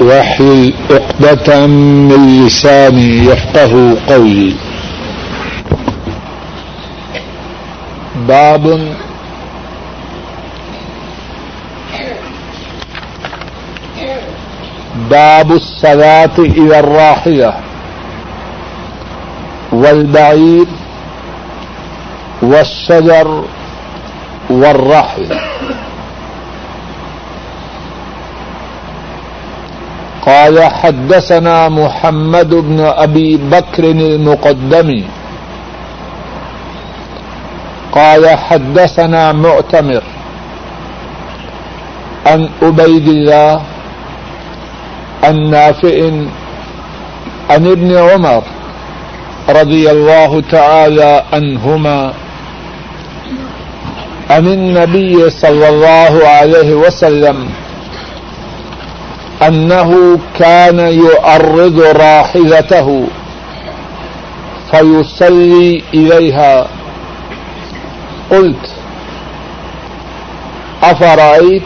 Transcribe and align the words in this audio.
واحلل 0.00 0.72
عقدة 0.90 1.66
من 1.66 2.46
لساني 2.46 3.24
يفقه 3.24 3.96
قولي. 4.08 4.54
باب 8.28 8.94
باب 15.10 15.52
الصلاة 15.52 16.38
إلى 16.38 16.78
الراحلة 16.80 17.54
والبعير 19.72 20.66
والشجر 22.42 23.44
والرحل. 24.50 25.38
قال 30.28 30.56
حدثنا 30.80 31.68
محمد 31.68 32.50
بن 32.54 32.80
أبي 32.80 33.36
بكر 33.36 33.84
المقدمي. 33.84 35.04
قال 37.92 38.28
حدثنا 38.28 39.32
معتمر 39.32 40.02
عن 42.26 42.40
أبيد 42.62 43.08
الله 43.08 43.62
النافع 45.24 45.96
عن 47.50 47.62
ابن 47.66 47.90
عمر 47.96 48.42
رضي 49.48 49.90
الله 49.90 50.40
تعالى 50.40 51.12
عنهما 51.32 52.12
عن 54.30 54.46
النبي 54.46 55.30
صلى 55.30 55.68
الله 55.68 56.14
عليه 56.28 56.70
وسلم 56.74 57.48
أنه 59.42 60.18
كان 60.38 60.78
يعرض 60.78 61.80
راحلته 61.80 63.06
فيصلي 64.70 65.82
إليها. 65.94 66.66
قلت، 68.30 68.70
أفرأيت 70.82 71.62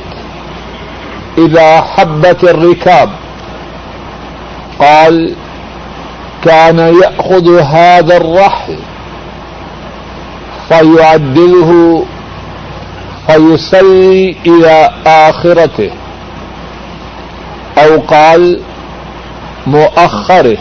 إذا 1.39 1.81
حبت 1.81 2.45
الركاب؟ 2.45 3.11
قال، 4.79 5.35
كان 6.45 6.79
يأخذ 6.79 7.61
هذا 7.61 8.17
الرحل 8.17 8.77
فيعدله 10.69 12.05
فيصلي 13.27 14.37
إلى 14.47 14.91
آخرته. 15.07 15.91
أو 17.79 18.01
قال 18.07 18.61
مؤخره. 19.67 20.57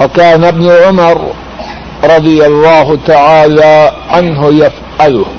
وكان 0.00 0.44
ابن 0.44 0.70
عمر 0.70 1.18
رضي 2.04 2.46
الله 2.46 2.96
تعالى 3.04 3.90
عنه 4.08 4.46
يفعله. 4.46 5.30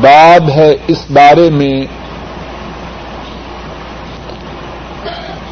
باب 0.00 0.50
ہے 0.50 0.74
اس 0.88 1.10
بارے 1.10 1.50
میں 1.50 1.86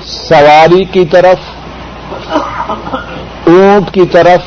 سواری 0.04 0.84
کی 0.84 1.04
طرف، 1.04 1.38
اونٹ 3.47 3.94
کی 3.94 4.06
طرف، 4.06 4.41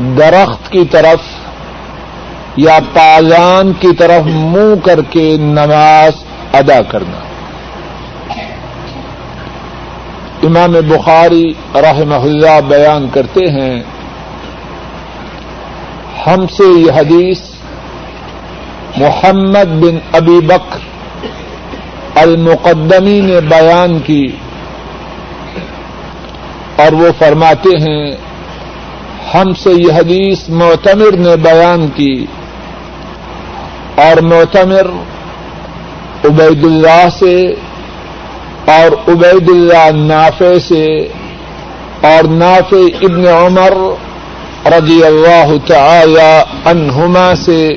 درخت 0.00 0.72
کی 0.72 0.84
طرف 0.84 1.39
یا 2.56 2.78
پالان 2.92 3.72
کی 3.72 3.94
طرف 3.98 4.26
منہ 4.26 4.74
کر 4.84 5.00
کے 5.10 5.36
نماز 5.36 6.24
ادا 6.52 6.82
کرنا۔ 6.82 7.20
امام 10.42 10.72
بخاری 10.72 11.52
رحمہ 11.74 12.14
اللہ 12.14 12.60
بیان 12.68 13.06
کرتے 13.12 13.50
ہیں، 13.50 13.82
ہم 16.26 16.46
سے 16.46 16.80
یہ 16.80 16.92
حدیث 16.92 17.40
محمد 18.96 19.82
بن 19.82 19.98
ابی 20.12 20.46
بکر 20.46 20.78
المقدمی 22.14 23.20
نے 23.20 23.40
بیان 23.40 23.98
کی 23.98 24.26
اور 26.76 26.92
وہ 26.92 27.08
فرماتے 27.18 27.76
ہیں، 27.78 28.16
ہم 29.34 29.54
سے 29.54 29.70
یہ 29.70 29.92
حدیث 29.92 30.48
معتمر 30.48 31.16
نے 31.16 31.36
بیان 31.36 31.88
کی۔ 31.88 32.26
اور 34.02 34.20
معتمر 34.20 34.86
عبید 36.24 36.64
اللہ 36.64 37.08
سے 37.18 37.54
اور 38.66 39.10
عبید 39.10 39.48
اللہ 39.48 39.90
نافع 39.90 40.58
سے 40.68 40.84
اور 42.00 42.24
نافع 42.24 42.86
ابن 43.02 43.26
عمر 43.26 43.72
رضی 44.66 45.04
اللہ 45.04 45.52
تعالی 45.66 46.42
عنہما 46.64 47.32
سے 47.34 47.68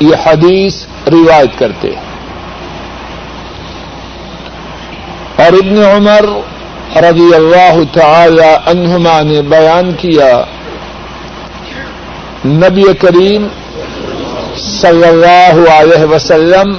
یہ 0.00 0.16
حدیث 0.26 0.74
روایت 1.12 1.58
کرتے 1.58 1.88
ہیں۔ 1.88 2.04
اور 5.36 5.52
ابن 5.52 5.78
عمر 5.78 6.24
رضی 6.96 7.34
اللہ 7.34 7.74
تعالی 7.92 8.56
عنہما 8.66 9.22
نے 9.22 9.42
بیان 9.42 9.92
کیا، 9.92 10.44
نبی 12.46 12.82
کریم 13.00 13.48
صلی 14.56 15.04
اللہ 15.04 15.70
علیہ 15.70 16.04
وسلم 16.04 16.76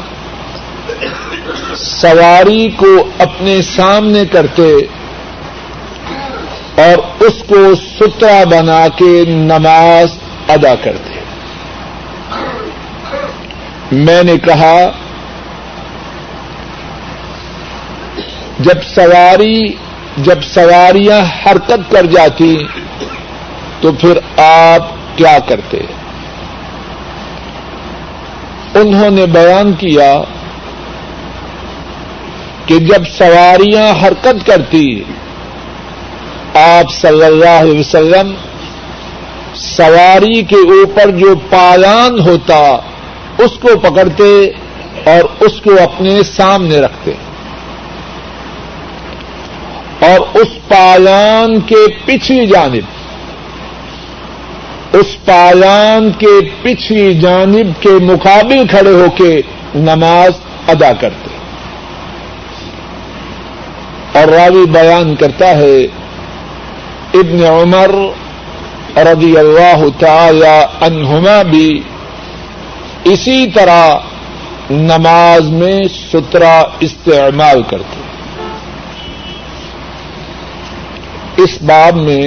سواری 1.75 2.69
کو 2.69 3.07
اپنے 3.19 3.61
سامنے 3.61 4.25
کرتے 4.25 4.75
اور 6.75 7.23
اس 7.23 7.33
کو 7.47 7.75
سترا 7.75 8.43
بنا 8.43 8.87
کے 8.87 9.25
نماز 9.27 10.07
ادا 10.47 10.75
کرتے۔ 10.75 11.19
میں 13.91 14.23
نے 14.23 14.37
کہا، 14.37 14.91
جب 18.59 18.83
سواری، 18.95 19.61
جب 20.17 20.43
سواریاں 20.43 21.45
حرکت 21.45 21.91
کر 21.91 22.05
جاتی 22.05 22.63
تو 23.81 23.91
پھر 23.91 24.19
آپ 24.37 24.87
کیا 25.15 25.37
کرتے؟ 25.47 25.77
انہوں 28.75 29.09
نے 29.09 29.25
بیان 29.25 29.73
کیا 29.73 30.21
کہ 32.65 32.79
جب 32.79 33.03
سواریاں 33.17 34.03
حرکت 34.03 34.47
کرتی، 34.47 35.03
آپ 36.53 36.93
صلی 36.93 37.23
اللہ 37.23 37.49
علیہ 37.49 37.79
وسلم 37.79 38.33
سواری 39.55 40.43
کے 40.43 40.55
اوپر 40.55 41.11
جو 41.11 41.35
پالان 41.49 42.19
ہوتا، 42.19 42.77
اس 43.37 43.51
کو 43.61 43.79
پکڑتے 43.79 44.49
اور 45.03 45.23
اس 45.39 45.61
کو 45.61 45.69
اپنے 45.83 46.23
سامنے 46.23 46.79
رکھتے۔ 46.79 47.11
اور 49.99 50.19
اس 50.33 50.47
پالان 50.67 51.59
کے 51.59 51.87
پچھلی 52.05 52.47
جانب 52.47 52.94
اس 54.99 55.15
پالان 55.25 56.11
کے 56.19 56.33
پچھلی 56.61 57.13
جانب 57.19 57.81
کے 57.81 57.89
مقابل 58.01 58.67
کھڑے 58.67 58.91
ہو 58.91 59.07
کے 59.17 59.31
نماز 59.75 60.31
ادا 60.67 60.91
کرتے 60.99 61.33
اور 64.19 64.27
راوی 64.27 64.65
بیان 64.71 65.15
کرتا 65.15 65.49
ہے، 65.57 65.77
ابن 67.13 67.43
عمر 67.45 67.91
رضی 69.07 69.37
اللہ 69.37 69.83
تعالی 69.99 70.55
عنہما 70.85 71.41
بھی 71.41 71.69
اسی 73.11 73.45
طرح 73.55 73.83
نماز 74.69 75.49
میں 75.51 75.77
سترا 76.11 76.57
استعمال 76.79 77.61
کرتے 77.69 78.03
اس 81.43 81.61
باب 81.61 81.95
میں 81.97 82.25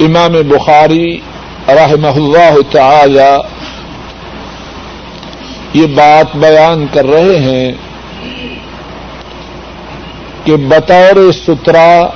امام 0.00 0.32
بخاری 0.48 1.18
رحمہ 1.68 2.16
اللہ 2.16 2.72
تعالی 2.72 3.36
یہ 5.74 5.86
بات 5.86 6.36
بیان 6.36 6.86
کر 6.92 7.06
رہے 7.06 7.38
ہیں 7.38 7.72
کہ 10.44 10.56
بطور 10.56 11.32
سترا 11.32 12.06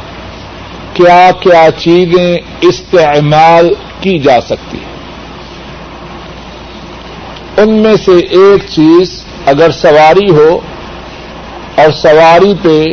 کیا 0.95 1.31
کیا 1.41 1.69
چیزیں 1.79 2.37
استعمال 2.61 3.75
کی 4.01 4.19
جا 4.19 4.41
سکتی 4.41 4.79
ہیں۔ 4.79 4.95
ان 7.57 7.75
میں 7.75 7.97
سے 8.05 8.13
ایک 8.13 8.65
چیز 8.69 9.25
اگر 9.47 9.71
سواری 9.71 10.31
ہو 10.31 10.61
اور 11.75 11.91
سواری 11.91 12.55
پہ 12.63 12.85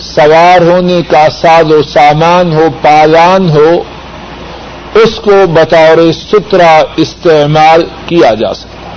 سوار 0.00 0.60
ہونے 0.60 1.00
کا 1.10 1.28
ساز 1.30 1.72
و 1.72 1.82
سامان 1.82 2.52
ہو 2.52 2.68
پالان 2.82 3.50
ہو، 3.50 3.82
اس 4.94 5.14
کو 5.14 5.46
بطور 5.46 6.12
سترا 6.12 6.82
استعمال 6.96 7.82
کیا 8.06 8.34
جا 8.34 8.54
سکتا 8.54 8.90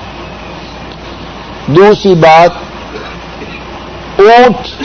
دوسری 1.68 2.16
بات، 2.16 2.52
اونٹ 4.20 4.84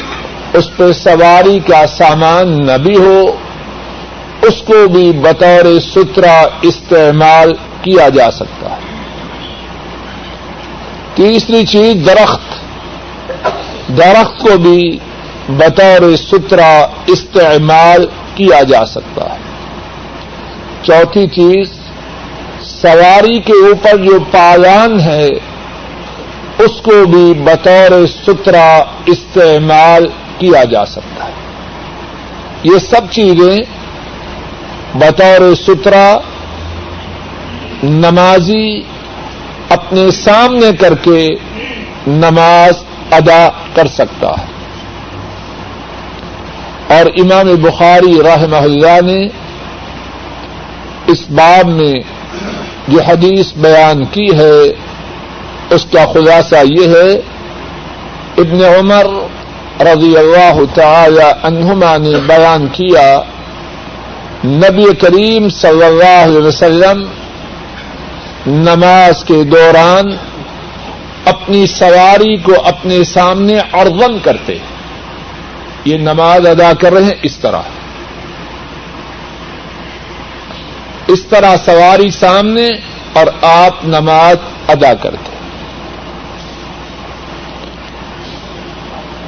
اس 0.57 0.77
پہ 0.77 0.93
سواری 0.93 1.59
کا 1.59 1.87
سامان 1.87 2.67
نہ 2.67 2.77
بھی 2.83 2.97
ہو، 2.97 3.37
اس 4.43 4.63
کو 4.67 4.89
بھی 4.89 5.13
بطور 5.13 5.81
سترا 5.95 6.47
استعمال 6.63 7.53
کیا 7.83 8.09
جا 8.09 8.31
سکتا 8.31 8.71
ہے۔ 8.71 8.77
تیسری 11.15 11.67
چیز، 11.67 12.07
درخت۔ 12.07 12.55
درخت 13.89 14.41
کو 14.41 14.59
بھی 14.59 14.99
بطور 15.49 16.17
سترا 16.17 16.87
استعمال 17.07 18.07
کیا 18.35 18.63
جا 18.63 18.87
سکتا 18.87 19.25
ہے۔ 19.25 19.39
چوتھی 20.83 21.27
چیز، 21.27 21.69
سواری 22.63 23.41
کے 23.41 23.53
اوپر 23.53 23.97
جو 23.97 24.19
پالان 24.31 25.01
ہے، 25.01 25.29
اس 26.59 26.81
کو 26.83 27.07
بھی 27.07 27.35
بطور 27.35 28.07
سترا 28.07 28.85
استعمال 29.07 30.07
کیا 30.39 30.65
جا 30.65 30.87
سکتا 30.87 31.25
ہے۔ 31.25 31.33
یہ 32.65 32.79
سب 32.91 33.01
چیزیں 33.11 33.61
بطور 34.95 35.55
سترا 35.55 36.19
نمازی 37.83 38.83
اپنے 39.69 40.11
سامنے 40.11 40.73
کر 40.81 40.95
کے 40.95 41.35
نماز 42.07 42.75
ادا 43.11 43.49
کر 43.75 43.87
سکتا 43.87 44.31
ہے۔ 44.31 44.54
اور 46.89 47.07
امام 47.07 47.55
بخاری 47.55 48.23
رحمہ 48.23 48.57
اللہ 48.57 49.01
نے 49.07 49.29
اس 51.07 51.31
باب 51.31 51.69
میں 51.69 51.95
جو 52.89 53.03
حدیث 53.03 53.53
بیان 53.57 54.05
کی 54.05 54.29
ہے، 54.39 54.61
اس 55.71 55.87
کا 55.93 56.05
خلاصہ 56.13 56.55
یہ 56.65 56.89
ہے، 56.89 57.13
ابن 58.39 58.65
عمر 58.65 59.07
رضی 59.81 60.17
اللہ 60.17 60.61
تعالی 60.75 61.31
عنہما 61.43 61.97
نے 61.97 62.19
بیان 62.27 62.67
کیا، 62.73 63.23
نبی 64.45 64.95
کریم 64.95 65.49
صلی 65.49 65.85
اللہ 65.85 66.25
علیہ 66.25 66.47
وسلم 66.47 67.05
نماز 68.47 69.25
کے 69.25 69.45
دوران 69.45 70.17
اپنی 71.25 71.67
سواری 71.67 72.37
کو 72.37 72.53
اپنے 72.65 73.05
سامنے 73.05 73.59
اڑون 73.73 74.19
کرتے۔ 74.23 74.53
ہیں 74.53 74.74
یہ 75.85 75.97
نماز 75.97 76.47
ادا 76.47 76.73
کر 76.73 76.93
رہے 76.93 77.05
ہیں 77.05 77.15
اس 77.23 77.39
طرح۔ 77.39 77.63
اس 81.07 81.27
طرح 81.27 81.57
سواری 81.65 82.11
سامنے 82.11 82.71
اور 83.13 83.27
آپ 83.43 83.85
نماز 83.85 84.37
ادا 84.69 84.95
کرتے 84.95 85.35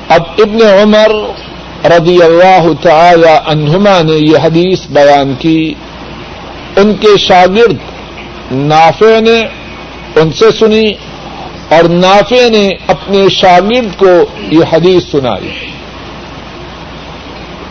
اب 0.09 0.23
ابن 0.38 0.62
عمر 0.62 1.11
رضی 1.90 2.23
اللہ 2.23 2.66
تعالی 2.83 3.37
عنہما 3.47 4.02
نے 4.02 4.12
یہ 4.12 4.38
حدیث 4.38 4.81
بیان 4.90 5.35
کی۔ 5.38 5.75
ان 6.76 6.95
کے 6.95 7.19
شاگرد 7.19 7.76
نافع 8.50 9.21
نے 9.21 9.40
ان 10.16 10.33
سے 10.33 10.45
سنی 10.59 10.92
اور 11.69 11.85
نافع 11.85 12.49
نے 12.49 12.69
اپنے 12.87 13.28
شاگرد 13.28 13.99
کو 13.99 14.25
یہ 14.38 14.64
حدیث 14.73 15.02
سنائی۔ 15.11 15.75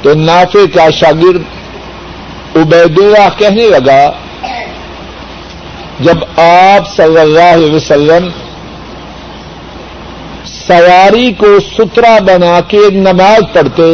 تو 0.05 0.13
نافع 0.13 0.63
کا 0.73 0.89
شاگرد 0.95 2.57
عبید 2.57 2.97
اللہ 2.99 3.29
کہنے 3.37 3.63
لگا، 3.69 4.01
جب 5.99 6.23
آپ 6.41 6.89
صلی 6.95 7.19
اللہ 7.19 7.49
علیہ 7.53 7.73
وسلم 7.73 8.27
سواری 10.45 11.31
کو 11.39 11.47
سترا 11.71 12.17
بنا 12.27 12.59
کے 12.67 12.89
نماز 12.95 13.41
پڑھتے، 13.53 13.89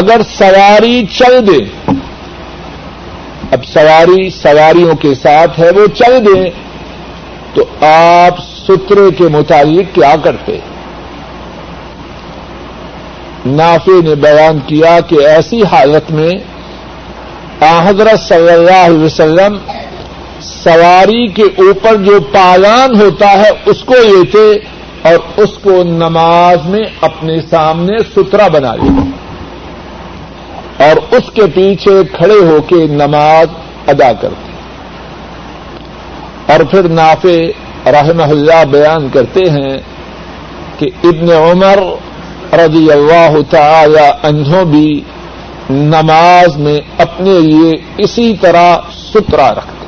اگر 0.00 0.22
سواری 0.36 1.02
چل 1.18 1.40
دے، 1.46 1.58
اب 3.52 3.64
سواری 3.72 4.28
سواریوں 4.42 4.94
کے 5.02 5.14
ساتھ 5.22 5.60
ہے، 5.60 5.70
وہ 5.76 5.86
چل 5.98 6.18
دیں 6.26 6.50
تو 7.54 7.64
آپ 7.86 8.40
سترے 8.46 9.10
کے 9.18 9.28
مطابق 9.38 9.94
کیا 9.94 10.14
کرتے؟ 10.24 10.58
نافع 13.46 14.00
نے 14.04 14.14
بیان 14.14 14.58
کیا 14.66 14.98
کہ 15.00 15.26
ایسی 15.26 15.62
حالت 15.72 16.10
میں 16.10 16.30
حضرت 17.60 18.20
صلی 18.28 18.50
اللہ 18.50 18.84
علیہ 18.84 19.04
وسلم 19.04 19.56
سواری 20.40 21.26
کے 21.26 21.42
اوپر 21.42 21.96
جو 21.96 22.20
پالان 22.32 23.00
ہوتا 23.00 23.30
ہے 23.30 23.50
اس 23.66 23.82
کو 23.84 23.94
لیتے 23.94 24.44
اور 25.02 25.18
اس 25.36 25.52
کو 25.62 25.82
نماز 25.82 26.66
میں 26.66 26.82
اپنے 27.00 27.40
سامنے 27.50 27.98
سترا 28.16 28.48
بنا 28.48 28.74
لیتے 28.74 29.06
اور 30.84 31.14
اس 31.14 31.30
کے 31.34 31.46
پیچھے 31.54 32.02
کھڑے 32.12 32.38
ہو 32.46 32.60
کے 32.60 32.86
نماز 32.86 33.46
ادا 33.86 34.12
کرتے 34.12 34.46
اور 36.52 36.60
پھر 36.60 36.88
نافع 36.88 37.36
رحمہ 37.90 38.22
اللہ 38.22 38.64
بیان 38.70 39.08
کرتے 39.08 39.50
ہیں 39.50 39.78
کہ 40.78 40.90
ابن 41.04 41.30
عمر 41.32 41.82
رضی 42.52 42.90
اللہ 42.92 43.36
تعالی 43.50 44.10
عنہ 44.22 44.64
بھی 44.64 45.00
نماز 45.70 46.56
میں 46.56 46.80
اپنے 46.98 47.38
لیے 47.40 47.72
اسی 47.98 48.36
طرح 48.40 48.76
سترا 48.90 49.54
رکھتے 49.54 49.86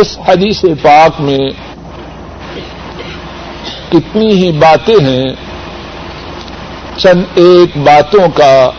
اس 0.00 0.18
حدیث 0.28 0.64
پاک 0.82 1.20
میں 1.20 1.50
کتنی 3.88 4.28
ہی 4.28 4.52
باتیں 4.52 5.04
ہیں، 5.04 5.34
چند 6.96 7.24
ایک 7.34 7.76
باتوں 7.76 8.28
کا 8.34 8.70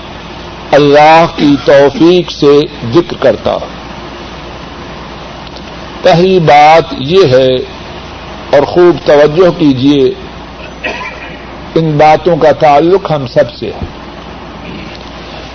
اللہ 0.72 1.26
کی 1.36 1.56
توفیق 1.66 2.32
سے 2.32 2.60
ذکر 2.94 3.18
کرتا 3.20 3.58
پہلی 6.02 6.40
بات 6.40 6.94
یہ 7.00 7.24
ہے 7.26 7.56
اور 8.52 8.64
خوب 8.64 9.08
توجہ 9.08 9.60
کیجیے 9.60 10.14
ان 11.76 11.98
باتوں 11.98 12.38
کا 12.38 12.52
تعلق 12.52 13.12
ہم 13.12 13.28
سب 13.28 13.52
سے 13.60 13.66
ہے۔ 13.66 13.86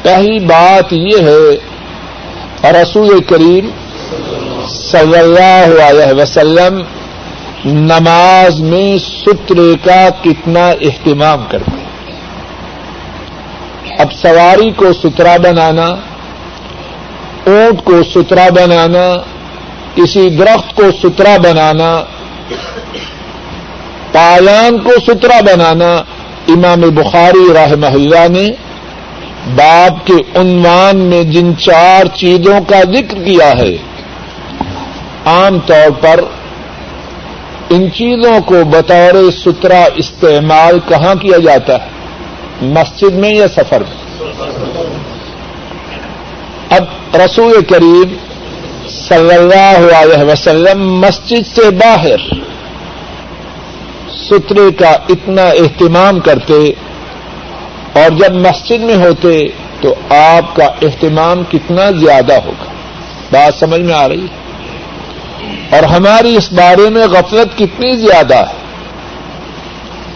پہلی 0.02 0.38
بات 0.38 0.92
یہ 0.92 1.16
ہے 1.18 1.70
رسول 2.72 3.22
کریم 3.22 3.70
صلی 4.68 5.18
اللہ 5.18 5.82
علیہ 5.82 6.22
وسلم 6.22 6.82
نماز 7.64 8.60
میں 8.60 8.98
سترے 8.98 9.74
کا 9.84 10.08
کتنا 10.22 10.68
اہتمام 10.68 11.44
کرتے 11.48 11.80
اب 13.98 14.12
سواری 14.12 14.70
کو 14.70 14.92
سترا 14.92 15.36
بنانا، 15.36 15.86
اونٹ 17.46 17.84
کو 17.84 18.02
سترا 18.14 18.48
بنانا، 18.50 19.22
کسی 19.94 20.30
درخت 20.30 20.76
کو 20.76 20.82
سترا 21.02 21.36
بنانا 21.36 22.04
پالان 24.12 24.78
کو 24.78 24.90
سترا 25.06 25.40
بنانا 25.40 25.92
امام 26.48 26.80
بخاری 26.94 27.52
رحمہ 27.54 27.86
اللہ 27.86 28.28
نے 28.28 28.46
باپ 29.56 30.06
کے 30.06 30.18
عنوان 30.40 30.96
میں 31.10 31.22
جن 31.24 31.56
چار 31.58 32.06
چیزوں 32.14 32.60
کا 32.68 32.80
ذکر 32.92 33.22
کیا 33.24 33.50
ہے، 33.58 33.76
عام 35.24 35.58
طور 35.66 35.90
پر 36.00 36.20
ان 37.70 37.90
چیزوں 37.94 38.40
کو 38.46 38.64
بطور 38.64 39.30
سترا 39.30 39.82
استعمال 39.94 40.78
کہاں 40.88 41.14
کیا 41.14 41.38
جاتا 41.38 41.74
ہے؟ 41.74 41.88
مسجد 42.74 43.14
میں 43.14 43.34
یا 43.34 43.48
سفر 43.48 43.82
میں؟ 43.88 43.98
اب 46.70 47.16
رسول 47.16 47.62
کریم 47.62 48.16
صلی 48.88 49.34
اللہ 49.34 49.96
علیہ 49.96 50.24
وسلم 50.24 50.82
مسجد 51.00 51.46
سے 51.54 51.70
باہر 51.70 52.28
سترے 54.28 54.72
کا 54.72 54.90
اتنا 54.90 55.42
اہتمام 55.42 56.20
کرتے 56.20 56.72
اور 57.92 58.10
جب 58.10 58.34
مسجد 58.34 58.80
میں 58.80 58.96
ہوتے 58.96 59.48
تو 59.80 59.94
آپ 60.14 60.56
کا 60.56 60.64
اہتمام 60.64 61.42
کتنا 61.50 61.90
زیادہ 61.90 62.32
ہوگا۔ 62.32 62.64
بات 63.32 63.60
سمجھ 63.60 63.80
میں 63.80 63.94
آ 63.94 64.08
رہی 64.08 64.20
ہے؟ 64.20 64.40
اور 65.76 65.82
ہماری 65.82 66.36
اس 66.36 66.52
بارے 66.52 66.90
میں 66.90 67.06
غفلت 67.06 67.58
کتنی 67.58 67.96
زیادہ 67.96 68.36
ہے۔ 68.36 68.60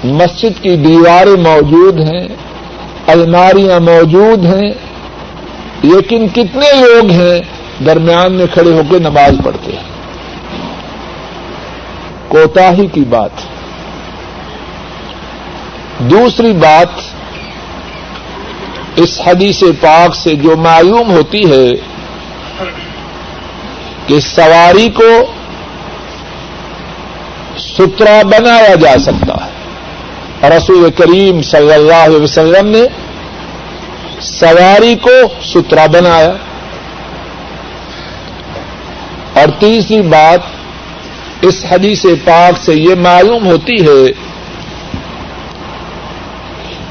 مسجد 0.04 0.62
کی 0.62 0.76
دیواریں 0.76 1.42
موجود 1.42 2.00
ہیں، 2.00 2.28
الماریاں 3.06 3.80
موجود 3.80 4.44
ہیں، 4.44 4.72
لیکن 5.82 6.28
کتنے 6.28 6.72
لوگ 6.80 7.10
ہیں 7.10 7.40
درمیان 7.84 8.32
میں 8.32 8.46
کھڑے 8.52 8.72
ہو 8.72 8.82
کے 8.90 8.98
نماز 8.98 9.34
پڑھتے 9.44 9.72
ہیں۔ 9.72 9.82
کوتا 12.28 12.72
ہی 12.72 12.86
کی 12.86 13.00
بات 13.00 13.30
دوسری 16.10 16.52
بات 16.52 17.00
اس 18.96 19.20
حدیث 19.26 19.62
پاک 19.80 20.14
سے 20.14 20.34
جو 20.34 20.56
معلوم 20.56 21.10
ہوتی 21.10 21.50
ہے 21.50 21.66
کہ 24.06 24.20
سواری 24.20 24.88
کو 24.88 25.32
سترا 27.58 28.22
بنایا 28.22 28.74
جا 28.74 28.98
سکتا 28.98 29.34
ہے۔ 29.34 29.50
رسول 30.48 30.90
کریم 30.90 31.42
صلی 31.42 31.72
اللہ 31.72 31.94
علیہ 31.94 32.16
وسلم 32.16 32.68
نے 32.68 32.84
سواری 34.20 34.94
کو 35.02 35.44
سترا 35.44 35.86
بنایا۔ 35.86 36.32
اور 39.34 39.46
تیسری 39.58 40.02
بات 40.02 40.40
اس 41.42 41.64
حدیث 41.70 42.04
پاک 42.24 42.62
سے 42.62 42.74
یہ 42.74 42.94
معلوم 42.94 43.46
ہوتی 43.46 43.76
ہے 43.86 44.33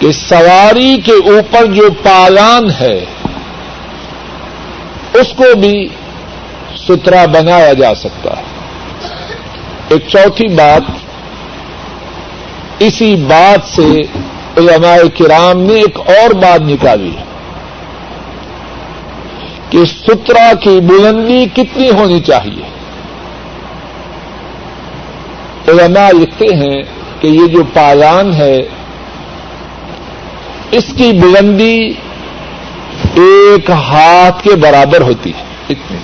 کہ 0.04 0.12
سواری 0.12 0.98
کے 1.06 1.12
اوپر 1.12 1.66
جو 1.66 1.90
پالان 2.04 2.70
ہے، 2.80 3.06
اس 5.14 5.28
کو 5.36 5.56
بھی 5.56 5.88
سترا 6.88 7.26
بنایا 7.26 7.74
جا 7.74 7.96
سکتا 7.96 8.38
ہے۔ 8.38 8.44
ایک 9.90 10.08
چوتھی 10.08 10.48
بات، 10.48 10.82
اسی 12.80 13.16
بات 13.16 13.76
سے 13.76 14.02
علماء 14.58 14.98
کرام 15.18 15.62
نے 15.62 15.74
ایک 15.74 16.00
اور 16.00 16.34
بات 16.34 16.62
نکالی 16.62 17.16
کہ 19.70 19.86
سترا 19.86 20.52
کی 20.64 20.80
بلندی 20.80 21.46
کتنی 21.54 21.90
ہونی 21.90 22.20
چاہیے۔ 22.20 22.68
علماء 25.68 26.10
لکھتے 26.10 26.56
ہیں 26.56 26.84
کہ 27.20 27.28
یہ 27.28 27.48
جو 27.48 27.64
پالان 27.74 28.34
ہے 28.34 28.62
اس 30.74 30.84
کی 30.98 31.12
بلندی 31.12 31.94
ایک 33.14 33.70
ہاتھ 33.70 34.44
کے 34.44 34.56
برابر 34.56 35.02
ہوتی 35.02 35.30
ہے۔ 35.30 35.44
اتنی۔ 35.70 35.98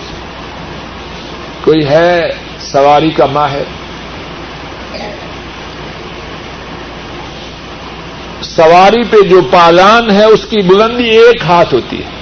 کوئی 1.63 1.85
ہے 1.85 2.21
سواری 2.59 3.11
کا 3.11 3.25
ماہر؟ 3.25 3.61
سواری 8.41 9.03
پہ 9.03 9.21
جو 9.21 9.41
پالان 9.51 10.11
ہے، 10.11 10.25
اس 10.25 10.45
کی 10.49 10.61
بلندی 10.61 11.03
ایک 11.03 11.41
ہاتھ 11.43 11.73
ہوتی 11.73 11.97
ہے۔ 11.97 12.19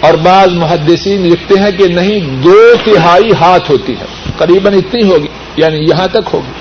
اور 0.00 0.14
بعض 0.14 0.48
محدثین 0.48 1.22
لکھتے 1.22 1.54
ہیں 1.60 1.72
کہ 1.78 1.86
نہیں، 1.86 2.18
دو 2.20 2.74
تہائی 2.84 3.30
ہاتھ 3.40 3.70
ہوتی 3.70 3.92
ہے۔ 3.92 4.04
قریب 4.36 4.68
اتنی 4.68 5.02
ہوگی 5.02 5.28
یعنی 5.56 5.76
یہاں 5.76 6.08
تک 6.08 6.28
ہوگی۔ 6.32 6.52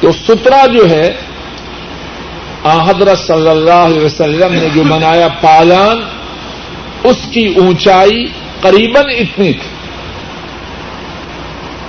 تو 0.00 0.12
سترا 0.12 0.66
جو 0.66 0.90
ہے 0.90 1.14
حضرت 2.64 3.18
صلی 3.18 3.48
اللہ 3.48 3.70
علیہ 3.70 4.04
وسلم 4.04 4.52
نے 4.52 4.68
جو 4.74 4.82
بنایا 4.82 5.28
پالان، 5.28 5.96
اس 7.04 7.16
کی 7.30 7.54
اونچائی 7.56 8.26
قریب 8.60 8.98
اتنی 8.98 9.52
تھی۔ 9.52 9.74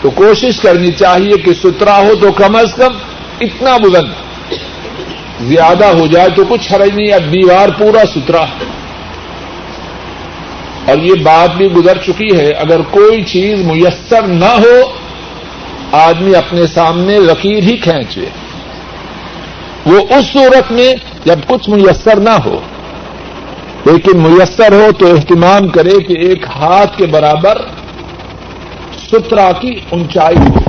تو 0.02 0.10
کوشش 0.10 0.60
کرنی 0.60 0.92
چاہیے 0.92 1.38
کہ 1.38 1.54
سترا 1.54 1.98
ہو 1.98 2.16
تو 2.22 2.32
کم 2.32 2.56
از 2.56 2.74
کم 2.74 2.94
اتنا 3.42 3.78
بلند۔ 3.78 4.12
زیادہ 5.42 5.86
ہو 5.86 6.08
جائے 6.08 6.30
تو 6.36 6.44
کچھ 6.50 6.74
حرج 6.74 6.90
نہیں، 6.96 7.14
اب 7.14 7.24
دیوار 7.24 7.70
پورا 7.70 8.06
سترا 8.06 8.46
اور 10.86 10.98
یہ 10.98 11.14
بات 11.24 11.56
بھی 11.56 11.66
گزر 11.66 11.98
چکی 11.98 12.38
ہے، 12.38 12.50
اگر 12.50 12.82
کوئی 12.82 13.24
چیز 13.24 13.66
میسر 13.66 14.22
نہ 14.22 14.46
ہو، 14.46 14.92
آدمی 15.92 16.36
اپنے 16.36 16.68
سامنے 16.68 17.18
لکیر 17.18 17.64
ہی 17.64 17.78
کھینچے۔ 17.78 18.45
وہ 19.86 19.98
اس 20.10 20.26
صورت 20.34 20.72
میں 20.72 20.94
جب 21.26 21.40
کچھ 21.48 21.70
میسر 21.70 22.20
نہ 22.20 22.36
ہو، 22.46 22.60
لیکن 23.86 24.18
میسر 24.18 24.74
ہو 24.74 24.92
تو 24.92 25.14
اہتمام 25.16 25.68
کرے 25.68 25.98
کہ 26.04 26.14
ایک 26.20 26.46
ہاتھ 26.56 26.98
کے 26.98 27.06
برابر 27.06 27.62
سترا 29.02 29.52
کی 29.52 29.74
اونچائی 29.90 30.38
ہو۔ 30.38 30.60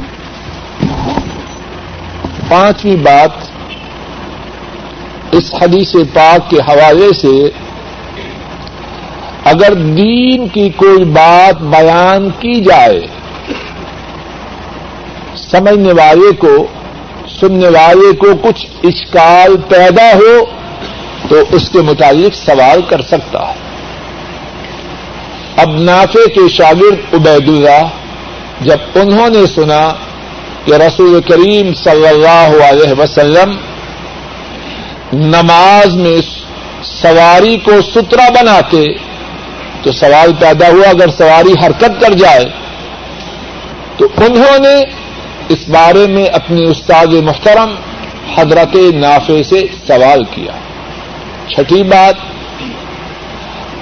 پانچویں 2.48 2.96
بات 2.96 3.44
اس 5.32 5.54
حدیث 5.54 5.94
پاک 6.14 6.50
کے 6.50 6.58
حوالے 6.68 7.08
سے، 7.20 7.36
اگر 9.44 9.74
دین 9.96 10.48
کی 10.48 10.68
کوئی 10.76 11.04
بات 11.14 11.62
بیان 11.72 12.28
کی 12.38 12.54
جائے، 12.60 13.00
سمجھنے 15.50 15.92
والے 15.92 16.30
کو 16.36 16.54
سننے 17.40 17.68
والے 17.68 18.12
کو 18.12 18.34
کچھ 18.42 18.66
اشکال 18.84 19.56
پیدا 19.68 20.10
ہو 20.14 20.44
تو 21.28 21.36
اس 21.50 21.68
کے 21.70 21.78
متعلق 21.78 22.34
سوال 22.34 22.80
کر 22.82 23.02
سکتا 23.02 23.48
ہے۔ 23.48 23.64
اب 25.56 25.76
نافے 25.80 26.28
کے 26.28 26.48
شاگرد 26.48 27.14
عبید 27.14 27.48
اللہ 27.48 27.86
جب 28.60 28.78
انہوں 28.94 29.28
نے 29.28 29.46
سنا 29.46 29.94
کہ 30.64 30.74
رسول 30.74 31.20
کریم 31.20 31.74
صلی 31.74 32.08
اللہ 32.08 32.64
علیہ 32.64 32.92
وسلم 32.98 33.56
نماز 35.12 35.96
میں 35.96 36.20
سواری 36.82 37.56
کو 37.56 37.72
سترا 37.94 38.28
بناتے، 38.28 38.84
تو 39.82 39.92
سوال 39.92 40.32
پیدا 40.38 40.68
ہوا، 40.68 40.88
اگر 40.88 41.10
سواری 41.18 41.52
حرکت 41.64 42.00
کر 42.00 42.12
جائے 42.12 42.44
تو 43.96 44.06
انہوں 44.16 44.58
نے 44.58 44.74
اس 45.48 45.68
بارے 45.68 46.06
میں 46.06 46.26
اپنے 46.26 46.64
استاد 46.64 47.06
محترم 47.06 47.74
حضرت 48.36 48.76
نافے 48.94 49.42
سے 49.42 49.66
سوال 49.86 50.24
کیا۔ 50.24 50.52
چھٹی 51.48 51.82
بات 51.82 52.14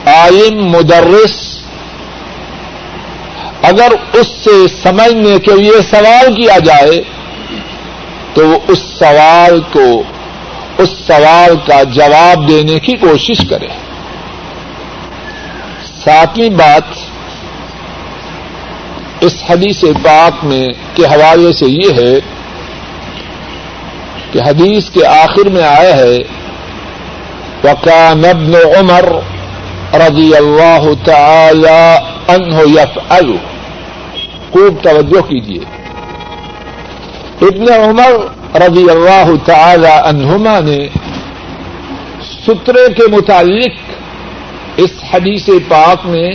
عالم 0.08 0.66
مدرس، 0.66 1.58
اگر 3.62 3.92
اس 4.12 4.26
سے 4.44 4.68
سمجھنے 4.82 5.38
کے 5.38 5.54
لیے 5.54 5.82
سوال 5.90 6.34
کیا 6.34 6.58
جائے، 6.58 7.02
تو 8.34 8.48
وہ 8.48 8.58
اس 8.68 8.78
سوال 8.98 9.60
کو، 9.72 10.02
اس 10.78 10.88
سوال 11.06 11.56
کا 11.66 11.82
جواب 11.82 12.48
دینے 12.48 12.78
کی 12.78 12.96
کوشش 12.96 13.44
کرے۔ 13.50 13.68
ساتویں 16.04 16.48
بات 16.48 17.13
اس 19.24 19.34
حدیث 19.50 19.82
پاک 20.02 20.44
میں 20.44 20.66
کے 20.94 21.06
حوالے 21.06 21.52
سے 21.52 21.66
یہ 21.68 22.00
ہے 22.00 22.14
کہ 24.32 24.40
حدیث 24.40 24.90
کے 24.90 25.06
آخر 25.06 25.48
میں 25.50 25.62
آیا 25.62 25.96
ہے 25.96 26.16
وکان 27.64 28.24
ابن 28.24 28.54
عمر 28.78 29.08
رضی 30.00 30.30
اللہ 30.36 30.88
تعالی 31.04 31.76
عنہ 32.28 32.64
یفعل 32.68 33.30
خوب 34.50 34.82
توجہ 34.82 35.20
کیجیے 35.28 35.60
ابن 37.42 37.72
عمر 37.72 38.16
رضی 38.62 38.84
اللہ 38.90 39.30
تعالی 39.44 39.92
عنہما 40.04 40.58
نے 40.60 40.78
سترے 42.26 42.86
کے 42.92 43.06
متعلق 43.12 44.80
اس 44.80 44.92
حدیث 45.12 45.48
پاک 45.68 46.06
میں 46.06 46.28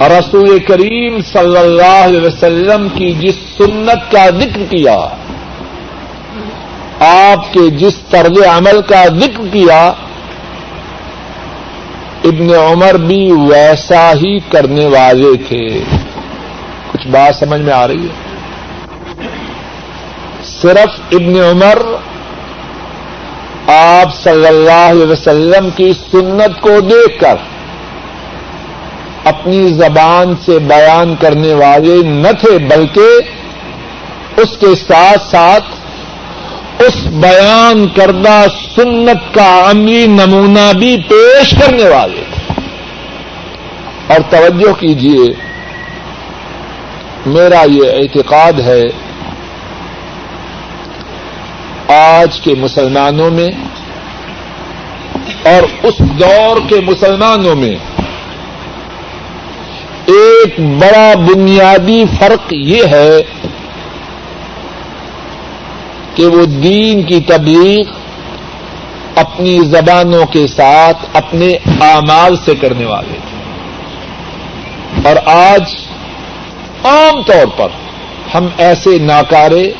رسول 0.00 0.58
کریم 0.58 1.20
صلی 1.22 1.56
اللہ 1.56 2.04
علیہ 2.04 2.20
وسلم 2.20 2.88
کی 2.88 3.12
جس 3.12 3.34
سنت 3.56 4.12
کا 4.12 4.28
ذکر 4.28 4.64
کیا، 4.70 4.96
آپ 7.00 7.52
کے 7.52 7.70
جس 7.70 7.94
طرز 8.10 8.42
عمل 8.46 8.82
کا 8.82 9.04
ذکر 9.06 9.46
کیا، 9.52 9.92
ابن 12.24 12.54
عمر 12.54 12.94
بھی 12.94 13.32
ویسا 13.32 14.12
ہی 14.12 14.38
کرنے 14.38 14.86
والے 14.86 15.36
تھے۔ 15.48 15.66
کچھ 16.92 17.06
بات 17.08 17.36
سمجھ 17.36 17.60
میں 17.60 17.72
آ 17.72 17.86
رہی 17.88 18.06
ہے؟ 18.06 18.22
صرف 20.44 21.00
ابن 21.12 21.40
عمر 21.40 21.78
آپ 23.66 24.14
صلی 24.14 24.46
اللہ 24.46 24.86
علیہ 24.90 25.06
وسلم 25.06 25.70
کی 25.76 25.92
سنت 26.10 26.60
کو 26.60 26.80
دیکھ 26.80 27.20
کر 27.20 27.34
اپنی 29.24 29.68
زبان 29.68 30.34
سے 30.44 30.58
بیان 30.58 31.14
کرنے 31.20 31.54
والے 31.54 32.02
نہ 32.02 32.32
تھے، 32.40 32.58
بلکہ 32.58 33.08
اس 34.36 34.56
کے 34.60 34.74
ساتھ 34.88 35.30
ساتھ 35.30 35.64
اس 36.82 37.06
بیان 37.06 37.86
کردہ 37.88 38.44
سنت 38.76 39.34
کا 39.34 39.70
عملی 39.70 40.06
نمونہ 40.06 40.78
بھی 40.78 40.96
پیش 41.08 41.50
کرنے 41.50 41.88
والے 41.88 42.22
تھے۔ 42.34 42.52
اور 44.06 44.20
توجہ 44.30 44.72
کیجیے 44.72 45.32
میرا 47.26 47.62
یہ 47.66 47.90
اعتقاد 47.92 48.60
ہے، 48.60 48.82
آج 51.94 52.40
کے 52.40 52.54
مسلمانوں 52.58 53.30
میں 53.30 53.50
اور 55.44 55.62
اس 55.82 55.98
دور 55.98 56.68
کے 56.68 56.76
مسلمانوں 56.86 57.56
میں 57.56 58.03
ایک 60.06 60.60
بڑا 60.60 61.14
بنیادی 61.16 62.04
فرق 62.18 62.52
یہ 62.52 62.82
ہے 62.84 63.22
کہ 66.14 66.26
وہ 66.26 66.44
دین 66.44 67.02
کی 67.02 67.20
تبلیغ 67.20 67.92
اپنی 69.16 69.60
زبانوں 69.60 70.26
کے 70.26 70.46
ساتھ 70.46 70.98
اپنے 71.12 71.48
اعمال 71.80 72.36
سے 72.36 72.54
کرنے 72.54 72.84
والے 72.84 73.12
تھے۔ 73.12 73.34
اور 75.08 75.16
آج 75.26 75.62
عام 76.84 77.22
طور 77.22 77.46
پر 77.56 77.68
ہم 78.34 78.48
ایسے 78.58 78.98
ناکارے 78.98 79.72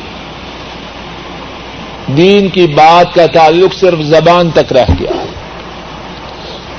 دین 2.07 2.49
کی 2.49 2.67
بات 2.67 3.15
کا 3.15 3.25
تعلق 3.25 3.73
صرف 3.73 3.99
زبان 3.99 4.51
تک 4.51 4.73
رہ 4.73 4.85
گیا۔ 4.99 5.25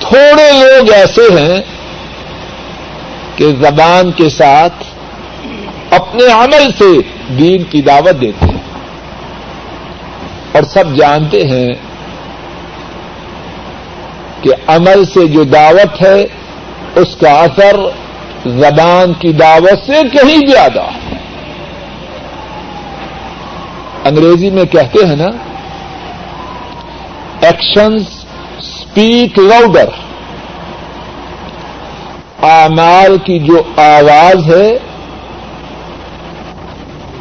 تھوڑے 0.00 0.52
لوگ 0.52 0.92
ایسے 0.92 1.22
ہیں 1.22 1.75
کہ 3.36 3.48
زبان 3.48 4.12
کے 4.12 4.28
ساتھ 4.28 4.84
اپنے 5.90 6.32
عمل 6.32 6.70
سے 6.78 6.98
دین 7.38 7.64
کی 7.64 7.82
دعوت 7.82 8.20
دیتے 8.20 8.46
ہیں۔ 8.46 8.60
اور 10.52 10.62
سب 10.62 10.96
جانتے 10.96 11.46
ہیں 11.46 11.68
کہ 14.40 14.50
عمل 14.66 15.04
سے 15.04 15.26
جو 15.26 15.44
دعوت 15.44 16.02
ہے، 16.02 16.26
اس 16.94 17.16
کا 17.16 17.30
اثر 17.30 17.76
زبان 18.46 19.12
کی 19.12 19.32
دعوت 19.32 19.86
سے 19.86 19.92
کہیں 20.12 20.46
زیادہ 20.46 20.84
انگریزی 24.04 24.50
میں 24.50 24.64
کہتے 24.64 25.06
ہیں 25.06 25.16
نا 25.16 25.28
ایکشنز 27.40 28.02
اسپیک 28.58 29.38
لاؤڈر 29.38 30.05
اعمال 32.46 33.18
کی 33.18 33.38
جو 33.38 33.62
آواز 33.76 34.54
ہے، 34.54 34.78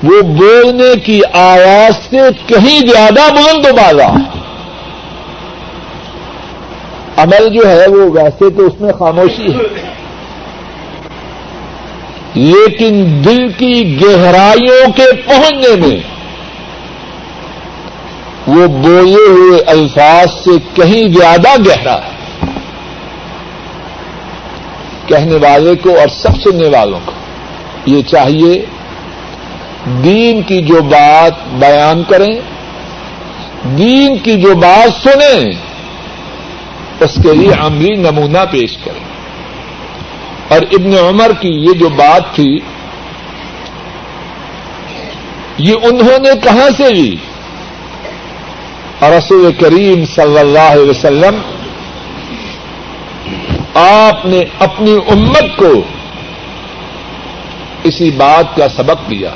وہ 0.03 0.21
بولنے 0.21 0.99
کی 1.05 1.21
آواز 1.33 2.09
سے 2.09 2.17
کہیں 2.45 2.79
زیادہ 2.79 3.33
بلند 3.33 3.65
بازا 3.65 4.07
عمل 7.17 7.49
جو 7.49 7.69
ہے 7.69 7.87
وہ 7.87 8.11
ویسے 8.11 8.49
تو 8.49 8.65
اس 8.65 8.81
میں 8.81 8.93
خاموشی 8.93 9.53
ہے۔ 9.53 9.95
لیکن 12.33 13.21
دل 13.25 13.51
کی 13.51 14.01
گہرائیوں 14.01 14.91
کے 14.91 15.21
پہنچنے 15.25 15.87
میں، 15.87 15.97
وہ 18.47 18.67
بولے 18.67 19.29
ہوئے 19.29 19.61
الفاظ 19.67 20.27
سے 20.43 20.51
کہیں 20.73 21.13
زیادہ 21.13 21.61
گہرا 21.67 21.95
ہے۔ 21.95 22.14
کہنے 25.07 25.35
والے 25.35 25.75
کو 25.75 25.89
اور 25.99 26.07
سب 26.07 26.41
سننے 26.43 26.67
والوں 26.67 26.99
کو۔ 27.05 27.11
یہ 27.85 28.01
چاہیے 28.01 28.65
دین 30.03 30.41
کی 30.41 30.61
جو 30.61 30.81
بات 30.81 31.47
بیان 31.47 32.03
کریں، 32.03 32.39
دین 33.77 34.17
کی 34.17 34.41
جو 34.41 34.55
بات 34.55 35.07
سنیں، 35.07 35.51
اس 36.99 37.19
کے 37.23 37.35
لیے 37.35 37.51
عملی 37.59 37.95
نمونہ 37.95 38.45
پیش 38.51 38.77
کریں۔ 38.77 39.03
اور 40.47 40.61
ابن 40.61 40.97
عمر 41.09 41.31
کی 41.41 41.49
یہ 41.49 41.73
جو 41.73 41.89
بات 41.89 42.35
تھی، 42.35 42.59
یہ 45.57 45.73
انہوں 45.83 46.19
نے 46.19 46.29
کہاں 46.43 46.69
سے 46.77 46.93
لی؟ 46.93 47.15
اور 48.99 49.11
رسول 49.11 49.51
کریم 49.53 50.05
صلی 50.15 50.39
اللہ 50.39 50.71
علیہ 50.71 50.89
وسلم 50.89 51.54
آپ 53.75 54.25
نے 54.25 54.39
اپنی 54.59 54.93
امت 55.07 55.57
کو 55.57 55.83
اسی 57.83 58.11
بات 58.11 58.55
کا 58.55 58.67
سبق 58.69 59.09
دیا 59.09 59.29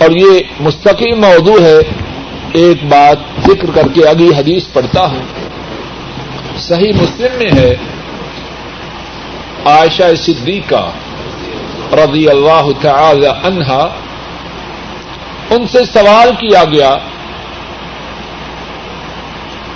اور 0.00 0.10
یہ 0.10 0.40
مستقل 0.60 1.14
موضوع 1.14 1.60
ہے۔ 1.60 1.78
ایک 2.52 2.84
بات 2.84 3.16
ذکر 3.46 3.70
کر 3.74 3.88
کے 3.94 4.08
اگلی 4.08 4.28
حدیث 4.38 4.62
پڑھتا 4.72 5.00
ہوں۔ 5.00 5.22
صحیح 6.58 6.92
مسلم 7.02 7.38
میں 7.38 7.50
ہے۔ 7.54 7.76
عائشہ 9.64 10.14
صدیقہ 10.18 10.90
رضی 11.92 12.28
اللہ 12.28 12.68
تعالی 12.80 13.26
عنہا 13.26 13.88
ان 15.50 15.66
سے 15.66 15.84
سوال 15.84 16.30
کیا 16.30 16.64
گیا 16.64 16.96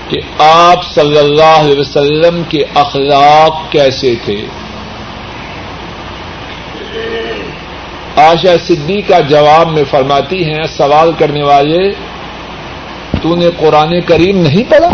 کہ 0.08 0.42
آپ 0.42 0.94
صلی 0.94 1.18
اللہ 1.18 1.60
علیہ 1.60 1.80
وسلم 1.80 2.42
کے 2.48 2.64
اخلاق 2.74 3.72
کیسے 3.72 4.14
تھے؟ 4.24 4.46
آشا 8.16 8.56
صدی 8.66 9.00
کا 9.00 9.20
جواب 9.20 9.68
میں 9.68 9.84
فرماتی 9.90 10.44
ہیں، 10.44 10.64
سوال 10.76 11.12
کرنے 11.18 11.42
والے، 11.42 11.90
تو 13.22 13.36
نے 13.36 13.50
قرآن 13.56 14.00
کریم 14.00 14.36
نہیں 14.42 14.70
پڑھا؟ 14.70 14.88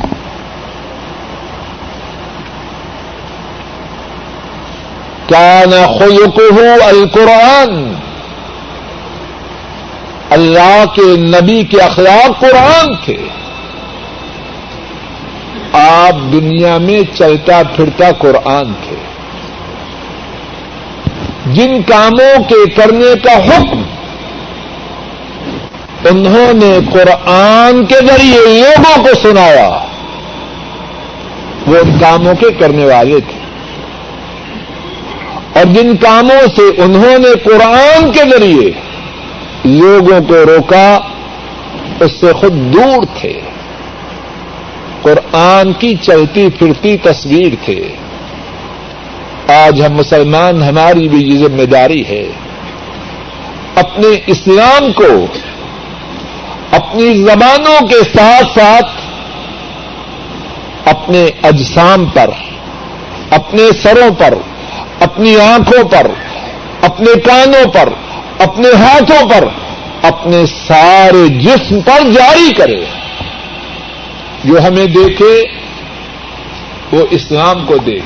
کیا 5.26 5.64
خلقہ 5.98 6.84
القرآن، 6.84 7.94
اللہ 10.30 10.84
کے 10.94 11.16
نبی 11.16 11.64
کے 11.64 11.80
اخلاق 11.80 12.40
قرآن 12.40 12.94
تھے۔ 13.04 13.16
آپ 15.72 16.32
دنیا 16.32 16.78
میں 16.78 17.00
چلتا 17.14 17.62
پھرتا 17.76 18.10
قرآن 18.18 18.72
تھے۔ 18.88 18.96
جن 21.46 21.82
کاموں 21.82 22.42
کے 22.42 22.70
کرنے 22.70 23.14
کا 23.24 23.36
حکم 23.36 23.82
انہوں 26.04 26.52
نے 26.52 26.78
قرآن 26.92 27.84
کے 27.84 27.94
ذریعے 27.94 28.40
لوگوں 28.40 29.04
کو 29.04 29.08
سنایا، 29.22 29.68
وہ 31.66 31.76
ان 31.76 31.98
کاموں 32.00 32.34
کے 32.34 32.50
کرنے 32.50 32.84
والے 32.84 33.20
تھے۔ 33.20 33.42
اور 35.54 35.64
جن 35.64 35.96
کاموں 35.96 36.46
سے 36.56 36.82
انہوں 36.82 37.18
نے 37.18 37.34
قرآن 37.44 38.12
کے 38.12 38.20
ذریعے 38.30 38.70
لوگوں 39.64 40.20
کو 40.28 40.34
روکا، 40.34 40.98
اس 42.00 42.20
سے 42.20 42.32
خود 42.32 42.52
دور 42.52 43.04
تھے۔ 43.20 43.40
قرآن 45.02 45.72
کی 45.72 45.94
چلتی 45.94 46.48
پھرتی 46.58 46.96
تصویر 46.96 47.52
تھے۔ 47.64 47.88
آج 49.48 49.84
ہم 49.86 49.92
مسلمان 49.92 50.62
ہماری 50.62 51.08
بھی 51.08 51.18
یہ 51.18 51.48
ذمہ 51.48 51.62
داری 51.62 52.06
ہے۔ 52.06 52.24
اپنے 53.74 54.08
اسلام 54.26 54.92
کو، 54.92 55.26
اپنی 56.70 57.22
زبانوں 57.22 57.86
کے 57.86 57.98
ساتھ 58.14 58.58
ساتھ، 58.58 58.90
اپنے 60.88 61.26
اجسام 61.42 62.04
پر، 62.04 62.30
اپنے 63.30 63.62
سروں 63.82 64.14
پر، 64.18 64.34
اپنی 65.00 65.36
آنکھوں 65.36 65.84
پر، 65.84 66.06
اپنے 66.80 67.20
کانوں 67.20 67.72
پر، 67.72 67.88
اپنے 68.38 68.68
ہاتھوں 68.78 69.28
پر، 69.28 69.44
اپنے 70.02 70.44
سارے 70.68 71.28
جسم 71.28 71.80
پر 71.80 72.00
جاری 72.10 72.52
کرے۔ 72.54 72.84
جو 74.44 74.58
ہمیں 74.66 74.86
دیکھے، 74.86 75.44
وہ 76.92 77.06
اسلام 77.10 77.66
کو 77.66 77.76
دیکھ 77.76 78.04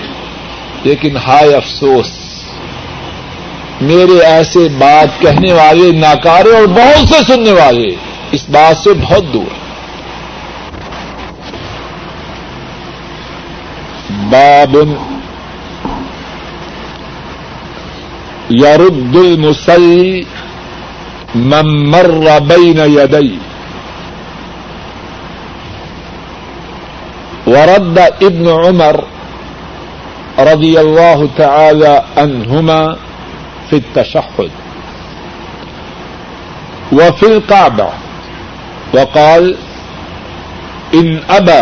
لیکن 0.85 1.16
ہائے 1.16 1.55
افسوس، 1.55 2.11
میرے 3.81 4.20
ایسے 4.20 4.68
بات 4.79 5.20
کہنے 5.20 5.53
والے، 5.53 5.92
ناکارے 5.92 6.57
اور 6.57 6.66
بہت 6.66 7.09
سے 7.09 7.35
سننے 7.35 7.53
والے، 7.53 7.88
اس 8.33 8.49
بات 8.49 8.77
سے 8.77 8.90
بہت 8.94 9.25
دور۔ 9.33 9.53
ہیں 9.53 9.66
باب 14.31 14.77
یرد 18.51 19.16
المسلی 19.16 20.22
من 21.35 21.90
مر 21.90 22.40
بین 22.40 23.01
یدئی 23.01 23.38
ورد 27.46 27.98
ابن 27.98 28.46
عمر 28.48 28.96
رضی 30.52 30.76
اللہ 30.78 31.22
تعالی 31.37 31.92
عنہما 32.20 32.80
فی 33.68 33.76
التشہد 33.76 34.64
وفی 36.92 37.26
القعبہ 37.26 37.88
وقال 38.94 39.52
ان 40.92 41.16
ابا 41.28 41.61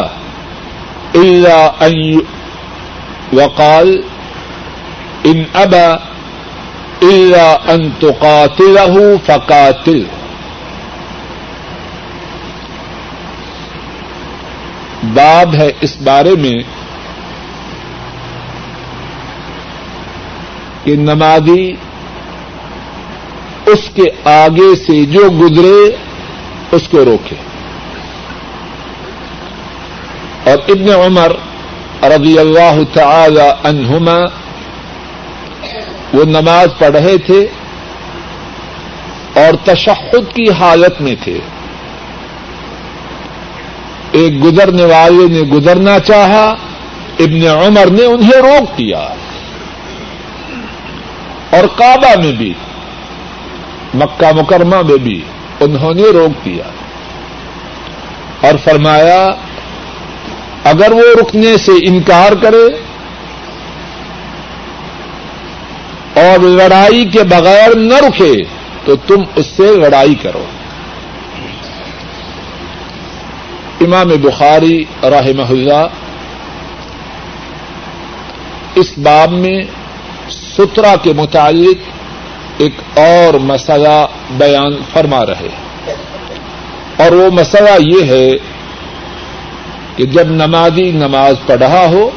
الا 1.15 1.59
ان 1.81 2.01
وقال 3.33 3.95
ان 5.25 5.45
ابا 5.55 5.87
الا 7.03 7.47
ان 7.75 7.91
تقاتله 8.01 9.19
فقاتل 9.27 10.05
باب 15.13 15.55
ہے 15.55 15.71
اس 15.81 15.97
بارے 15.97 16.31
میں 16.31 16.63
کہ 20.85 20.97
نمازی 20.97 21.73
اس 23.67 23.91
کے 23.95 24.03
آگے 24.25 24.77
سے 24.77 25.05
جو 25.05 25.29
گزرے 25.41 25.97
اس 26.73 26.83
کو 26.91 27.05
روکے۔ 27.05 27.37
اور 30.51 30.59
ابن 30.69 30.89
عمر 30.89 31.33
رضی 32.03 32.39
اللہ 32.39 32.81
تعالی 32.93 33.51
عنہما 33.65 34.19
وہ 36.13 36.25
نماز 36.25 36.69
پڑھ 36.79 36.97
رہے 36.97 37.19
تھے 37.19 37.47
اور 39.35 39.55
تشہد 39.65 40.35
کی 40.35 40.51
حالت 40.51 41.01
میں 41.01 41.15
تھے۔ 41.25 41.39
ایک 44.15 44.45
گزرنے 44.45 44.85
والے 44.85 45.29
نے 45.29 45.41
گزرنا 45.41 45.99
چاہا، 45.99 46.55
ابن 47.19 47.47
عمر 47.47 47.87
نے 47.87 48.05
انہیں 48.05 48.37
روک 48.37 48.79
دیا۔ 48.79 48.99
اور 51.51 51.65
کعبہ 51.79 52.21
میں 52.21 52.33
بھی، 52.33 52.55
مکہ 53.95 54.37
مکرمہ 54.37 54.77
میں 54.77 54.97
بھی 54.97 55.23
انہوں 55.61 55.95
نے 55.95 56.03
روک 56.03 56.45
دیا۔ 56.45 56.65
اور 58.41 58.55
فرمایا، 58.65 59.31
اگر 60.65 60.93
وہ 60.93 61.03
رکنے 61.21 61.57
سے 61.57 61.73
انکار 61.83 62.33
کرے 62.33 62.67
اور 66.21 66.39
لڑائی 66.39 67.05
کے 67.05 67.23
بغیر 67.23 67.75
نہ 67.75 67.95
رکے، 67.95 68.35
تو 68.85 68.97
تم 68.97 69.23
اس 69.37 69.47
سے 69.47 69.77
لڑائی 69.77 70.15
کرو۔ 70.15 70.45
امام 73.81 74.09
بخاری 74.09 74.85
رحمہ 75.03 75.51
اللہ 75.51 75.87
اس 78.75 78.99
باب 78.99 79.33
میں 79.33 79.63
سترا 80.31 80.95
کے 81.03 81.13
متعلق 81.13 81.91
ایک 82.59 82.99
اور 82.99 83.35
مسئلہ 83.35 84.07
بیان 84.37 84.77
فرما 84.93 85.27
رہے 85.27 85.49
اور 86.97 87.13
وہ 87.13 87.31
مسئلہ 87.31 87.71
یہ 87.81 88.11
ہے 88.11 88.31
کہ 89.97 90.07
جب 90.07 90.31
نمازی 90.31 90.91
نماز 90.91 91.35
پڑھا 91.47 91.87
ہو، 91.93 92.11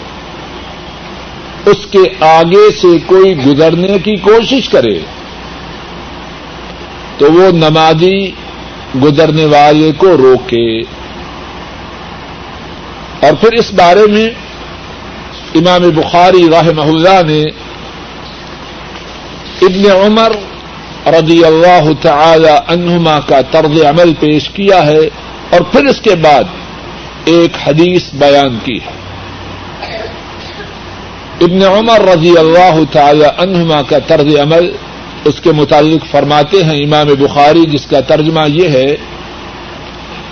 اس 1.65 1.85
کے 1.91 1.99
آگے 2.19 2.71
سے 2.81 2.97
کوئی 3.05 3.45
گزرنے 3.45 3.99
کی 3.99 4.15
کوشش 4.15 4.69
کرے، 4.69 4.99
تو 7.17 7.33
وہ 7.33 7.51
نمازی 7.51 8.31
گزرنے 9.03 9.45
والے 9.45 9.91
کو 9.97 10.17
روکے۔ 10.17 10.81
اور 13.19 13.33
پھر 13.33 13.53
اس 13.53 13.73
بارے 13.73 14.11
میں 14.11 14.29
امام 15.55 15.89
بخاری 15.89 16.49
رحمہ 16.49 16.81
اللہ 16.81 17.21
نے 17.27 17.43
ابن 19.61 19.91
عمر 19.91 20.31
رضی 21.13 21.45
اللہ 21.45 21.89
تعالی 22.01 22.49
عنہما 22.67 23.19
کا 23.19 23.41
طرز 23.41 23.81
عمل 23.81 24.13
پیش 24.19 24.49
کیا 24.49 24.85
ہے 24.85 25.09
اور 25.49 25.61
پھر 25.61 25.85
اس 25.85 26.01
کے 26.01 26.15
بعد 26.15 26.43
ایک 27.25 27.51
حدیث 27.67 28.01
بیان 28.13 28.57
کی 28.63 28.79
ہے۔ 28.85 28.97
ابن 31.41 31.63
عمر 31.63 32.01
رضی 32.01 32.37
اللہ 32.37 32.79
تعالی 32.91 33.25
عنہما 33.37 33.81
کا 33.81 33.99
طرز 33.99 34.39
عمل 34.39 34.71
اس 35.25 35.41
کے 35.43 35.51
متعلق 35.51 36.05
فرماتے 36.11 36.63
ہیں۔ 36.63 36.83
امام 36.83 37.07
بخاری 37.07 37.65
جس 37.65 37.85
کا 37.85 38.01
ترجمہ 38.01 38.41
یہ 38.47 38.69
ہے 38.69 38.95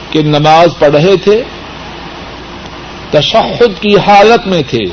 کہ 0.09 0.23
نماز 0.23 0.67
پڑھ 0.79 0.91
رہے 0.91 1.15
تھے 1.23 1.43
تشہد 3.11 3.81
کی 3.81 3.97
حالت 3.97 4.47
میں 4.47 4.63
تھے۔ 4.69 4.85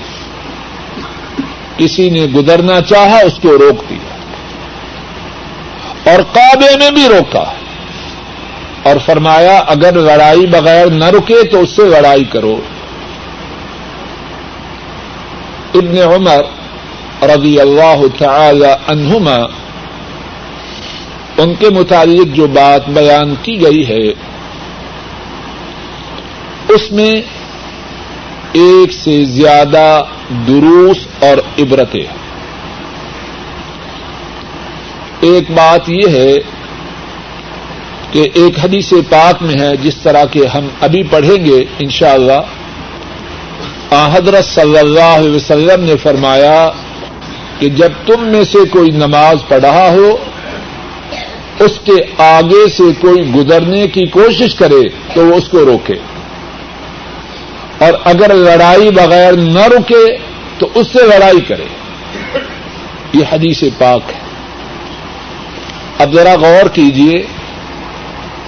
کسی 1.77 2.11
نے 2.11 2.21
گزرنا 2.21 2.81
چاہا، 2.81 3.19
اس 3.19 3.33
کو 3.43 3.59
روک 3.59 3.91
دیا۔ 3.91 4.13
اور 6.13 6.23
کعبے 6.35 6.77
میں 6.77 6.91
بھی 6.91 7.09
روکا۔ 7.09 7.45
اور 8.83 8.97
فرمایا، 9.07 9.59
اگر 9.59 9.93
لڑائی 9.93 10.47
بغیر 10.47 10.87
نہ 10.87 11.05
رکے 11.05 11.43
تو 11.43 11.61
اس 11.61 11.71
سے 11.71 11.83
لڑائی 11.83 12.25
کرو۔ 12.25 12.61
ابن 15.75 15.99
عمر 15.99 16.43
رضی 17.23 17.61
اللہ 17.61 18.03
تعالی 18.19 18.73
عنہما، 18.87 19.37
ان 21.37 21.55
کے 21.55 21.71
متعلق 21.71 22.37
جو 22.37 22.47
بات 22.47 22.89
بیان 22.89 23.35
کی 23.43 23.63
گئی 23.63 23.89
ہے، 23.89 24.13
اس 26.69 26.93
میں 26.93 27.42
ایک 28.53 28.93
سے 28.93 29.25
زیادہ 29.25 30.03
دروس 30.49 30.97
اور 31.21 31.39
عبرتیں 31.63 32.07
ایک 35.21 35.51
بات 35.51 35.89
یہ 35.89 36.09
ہے 36.09 36.35
کہ 38.11 38.29
ایک 38.35 38.59
حدیث 38.65 38.93
پاک 39.11 39.43
میں 39.43 39.55
ہے، 39.61 39.77
جس 39.77 39.97
طرح 39.97 40.25
کے 40.25 40.47
ہم 40.47 40.69
ابھی 40.81 41.03
پڑھیں 41.03 41.45
گے 41.47 41.65
انشاءاللہ 41.79 42.41
شاء 43.91 44.07
حضرت 44.13 44.45
صلی 44.45 44.79
اللہ 44.79 45.17
علیہ 45.17 45.35
وسلم 45.35 45.85
نے 45.85 45.97
فرمایا 45.97 46.71
کہ 47.59 47.69
جب 47.69 47.93
تم 48.07 48.25
میں 48.25 48.45
سے 48.45 48.59
کوئی 48.71 48.91
نماز 48.91 49.37
پڑھا 49.49 49.89
ہو، 49.91 50.17
اس 51.61 51.79
کے 51.85 52.23
آگے 52.23 52.69
سے 52.69 52.83
کوئی 53.01 53.31
گزرنے 53.35 53.87
کی 53.87 54.07
کوشش 54.07 54.55
کرے 54.55 54.89
تو 55.15 55.27
وہ 55.27 55.35
اس 55.35 55.49
کو 55.49 55.59
روکے۔ 55.59 55.95
اور 57.83 57.93
اگر 58.05 58.35
لڑائی 58.35 58.91
بغیر 58.91 59.33
نہ 59.33 59.67
رکے 59.67 60.17
تو 60.59 60.69
اس 60.75 60.87
سے 60.93 61.07
لڑائی 61.07 61.41
کرے۔ 61.41 61.65
یہ 63.13 63.25
حدیث 63.33 63.63
پاک 63.79 64.03
ہے۔ 64.15 64.21
اب 65.99 66.15
ذرا 66.15 66.35
غور 66.35 66.69
کیجیے 66.69 67.19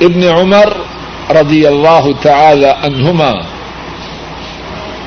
ابن 0.01 0.23
عمر 0.29 0.68
رضی 1.31 1.66
اللہ 1.66 2.07
تعالی 2.23 2.70
عنہما 2.83 3.33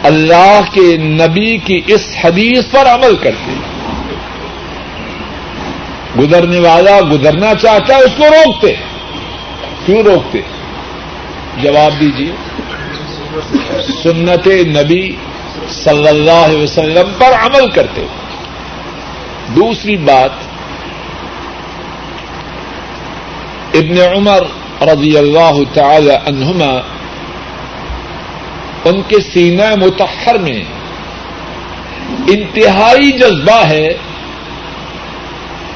اللہ 0.04 0.62
کے 0.74 0.98
نبی 0.98 1.58
کی 1.58 1.82
اس 1.88 2.08
حدیث 2.24 2.64
پر 2.72 2.88
عمل 2.88 3.16
کرتے 3.16 3.54
گزرنے 6.20 6.60
والا 6.60 7.00
گزرنا 7.12 7.54
چاہتا 7.56 7.96
ہے، 7.96 8.02
اس 8.02 8.16
کو 8.18 8.26
روکتے 8.26 8.74
کیوں 9.86 10.04
روکتے 10.04 10.42
جواب 11.62 12.00
دیجیے 12.00 12.32
سنت 14.04 14.48
نبی 14.48 15.16
صلی 15.70 16.08
اللہ 16.08 16.32
علیہ 16.32 16.64
وسلم 16.64 17.10
پر 17.18 17.34
عمل 17.34 17.70
کرتے 17.70 18.06
دوسری 19.56 19.98
بات، 19.98 20.30
ابن 23.74 23.98
عمر 24.16 24.42
رضی 24.82 25.18
اللہ 25.18 25.54
تعالی 25.74 26.12
عنہما، 26.12 26.80
ان 28.86 29.02
کے 29.08 29.20
سینہ 29.34 29.76
متحر 29.76 30.38
میں 30.38 30.64
انتہائی 32.28 33.12
جذبہ 33.12 33.66
ہے 33.66 33.88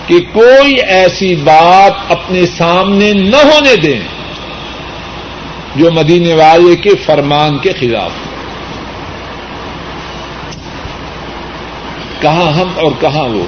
کہ 0.07 0.19
کوئی 0.19 0.75
ایسی 0.75 1.35
بات 1.35 2.11
اپنے 2.11 2.45
سامنے 2.45 3.13
نہ 3.13 3.35
ہونے 3.35 3.75
دیں۔ 3.75 3.99
جو 5.75 5.91
مدینے 5.91 6.33
والے 6.33 6.75
کے 6.75 6.89
فرمان 6.89 7.57
کے 7.57 7.73
خلاف 7.73 8.11
کہاں 12.21 12.51
ہم 12.51 12.67
اور 12.75 12.91
کہاں 12.99 13.23
وہ؟ 13.23 13.45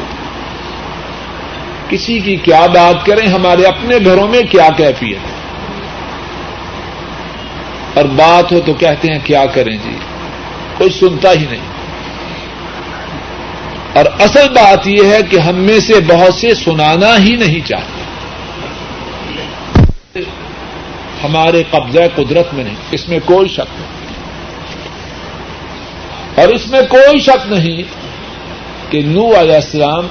کسی 1.90 2.20
کی 2.20 2.36
کیا 2.36 2.66
بات 2.66 3.06
کریں، 3.06 3.28
ہمارے 3.28 3.64
اپنے 3.64 3.96
گھروں 4.06 4.28
میں 4.28 4.42
کیا 4.42 4.70
کیفیت 4.78 5.18
ہے؟ 5.18 5.34
اور 7.94 8.06
بات 8.06 8.52
ہو 8.52 8.60
تو 8.66 8.74
کہتے 8.74 9.12
ہیں، 9.12 9.20
کیا 9.24 9.46
کریں 9.46 9.78
جی؟ 9.78 9.96
کوئی 10.78 10.90
سنتا 10.90 11.32
ہی 11.32 11.46
نہیں۔ 11.50 11.74
اور 13.94 14.06
اصل 14.20 14.50
بات 14.50 14.88
یہ 14.88 15.04
ہے 15.06 15.20
کہ 15.30 15.38
ہم 15.38 15.56
میں 15.56 15.80
سے 15.80 15.94
بہت 16.08 16.34
سے 16.34 16.56
سنانا 16.56 17.18
ہی 17.18 17.36
نہیں 17.36 17.68
چاہتے۔ 17.68 18.04
ہمارے 21.24 21.64
قبضہ 21.72 22.00
قدرت 22.16 22.54
میں 22.54 22.64
نہیں، 22.64 22.76
اس 22.92 23.10
میں 23.10 23.20
کوئی 23.26 23.50
شک 23.50 23.60
نہیں۔ 23.60 24.04
اور 26.36 26.48
اس 26.48 26.68
میں 26.68 26.82
کوئی 26.90 27.20
شک 27.20 27.52
نہیں 27.52 27.82
کہ 28.92 29.02
نو 29.06 29.40
علیہ 29.40 29.56
السلام 29.56 30.08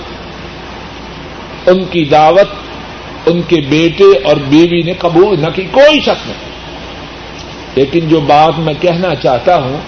ان 1.66 1.84
کی 1.84 2.04
دعوت، 2.04 2.48
ان 3.26 3.42
کے 3.42 3.56
بیٹے 3.60 4.18
اور 4.24 4.36
بیوی 4.36 4.82
نے 4.82 4.92
قبول 4.92 5.40
نہ 5.40 5.46
کی، 5.54 5.64
کوئی 5.70 6.00
شک 6.00 6.28
نہیں۔ 6.28 6.52
لیکن 7.74 8.08
جو 8.08 8.20
بات 8.20 8.58
میں 8.58 8.74
کہنا 8.80 9.14
چاہتا 9.14 9.56
ہوں، 9.56 9.80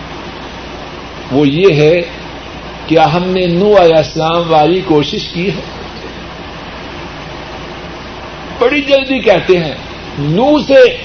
وہ 1.32 1.48
یہ 1.48 1.74
ہے 1.74 2.02
کیا 2.86 3.12
ہم 3.14 3.24
نے 3.24 3.46
نو 3.46 3.82
علیہ 3.82 3.96
السلام 3.96 4.52
والی 4.52 4.80
کوشش 4.80 5.28
کی 5.28 5.48
ہے؟ 5.48 5.60
بڑی 8.58 8.82
جلدی 8.82 9.18
کہتے 9.18 9.58
ہیں، 9.58 9.74
نو 10.18 10.58
سے 10.58 10.96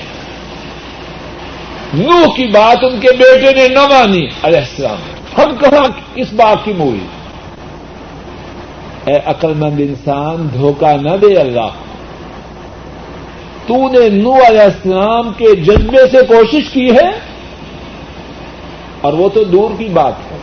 نو 1.94 2.32
کی 2.34 2.46
بات 2.46 2.78
ان 2.84 3.00
کے 3.00 3.08
بیٹے 3.18 3.62
نے 3.62 3.68
نہ 3.68 3.80
مانی، 3.80 4.28
علیہ 4.44 4.60
السلام۔ 4.60 4.98
ہم 5.38 5.56
کہاں 5.56 6.16
کس 6.16 6.34
بات 6.34 6.66
کی 6.66 6.74
موئی؟ 6.74 7.00
اے 9.06 9.20
عقل 9.26 9.54
مند 9.54 9.80
انسان، 9.80 10.48
دھوکہ 10.54 10.98
نہ 11.02 11.18
دے 11.22 11.40
اللہ۔ 11.40 11.70
تو 13.68 13.76
نے 13.76 14.10
نو 14.10 14.34
علیہ 14.34 14.62
السلام 14.62 15.34
کے 15.34 15.56
جذبے 15.56 16.08
سے 16.12 16.26
کوشش 16.28 16.70
کی 16.74 16.92
ہے؟ 16.92 17.20
اور 19.02 19.14
وہ 19.14 19.30
تو 19.30 19.44
دور 19.44 19.70
کی 19.78 19.86
بات 19.86 20.14
ہے۔ 20.32 20.38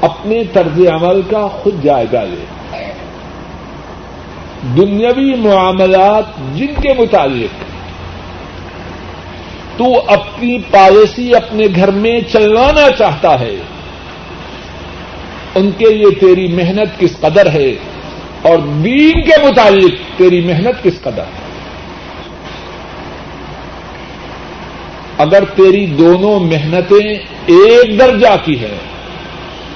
اپنے 0.00 0.44
طرز 0.44 0.80
عمل 0.80 1.22
کا 1.22 1.48
خود 1.48 1.82
جائزہ 1.82 2.16
لے۔ 2.16 2.44
دنیاوی 4.76 5.34
معاملات 5.34 6.24
جن 6.54 6.80
کے 6.82 6.94
متعلق 6.98 7.69
تو 9.80 10.02
اپنی 10.06 10.58
پالیسی 10.70 11.34
اپنے 11.34 11.66
گھر 11.76 11.90
میں 11.90 12.20
چلوانا 12.32 12.90
چاہتا 12.98 13.40
ہے۔ 13.40 13.56
ان 15.54 15.70
کے 15.78 15.94
لیے 15.94 16.14
تیری 16.20 16.46
محنت 16.48 17.00
کس 17.00 17.20
قدر 17.20 17.50
ہے 17.50 17.72
اور 18.42 18.58
دین 18.58 19.22
کے 19.22 19.48
متعلق 19.48 20.18
تیری 20.18 20.40
محنت 20.40 20.84
کس 20.84 20.92
قدر 21.02 21.22
ہے۔ 21.22 21.50
اگر 25.18 25.44
تیری 25.56 25.86
دونوں 25.86 26.40
محنتیں 26.40 27.14
ایک 27.46 27.98
درجہ 27.98 28.36
کی 28.44 28.58
ہیں، 28.58 28.78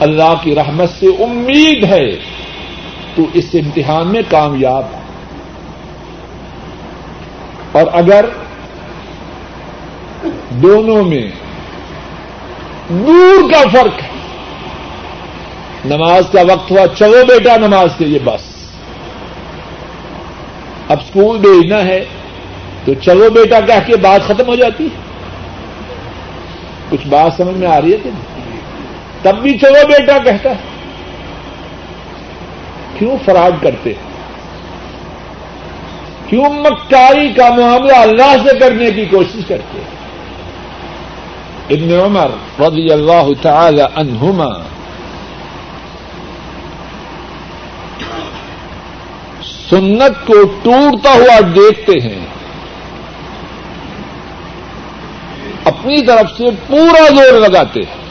اللہ 0.00 0.34
کی 0.42 0.54
رحمت 0.54 0.88
سے 0.90 1.06
امید 1.06 1.84
ہے، 1.84 2.10
تو 3.14 3.22
اس 3.34 3.44
امتحان 3.54 4.08
میں 4.08 4.22
کامیاب 4.28 4.84
ہے 4.84 5.00
اور 7.72 7.86
اگر 7.92 8.24
دونوں 10.50 11.04
میں 11.04 11.30
دور 12.88 13.50
کا 13.50 13.60
فرق 13.72 14.02
ہے۔ 14.02 14.08
نماز 15.84 16.24
کا 16.32 16.40
وقت 16.40 16.70
ہوا، 16.70 16.86
چلو 16.98 17.24
بیٹا 17.28 17.56
نماز 17.56 17.88
کے 17.98 18.04
لیے 18.04 18.18
بس۔ 18.24 18.40
اب 20.88 20.98
اسکول 21.00 21.38
بھیجنا 21.38 21.84
ہے 21.84 22.04
تو 22.84 22.94
چلو 22.94 23.30
بیٹا 23.30 23.60
کہہ 23.60 23.86
کے 23.86 23.96
بات 23.96 24.26
ختم 24.26 24.46
ہو 24.46 24.54
جاتی 24.54 24.84
ہے۔ 24.84 24.88
کچھ 26.88 27.06
بات 27.06 27.32
سمجھ 27.36 27.56
میں 27.56 27.68
آ 27.68 27.80
رہی 27.80 27.92
ہے 27.92 27.96
کہ 28.02 28.10
تب 29.22 29.36
بھی 29.36 29.58
چلو 29.58 29.86
بیٹا 29.86 30.18
کہتا 30.18 30.50
ہے۔ 30.50 30.54
کیوں 32.98 33.16
فراڈ 33.24 33.54
کرتے 33.62 33.90
ہیں؟ 33.90 34.14
کیوں 36.30 36.44
مکاری 36.44 37.32
کا 37.32 37.48
معاملہ 37.48 37.96
اللہ 37.96 38.48
سے 38.48 38.58
کرنے 38.58 38.90
کی 38.90 39.04
کوشش 39.04 39.46
کرتے 39.48 39.78
ہیں؟ 39.78 40.03
ابن 41.70 42.00
عمر 42.00 42.30
رضی 42.60 42.92
اللہ 42.92 43.28
تعالی 43.42 43.82
عنہما 43.94 44.48
سنت 49.70 50.26
کو 50.26 50.34
ٹوٹتا 50.62 51.10
ہوا 51.10 51.40
دیکھتے 51.40 52.08
ہیں۔ 52.08 52.26
اپنی 55.64 56.06
طرف 56.06 56.36
سے 56.36 56.44
پورا 56.66 57.08
زور 57.08 57.40
لگاتے 57.40 57.80
ہیں 57.80 58.02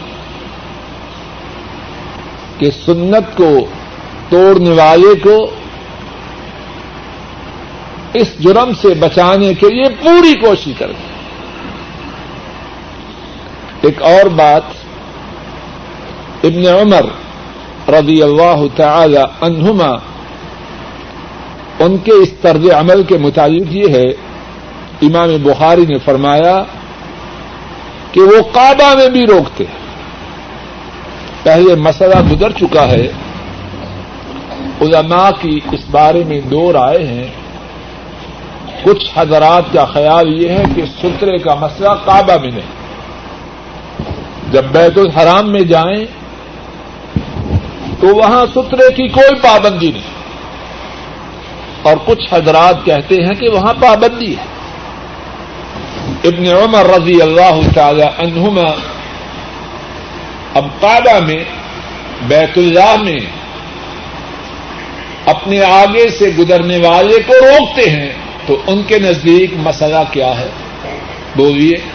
کہ 2.58 2.72
سنت 2.86 3.38
کو 3.38 3.66
توڑنے 4.30 4.70
والے 4.70 5.20
کو 5.20 5.52
اس 8.14 8.40
جرم 8.40 8.72
سے 8.82 8.94
بچانے 8.94 9.54
کے 9.54 9.70
لیے 9.70 9.90
پوری 10.04 10.34
کوشش 10.34 10.72
کرتے 10.78 11.13
ایک 13.84 14.02
اور 14.02 14.26
بات 14.26 14.62
ابن 16.44 16.68
عمر 16.68 17.06
رضی 17.90 18.24
اللہ 18.24 18.64
تعالی 18.76 19.18
عنہما، 19.42 19.98
ان 21.80 21.98
کے 21.98 22.12
اس 22.12 22.30
طرز 22.42 22.70
عمل 22.72 23.04
کے 23.04 23.18
متعلق 23.18 23.68
یہ 23.70 23.88
ہے، 23.88 24.10
امام 25.02 25.30
بخاری 25.44 25.86
نے 25.86 25.98
فرمایا 25.98 26.64
کہ 28.12 28.22
وہ 28.22 28.42
کعبہ 28.54 28.96
میں 28.96 29.10
بھی 29.10 29.26
روکتے 29.28 29.64
پہلے 31.44 31.76
مسئلہ 31.76 32.22
گزر 32.32 32.52
چکا 32.52 32.88
ہے۔ 32.88 33.08
علماء 34.82 35.30
کی 35.42 35.60
اس 35.72 35.80
بارے 35.92 36.24
میں 36.28 36.42
دو 36.42 36.74
رائے 36.74 37.08
ہیں۔ 37.08 37.28
کچھ 38.84 39.12
حضرات 39.16 39.74
کا 39.74 39.86
خیال 39.86 40.42
یہ 40.42 40.50
ہے 40.50 40.64
کہ 40.76 40.82
سترے 41.02 41.38
کا 41.38 41.56
مسئلہ 41.56 41.90
کعبہ 42.06 42.42
میں 42.42 42.52
نہیں۔ 42.52 42.83
جب 44.54 44.64
بیت 44.66 44.98
الحرام 44.98 45.52
میں 45.52 45.62
جائیں 45.62 46.06
تو 48.00 48.16
وہاں 48.16 48.46
سترے 48.46 48.94
کی 48.94 49.08
کوئی 49.08 49.36
پابندی 49.36 49.92
نہیں۔ 49.92 50.04
اور 51.82 51.98
کچھ 52.06 52.34
حضرات 52.34 52.86
کہتے 52.86 53.16
ہیں 53.16 53.34
کہ 53.34 53.50
وہاں 53.50 53.74
پابندی 53.74 54.36
ہے۔ 54.38 54.44
ابن 56.24 56.46
عمر 56.64 57.02
رضی 57.02 57.22
اللہ 57.22 57.60
تعالی 57.76 58.02
عنہما 58.02 58.72
اب 60.54 60.66
کعبہ 60.82 61.20
میں، 61.26 61.44
بیت 62.28 62.58
اللہ 62.58 63.02
میں 63.02 63.20
اپنے 65.26 65.64
آگے 65.64 66.10
سے 66.10 66.32
گزرنے 66.38 66.78
والے 66.78 67.18
کو 67.28 67.34
روکتے 67.34 67.90
ہیں 67.90 68.10
تو 68.46 68.62
ان 68.68 68.84
کے 68.84 69.00
نزدیک 69.00 69.54
مسئلہ 69.58 70.04
کیا 70.12 70.40
ہے؟ 70.40 70.50
بولیے۔ 71.36 71.93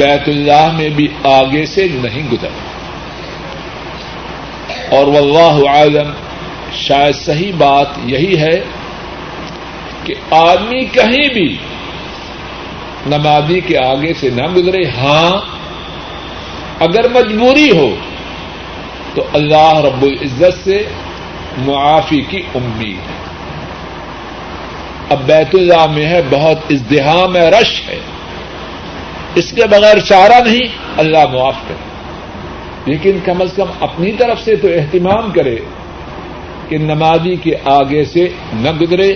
بیت 0.00 0.28
اللہ 0.28 0.72
میں 0.72 0.88
بھی 0.88 1.08
آگے 1.24 1.66
سے 1.66 1.86
نہیں 1.90 2.28
گزر 2.32 2.48
اور 4.90 5.06
واللہ 5.06 5.68
عالم، 5.68 6.12
شاید 6.72 7.14
صحیح 7.14 7.52
بات 7.58 7.86
یہی 8.04 8.38
ہے 8.38 8.64
کہ 10.04 10.14
آدمی 10.30 10.84
کہیں 10.84 11.28
بھی 11.28 11.56
نمازی 13.06 13.60
کے 13.60 13.78
آگے 13.78 14.12
سے 14.20 14.30
نہ 14.30 14.46
گزرے۔ 14.56 14.82
ہاں 14.88 15.30
اگر 16.80 17.08
مجبوری 17.08 17.70
ہو 17.70 17.94
تو 19.14 19.26
اللہ 19.32 19.74
رب 19.74 20.02
العزت 20.02 20.64
سے 20.64 20.82
معافی 21.58 22.20
کی 22.20 22.42
امید 22.54 23.10
ہے۔ 23.10 23.20
اب 25.10 25.26
بیت 25.26 25.54
اللہ 25.54 25.86
میں 25.86 26.06
ہے، 26.06 26.22
بہت 26.30 26.58
ازدحام 26.70 27.36
ہے، 27.36 27.50
رش 27.50 27.82
ہے۔ 27.88 27.98
اس 29.34 29.52
کے 29.52 29.62
بغیر 29.70 29.98
چارہ 29.98 30.48
نہیں، 30.48 30.68
اللہ 30.96 31.26
معاف 31.32 31.54
کرے۔ 31.68 31.90
لیکن 32.86 33.18
کم 33.24 33.42
از 33.42 33.48
کم 33.56 33.66
اپنی 33.80 34.12
طرف 34.12 34.44
سے 34.44 34.56
تو 34.56 34.68
اہتمام 34.68 35.30
کرے 35.30 35.56
کہ 36.68 36.78
نمازی 36.78 37.36
کے 37.36 37.50
آگے 37.64 38.04
سے 38.04 38.28
نہ 38.52 38.70
گزرے 38.80 39.12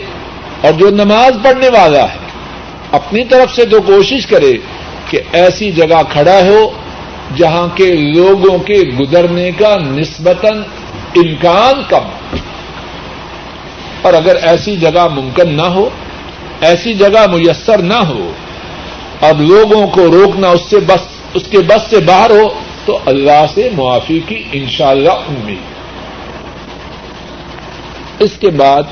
اور 0.60 0.72
جو 0.72 0.90
نماز 0.90 1.32
پڑھنے 1.42 1.68
والا 1.68 2.02
ہے، 2.02 2.18
اپنی 2.92 3.24
طرف 3.24 3.54
سے 3.54 3.64
تو 3.64 3.80
کوشش 3.80 4.26
کرے 4.26 4.52
کہ 5.10 5.20
ایسی 5.32 5.72
جگہ 5.72 6.02
کھڑا 6.12 6.38
ہو 6.46 6.70
جہاں 7.36 7.66
کے 7.74 7.96
لوگوں 7.96 8.58
کے 8.58 8.82
گزرنے 9.00 9.50
کا 9.58 9.76
نسبتاً 9.76 10.62
امکان 11.16 11.82
کم 11.88 12.36
اور 14.02 14.14
اگر 14.14 14.36
ایسی 14.36 14.76
جگہ 14.76 15.08
ممکن 15.08 15.54
نہ 15.54 15.62
ہو، 15.62 15.88
ایسی 16.60 16.94
جگہ 16.94 17.26
میسر 17.32 17.78
نہ 17.78 17.94
ہو 17.94 18.32
اب 19.24 19.40
لوگوں 19.40 19.86
کو 19.86 20.06
روکنا 20.06 20.48
اس 20.48 20.60
سے 20.70 20.80
بس 20.80 21.00
اس 21.34 21.42
کے 21.50 21.58
بس 21.58 21.90
سے 21.90 22.00
باہر 22.00 22.30
ہو، 22.30 22.48
تو 22.84 22.98
اللہ 23.06 23.44
سے 23.54 23.68
معافی 23.76 24.20
کی 24.26 24.44
انشاءاللہ 24.52 25.12
امید۔ 25.12 25.74
اس 28.18 28.30
کے 28.40 28.50
بعد 28.50 28.82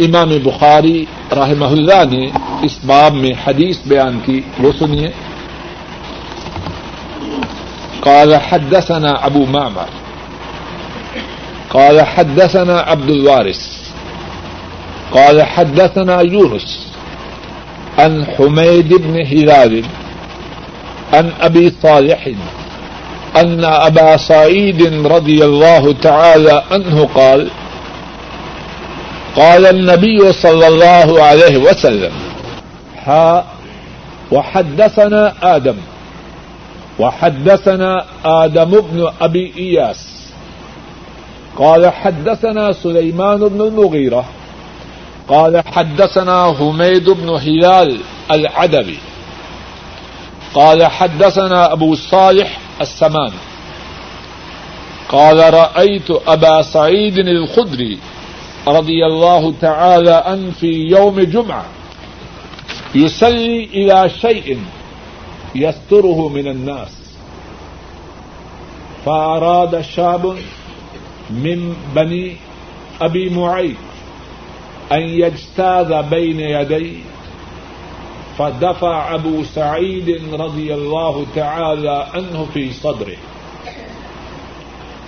امام 0.00 0.28
بخاری 0.44 1.04
رحمہ 1.32 1.64
اللہ 1.64 2.16
نے 2.16 2.26
اس 2.62 2.78
باب 2.86 3.14
میں 3.14 3.30
حدیث 3.46 3.78
بیان 3.86 4.20
کی۔ 4.24 4.40
وہ 4.58 4.72
سنیے۔ 4.78 5.08
قال 8.00 8.34
حدثنا 8.34 9.10
ابو 9.22 9.44
معمر 9.48 9.84
قال 11.68 12.00
حدثنا 12.00 12.82
عبد 12.86 13.10
الوارث۔ 13.10 13.68
قال 15.10 15.40
حدثنا 15.40 16.20
يونس 16.32 16.85
عن 17.98 18.26
حميد 18.26 18.94
بن 18.94 19.26
هلال، 19.26 19.84
عن 21.12 21.32
ابي 21.40 21.72
صالح 21.82 22.30
ان 23.36 23.64
ابا 23.64 24.16
سعيد 24.16 25.06
رضي 25.06 25.44
الله 25.44 25.92
تعالى 25.92 26.62
عنه 26.70 27.08
قال 27.14 27.50
قال 29.36 29.66
النبي 29.66 30.32
صلى 30.32 30.68
الله 30.68 31.22
عليه 31.22 31.56
وسلم، 31.56 32.12
ها، 33.04 33.44
وحدثنا 34.32 35.34
آدم 35.42 35.76
وحدثنا 36.98 38.04
آدم 38.24 38.70
بن 38.80 39.10
أبي 39.20 39.52
إياس، 39.58 40.32
قال 41.58 41.92
حدثنا 41.92 42.72
سليمان 42.72 43.38
بن 43.38 43.60
المغيرة 43.60 44.24
قال 45.28 45.62
حدثنا 45.66 46.54
حميد 46.58 47.10
بن 47.10 47.28
هلال 47.28 47.98
العدبي 48.30 48.98
قال 50.54 50.86
حدثنا 50.86 51.72
أبو 51.72 51.94
صالح 51.94 52.58
السمان 52.80 53.32
قال 55.08 55.54
رأيت 55.54 56.10
أبا 56.10 56.62
سعيد 56.62 57.18
الخدري 57.18 57.98
رضي 58.68 59.06
الله 59.06 59.54
تعالى 59.60 60.22
عنه 60.26 60.50
في 60.50 60.66
يوم 60.66 61.20
جمعة 61.20 61.64
يصلي 62.94 63.64
إلى 63.64 64.10
شيء 64.20 64.58
يستره 65.54 66.28
من 66.28 66.48
الناس. 66.48 66.88
فأراد 69.04 69.80
شاب 69.80 70.36
من 71.30 71.76
بني 71.94 72.36
أبي 73.00 73.30
معيط 73.30 73.76
أن 74.92 75.02
يجتاز 75.02 75.92
بين 75.92 76.40
يديه، 76.40 77.02
فدفع 78.38 79.14
أبو 79.14 79.44
سعيد 79.44 80.34
رضي 80.34 80.74
الله 80.74 81.26
تعالى 81.34 82.06
عنه 82.14 82.46
في 82.54 82.72
صدره. 82.72 83.16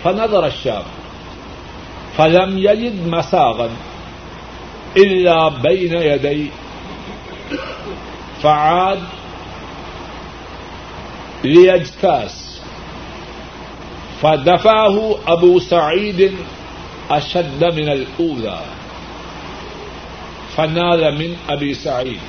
فنظر 0.05 0.47
الشاب، 0.47 0.85
فلم 2.17 2.59
يجد 2.59 3.09
مساغا 3.09 3.71
إلا 4.97 5.49
بين 5.49 5.93
يديه. 5.93 6.51
فعاد 8.43 9.03
ليجتاز. 11.45 12.61
فدفعه 14.23 15.19
أبو 15.27 15.59
سعيد 15.59 16.35
أشد 17.11 17.65
من 17.65 17.89
الأولى. 17.89 18.61
فنال 20.59 21.19
من 21.19 21.37
أبي 21.49 21.75
سعيد. 21.75 22.21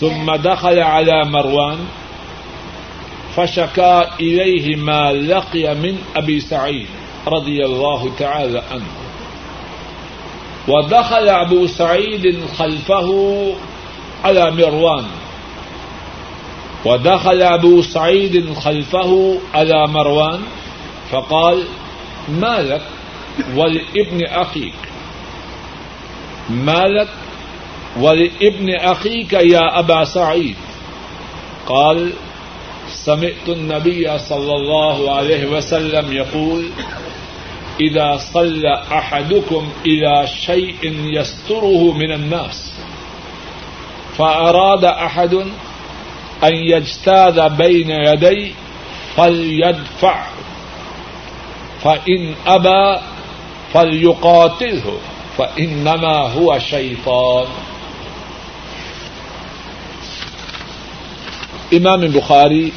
ثم 0.00 0.34
دخل 0.34 0.78
على 0.78 1.24
مروان 1.24 1.78
فشكى 3.36 4.04
إليه 4.20 4.76
ما 4.76 5.12
لقي 5.12 5.74
من 5.74 5.98
أبي 6.16 6.40
سعيد 6.40 6.86
رضي 7.26 7.64
الله 7.64 8.12
تعالى 8.18 8.62
عنه. 8.70 8.92
ودخل 10.68 11.28
أبو 11.28 11.66
سعيد 11.66 12.44
خلفه 12.58 13.10
على 14.24 14.50
مروان. 14.50 15.04
ودخل 16.84 17.42
أبو 17.42 17.82
سعيد 17.82 18.54
خلفه 18.54 19.40
على 19.54 19.86
مروان 19.88 20.40
فقال 21.10 21.64
ما 22.28 22.62
لك؟ 22.62 22.82
ولابن 23.56 24.26
أخيك. 24.26 24.89
ما 26.50 26.88
لك 26.88 27.08
ولابن 28.00 28.74
أخيك 28.74 29.32
يا 29.32 29.78
أبا 29.78 30.04
سعيد 30.04 30.56
قال، 31.66 32.12
سمعت 32.88 33.48
النبي 33.48 34.18
صلى 34.18 34.56
الله 34.56 35.16
عليه 35.16 35.46
وسلم 35.46 36.12
يقول 36.12 36.70
إذا 37.80 38.16
صلى 38.16 38.82
أحدكم 38.92 39.68
إلى 39.86 40.26
شيء 40.26 40.76
يستره 41.04 41.92
من 41.92 42.12
الناس 42.12 42.72
فأراد 44.18 44.84
أحد 44.84 45.34
أن 46.44 46.54
يجتاز 46.54 47.38
بين 47.38 47.90
يدي 47.90 48.52
فليدفع 49.16 50.26
فإن 51.82 52.34
أبى 52.46 53.00
فليقاتله 53.72 54.98
فإنما 55.40 56.26
هو 56.34 56.58
شيطان 56.58 57.44
امام 61.72 62.00
بخاری 62.00 62.70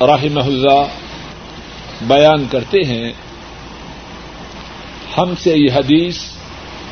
رحمہ 0.00 0.40
اللہ 0.40 0.86
بیان 2.02 2.44
کرتے 2.50 2.78
ہیں، 2.80 3.12
ہم 5.18 5.34
سے 5.40 5.56
یہ 5.56 5.72
حدیث 5.72 6.18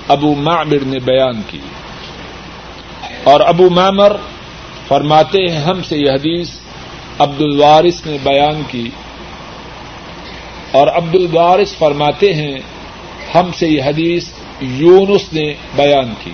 ابو 0.08 0.34
معمر 0.34 0.78
نے 0.86 0.98
بیان 0.98 1.42
کی۔ 1.50 1.60
اور 3.24 3.40
ابو 3.40 3.70
معمر 3.70 4.16
فرماتے 4.88 5.38
ہیں، 5.50 5.58
ہم 5.58 5.82
سے 5.82 5.96
یہ 5.96 6.10
حدیث 6.10 6.50
عبد 7.18 7.40
الوارث 7.40 8.06
نے 8.06 8.16
بیان 8.22 8.62
کی۔ 8.68 8.90
اور 10.72 10.86
عبد 10.86 11.14
الوارث 11.14 11.76
فرماتے 11.76 12.34
ہیں، 12.34 12.58
ہم 13.34 13.50
سے 13.58 13.68
یہ 13.68 13.82
حدیث 13.82 14.28
یونس 14.60 15.32
نے 15.32 15.54
بیان 15.76 16.14
کی۔ 16.24 16.30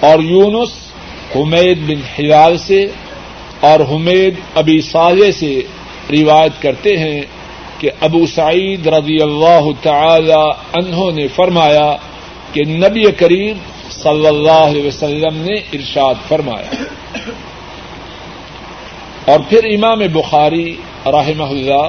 اور 0.00 0.18
یونس 0.18 0.68
حمید 1.36 1.78
بن 1.86 2.00
حلال 2.18 2.58
سے 2.58 2.86
اور 3.60 3.80
حمید 3.80 4.34
ابی 4.54 4.80
صالح 4.80 5.30
سے 5.30 5.60
روایت 6.10 6.62
کرتے 6.62 6.98
ہیں 6.98 7.22
کہ 7.78 7.90
ابو 8.00 8.26
سعید 8.26 8.86
رضی 8.86 9.16
اللہ 9.22 9.68
تعالی 9.82 10.50
انہوں 10.72 11.10
نے 11.10 11.28
فرمایا 11.28 11.96
کہ 12.52 12.64
نبی 12.64 13.12
کریم 13.12 13.56
صلی 13.90 14.26
اللہ 14.26 14.50
علیہ 14.50 14.86
وسلم 14.86 15.34
نے 15.34 15.54
ارشاد 15.54 16.14
فرمایا۔ 16.28 16.82
اور 19.24 19.40
پھر 19.48 19.64
امام 19.64 19.98
بخاری 20.12 20.76
رحمہ 21.06 21.44
اللہ 21.44 21.88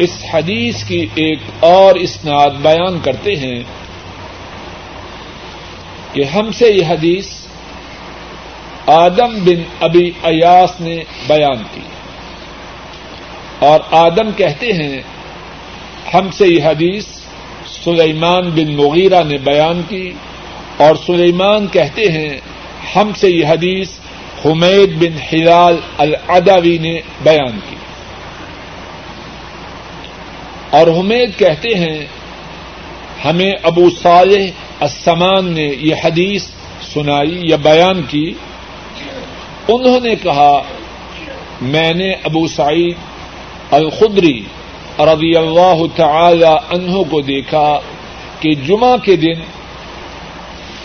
اس 0.00 0.16
حدیث 0.34 0.84
کی 0.84 1.06
ایک 1.14 1.38
اور 1.60 1.94
اسناد 1.94 2.50
بیان 2.62 2.98
کرتے 3.02 3.36
ہیں 3.36 3.62
کہ 6.12 6.24
ہم 6.24 6.52
سے 6.52 6.70
یہ 6.70 6.86
حدیث 6.88 7.28
آدم 8.86 9.38
بن 9.44 9.62
ابی 9.80 10.10
ایاس 10.22 10.80
نے 10.80 10.96
بیان 11.26 11.62
کی 11.74 11.86
اور 13.58 13.80
آدم 13.90 14.30
کہتے 14.36 14.72
ہیں، 14.72 15.00
ہم 16.14 16.30
سے 16.30 16.46
یہ 16.48 16.64
حدیث 16.64 17.06
سلیمان 17.84 18.50
بن 18.50 18.74
مغیرہ 18.76 19.22
نے 19.24 19.38
بیان 19.38 19.82
کی 19.88 20.12
اور 20.76 20.94
سلیمان 21.06 21.66
کہتے 21.66 22.12
ہیں، 22.12 22.38
ہم 22.96 23.12
سے 23.16 23.30
یہ 23.30 23.46
حدیث 23.46 23.88
حمید 24.44 24.96
بن 25.00 25.18
ہلال 25.32 25.76
العدوی 25.98 26.78
نے 26.78 27.00
بیان 27.22 27.58
کی۔ 27.68 27.76
اور 30.70 30.86
حمید 30.86 31.38
کہتے 31.38 31.74
ہیں، 31.74 32.06
ہمیں 33.24 33.52
ابو 33.62 33.90
صالح 34.02 34.46
السمان 34.80 35.52
نے 35.52 35.70
یہ 35.80 35.94
حدیث 36.04 36.46
سنائی 36.94 37.40
یا 37.42 37.56
بیان 37.56 38.02
کی۔ 38.02 38.32
انہوں 39.68 40.00
نے 40.00 40.14
کہا، 40.14 40.62
میں 41.60 41.92
نے 41.92 42.12
ابو 42.12 42.48
سعید 42.48 42.96
الخدری 43.70 44.42
رضی 44.98 45.36
اللہ 45.36 45.82
تعالی 45.96 46.52
عنہ 46.70 47.02
کو 47.10 47.20
دیکھا 47.20 47.80
کہ 48.40 48.54
جمعہ 48.54 48.96
کے 48.96 49.16
دن 49.16 49.40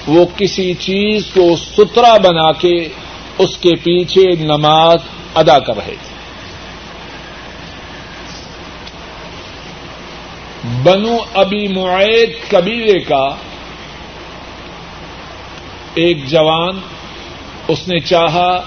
وہ 0.07 0.25
کسی 0.37 0.73
چیز 0.73 1.23
کو 1.33 1.55
سترا 1.55 2.17
بنا 2.17 2.51
کے 2.51 2.89
اس 3.37 3.57
کے 3.57 3.75
پیچھے 3.75 4.23
نماز 4.39 4.99
ادا 5.35 5.59
کر 5.59 5.75
رہے 5.77 5.95
تھے۔ 6.07 6.14
بنو 10.83 11.17
ابی 11.33 11.67
معید 11.67 12.49
قبیلے 12.49 12.99
کا 12.99 13.27
ایک 15.93 16.27
جوان، 16.27 16.79
اس 17.67 17.87
نے 17.87 17.99
چاہا 17.99 18.61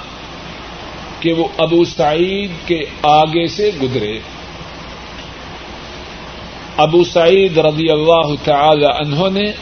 کہ 1.20 1.32
وہ 1.32 1.48
ابو 1.58 1.84
سعید 1.84 2.68
کے 2.68 2.80
آگے 3.02 3.46
سے 3.46 3.70
گزرے۔ 3.82 4.18
ابو 6.76 7.04
سعید 7.04 7.58
رضی 7.58 7.90
اللہ 7.90 8.34
تعالی 8.44 8.86
عنہ 8.86 9.38
نے 9.38 9.52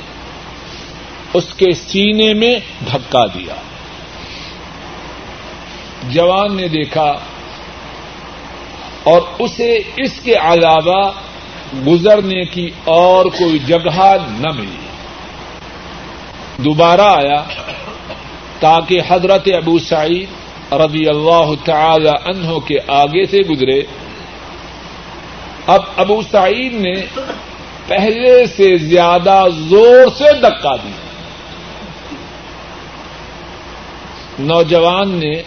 اس 1.35 1.55
کے 1.57 1.73
سینے 1.73 2.35
میں 2.35 2.55
دھکا 2.93 3.27
دیا۔ 3.27 3.55
جوان 6.09 6.57
نے 6.57 6.69
دیکھا 6.69 7.13
اور 9.05 9.21
اسے 9.39 9.79
اس 9.97 10.21
کے 10.23 10.35
علاوہ 10.35 11.13
گزرنے 11.87 12.45
کی 12.45 12.71
اور 12.85 13.27
کوئی 13.27 13.59
جگہ 13.59 14.17
نہ 14.39 14.53
ملی۔ 14.53 14.77
دوبارہ 16.57 17.01
آیا 17.01 17.43
تاکہ 18.61 19.01
حضرت 19.09 19.49
ابو 19.57 19.79
سعید 19.79 20.29
رضی 20.73 21.09
اللہ 21.09 21.51
تعالی 21.65 22.09
عنہ 22.09 22.59
کے 22.59 22.75
آگے 22.87 23.27
سے 23.27 23.39
گزرے۔ 23.39 23.83
اب 25.67 25.81
ابو 25.97 26.23
سعید 26.31 26.75
نے 26.75 27.07
پہلے 27.87 28.47
سے 28.47 28.77
زیادہ 28.77 29.45
زور 29.59 30.07
سے 30.19 30.33
دکا 30.33 30.77
دیا۔ 30.77 31.07
نوجوان 34.39 35.11
نے 35.11 35.43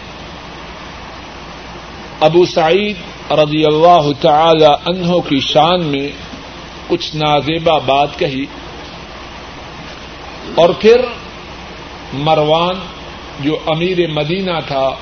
ابو 2.20 2.46
سعید 2.46 2.96
رضی 3.32 3.66
اللہ 3.66 4.22
تعالی 4.22 4.66
عنہ 4.66 5.20
کی 5.20 5.40
شان 5.40 5.84
میں 5.84 6.10
کچھ 6.88 7.16
نازیبا 7.16 7.78
بات 7.78 8.20
کہی۔ 8.20 8.46
اور 10.56 10.70
پھر 10.70 11.02
مروان 12.14 12.76
جو 13.40 13.58
امیر 13.66 14.08
مدینہ 14.08 14.60
تھا، 14.68 14.96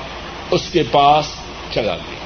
اس 0.50 0.70
کے 0.72 0.82
پاس 0.90 1.24
چلا 1.70 1.94
گیا۔ 1.94 2.18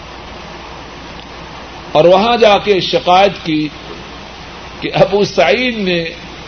اور 1.92 2.04
وہاں 2.04 2.36
جا 2.36 2.58
کے 2.58 2.80
شکایت 2.80 3.46
کی 3.46 3.68
کہ 4.80 4.90
ابو 4.94 5.24
سعید 5.24 5.78
نے 5.78 6.04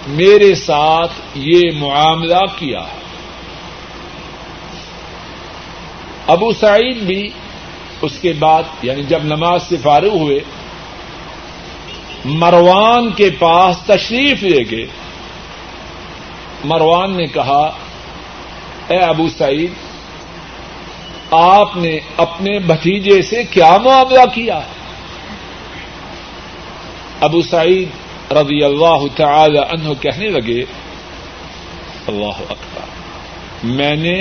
میرے 0.07 0.55
ساتھ 0.55 1.13
یہ 1.35 1.61
معاملہ 1.79 2.45
کیا۔ 2.59 2.81
ابو 6.27 6.53
سعید 6.53 6.97
بھی 6.97 7.29
اس 8.05 8.19
کے 8.19 8.33
بعد 8.33 8.63
یعنی 8.83 9.03
جب 9.03 9.25
نماز 9.25 9.63
سے 9.63 9.77
فارغ 9.83 10.17
ہوئے، 10.19 10.39
مروان 12.25 13.11
کے 13.11 13.31
پاس 13.39 13.77
تشریف 13.87 14.43
لے 14.43 14.63
گئے۔ 14.71 14.87
مروان 16.65 17.17
نے 17.17 17.27
کہا، 17.27 17.63
اے 18.89 18.99
ابو 18.99 19.29
سعید، 19.29 19.73
آپ 21.31 21.77
نے 21.77 21.99
اپنے 22.17 22.59
بھتیجے 22.59 23.21
سے 23.23 23.43
کیا 23.45 23.77
معاملہ 23.85 24.25
کیا 24.35 24.61
ابو 27.21 27.43
سعید 27.43 28.33
رضی 28.33 28.63
اللہ 28.65 29.07
تعالی 29.17 29.59
عنہ 29.59 29.95
کہنے 30.01 30.29
لگے، 30.29 30.61
اللہ 32.07 32.41
اکبر، 32.49 32.87
میں 33.65 33.97
نے 33.97 34.17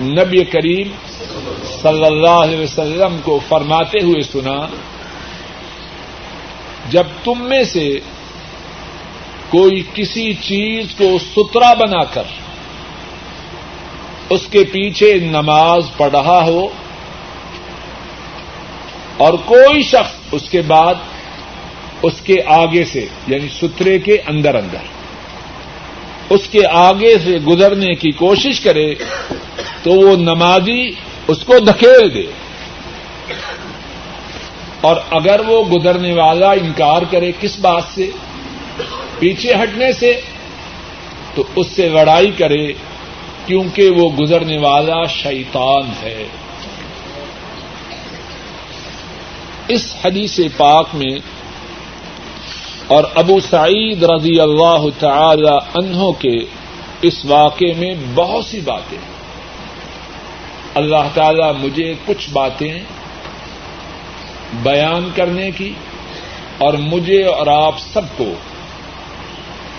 نبی 0.00 0.44
کریم 0.44 0.88
صلی 1.82 2.04
اللہ 2.04 2.38
علیہ 2.38 2.58
وسلم 2.58 3.16
کو 3.22 3.38
فرماتے 3.48 4.02
ہوئے 4.04 4.22
سنا، 4.22 4.58
جب 6.90 7.06
تم 7.24 7.42
میں 7.48 7.62
سے 7.64 7.88
کوئی 9.50 9.82
کسی 9.94 10.32
چیز 10.40 10.94
کو 10.98 11.06
سترا 11.24 11.72
بنا 11.74 12.02
کر 12.12 12.26
اس 14.30 14.46
کے 14.50 14.64
پیچھے 14.64 15.12
نماز 15.22 15.90
پڑھ 15.96 16.10
رہا 16.12 16.40
ہو 16.46 16.66
اور 19.16 19.34
کوئی 19.46 19.82
شخص 19.82 20.32
اس 20.32 20.48
کے 20.50 20.62
بعد 20.66 20.94
اس 22.02 22.20
کے 22.20 22.36
آگے 22.54 22.84
سے 22.84 23.04
یعنی 23.26 23.48
سترے 23.60 23.98
کے 23.98 24.16
اندر 24.26 24.54
اندر، 24.54 24.84
اس 26.30 26.48
کے 26.50 26.60
آگے 26.72 27.14
سے 27.24 27.38
گزرنے 27.46 27.94
کی 27.94 28.10
کوشش 28.16 28.60
کرے 28.60 28.88
تو 29.82 29.92
وہ 29.92 30.16
نمازی 30.16 30.82
اس 31.28 31.38
کو 31.38 31.58
دھکیل 31.58 32.14
دے۔ 32.14 32.32
اور 34.80 34.96
اگر 35.10 35.40
وہ 35.40 35.62
گزرنے 35.64 36.12
والا 36.12 36.52
انکار 36.52 37.02
کرے 37.10 37.32
کس 37.40 37.58
بات 37.58 37.82
سے؟ 37.94 38.10
پیچھے 39.18 39.54
ہٹنے 39.54 39.92
سے۔ 39.92 40.20
تو 41.34 41.42
اس 41.56 41.66
سے 41.66 41.88
لڑائی 41.88 42.30
کرے 42.30 42.72
کیونکہ 43.46 43.90
وہ 43.90 44.08
گزرنے 44.08 44.58
والا 44.58 45.06
شیطان 45.06 45.90
ہے۔ 46.02 46.26
اس 49.68 49.94
حدیث 50.04 50.40
پاک 50.56 50.88
میں 50.94 51.18
اور 52.86 53.04
ابو 53.14 53.40
سعید 53.40 54.02
رضی 54.02 54.40
اللہ 54.40 54.86
تعالی 54.98 55.58
عنہ 55.74 56.10
کے 56.18 56.44
اس 57.02 57.24
واقعے 57.24 57.74
میں 57.74 57.94
بہت 58.14 58.44
سی 58.44 58.60
باتیں 58.60 58.98
اللہ 60.80 61.08
تعالی 61.14 61.58
مجھے 61.58 61.94
کچھ 62.06 62.30
باتیں 62.30 62.78
بیان 64.62 65.10
کرنے 65.14 65.50
کی 65.50 65.72
اور 66.58 66.74
مجھے 66.74 67.24
اور 67.24 67.46
آپ 67.46 67.74
سب 67.78 68.02
کو 68.16 68.24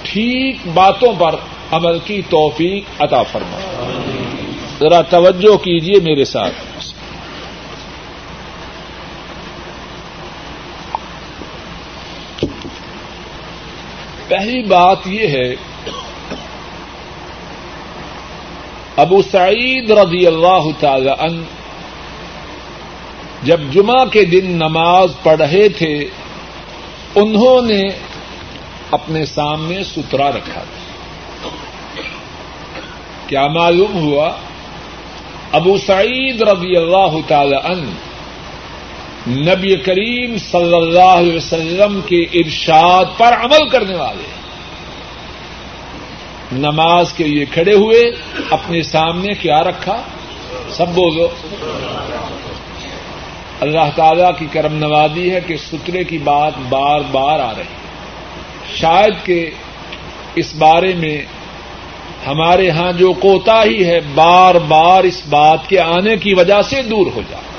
ٹھیک 0.04 0.58
باتوں 0.74 1.14
پر 1.20 1.36
عمل 1.72 2.00
کی 2.00 2.22
توفیق 2.30 2.84
عطا 3.00 3.24
فرما۔ 3.24 3.60
ذرا 4.80 5.02
توجہ 5.02 5.58
کیجیے 5.58 6.00
میرے 6.04 6.26
ساتھ۔ 6.26 6.54
پہلی 14.28 14.64
بات 14.64 14.98
یہ 15.06 15.28
ہے 15.28 15.71
ابو 19.02 19.22
سعید 19.32 19.92
رضی 19.92 20.28
اللہ 20.28 20.66
تعالی 20.80 21.10
عنہ 21.20 21.42
جب 23.44 23.60
جمعہ 23.72 24.06
کے 24.06 24.24
دن 24.26 24.52
نماز 24.52 25.10
پڑھ 25.24 25.42
رہے 25.42 25.70
تھے، 25.70 26.06
انہوں 27.16 27.62
نے 27.62 27.82
اپنے 28.92 29.26
سامنے 29.26 29.84
سترا 29.84 30.30
رکھا 30.30 30.64
تھا۔ 30.64 31.50
کیا 33.28 33.48
معلوم 33.48 34.00
ہوا؟ 34.00 34.32
ابو 35.52 35.78
سعید 35.78 36.42
رضی 36.42 36.76
اللہ 36.78 37.18
تعالی 37.28 37.56
عنہ 37.64 37.90
نبی 39.50 39.76
کریم 39.76 40.38
صلی 40.52 40.76
اللہ 40.76 41.12
علیہ 41.16 41.36
وسلم 41.36 42.00
کے 42.06 42.22
ارشاد 42.34 43.06
پر 43.18 43.34
عمل 43.34 43.70
کرنے 43.70 43.96
والے 43.96 44.41
نماز 46.52 47.14
کے 47.14 47.24
لیے 47.24 47.46
کھڑے 47.46 47.74
ہوئے، 47.74 48.00
اپنے 48.50 48.82
سامنے 48.84 49.34
کیا 49.34 49.64
رکھا، 49.64 50.02
سب 50.70 50.88
بولو۔ 50.94 51.28
اللہ 53.62 53.90
تعالی 53.96 54.24
کی 54.40 54.46
کرم 54.52 54.76
نوازی 54.76 55.30
ہے 55.32 55.40
کہ 55.48 55.56
سترے 55.58 56.04
کی 56.04 56.18
بات 56.18 56.54
بار 56.70 57.02
بار 57.12 57.40
آ 57.40 57.52
رہی 57.58 58.76
شاید 58.76 59.14
کہ 59.26 59.50
اس 60.36 60.54
بارے 60.56 60.94
میں 60.96 61.18
ہمارے 62.28 62.70
ہاں 62.70 62.92
جو 62.92 63.14
کوتا 63.14 63.64
ہی 63.64 63.86
ہے، 63.86 64.00
بار 64.16 64.56
بار 64.68 65.04
اس 65.04 65.22
بات 65.30 65.70
کے 65.70 65.80
آنے 65.80 66.16
کی 66.18 66.34
وجہ 66.34 66.62
سے 66.62 66.82
دور 66.82 67.08
ہو 67.16 67.22
جائے 67.30 67.50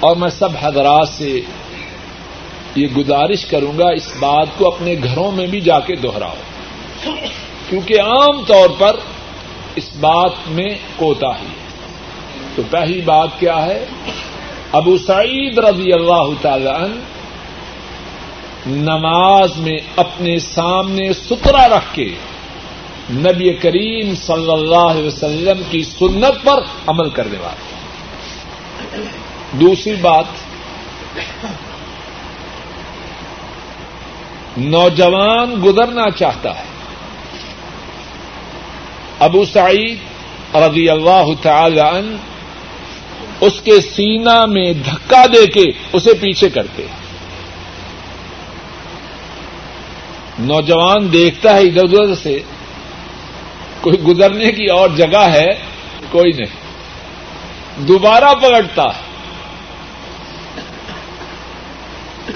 اور 0.00 0.16
میں 0.16 0.28
سب 0.28 0.56
حضرات 0.60 1.08
سے 1.08 1.40
یہ 2.74 2.86
گزارش 2.96 3.44
کروں 3.44 3.78
گا، 3.78 3.88
اس 3.90 4.12
بات 4.18 4.58
کو 4.58 4.66
اپنے 4.66 4.94
گھروں 5.04 5.30
میں 5.32 5.46
بھی 5.46 5.60
جا 5.60 5.80
کے 5.80 5.96
دوہراؤ 5.96 6.36
کیونکہ 7.68 8.00
عام 8.00 8.44
طور 8.44 8.68
پر 8.78 8.96
اس 9.74 9.88
بات 10.00 10.32
میں 10.48 10.68
کوتا 10.96 11.30
ہی 11.42 11.46
تو 12.56 12.62
پہلی 12.70 13.00
بات 13.00 13.28
کیا 13.38 13.66
ہے؟ 13.66 13.84
ابو 14.72 14.98
سعید 14.98 15.58
رضی 15.58 15.92
اللہ 15.92 16.42
تعالی 16.42 16.68
عنہ 16.68 16.94
نماز 18.66 19.56
میں 19.56 19.76
اپنے 19.96 20.38
سامنے 20.38 21.12
سترا 21.12 21.68
رکھ 21.68 21.94
کے 21.94 22.14
نبی 23.10 23.52
کریم 23.52 24.14
صلی 24.14 24.52
اللہ 24.52 24.90
علیہ 24.90 25.06
وسلم 25.06 25.62
کی 25.70 25.82
سنت 25.82 26.44
پر 26.44 26.62
عمل 26.86 27.10
کرنے 27.10 27.38
والے 27.38 27.78
دوسری 29.52 29.94
بات، 29.94 30.24
نوجوان 34.56 35.54
گزرنا 35.64 36.10
چاہتا 36.10 36.58
ہے۔ 36.58 36.77
ابو 39.20 39.44
سعید 39.44 39.98
رضی 40.56 40.88
اللہ 40.88 41.24
تعالی 41.42 41.80
عنہ 41.80 42.16
اس 43.40 43.60
کے 43.64 43.80
سینا 43.80 44.46
میں 44.46 44.72
دھکا 44.72 45.26
دے 45.26 45.46
کے 45.46 45.64
اسے 45.92 46.14
پیچھے 46.14 46.48
کرتے 46.48 46.86
نوجوان 50.38 51.12
دیکھتا 51.12 51.54
ہے 51.54 51.60
ادھر 51.60 51.84
ادھر 51.84 52.14
سے، 52.14 52.38
کوئی 53.80 54.02
گزرنے 54.02 54.52
کی 54.52 54.66
اور 54.66 54.88
جگہ 54.88 55.18
ہے، 55.18 55.46
کوئی 56.10 56.32
نہیں۔ 56.32 56.68
دوبارہ 57.76 58.34
پکڑتا 58.34 58.82
ہے۔ 58.82 59.08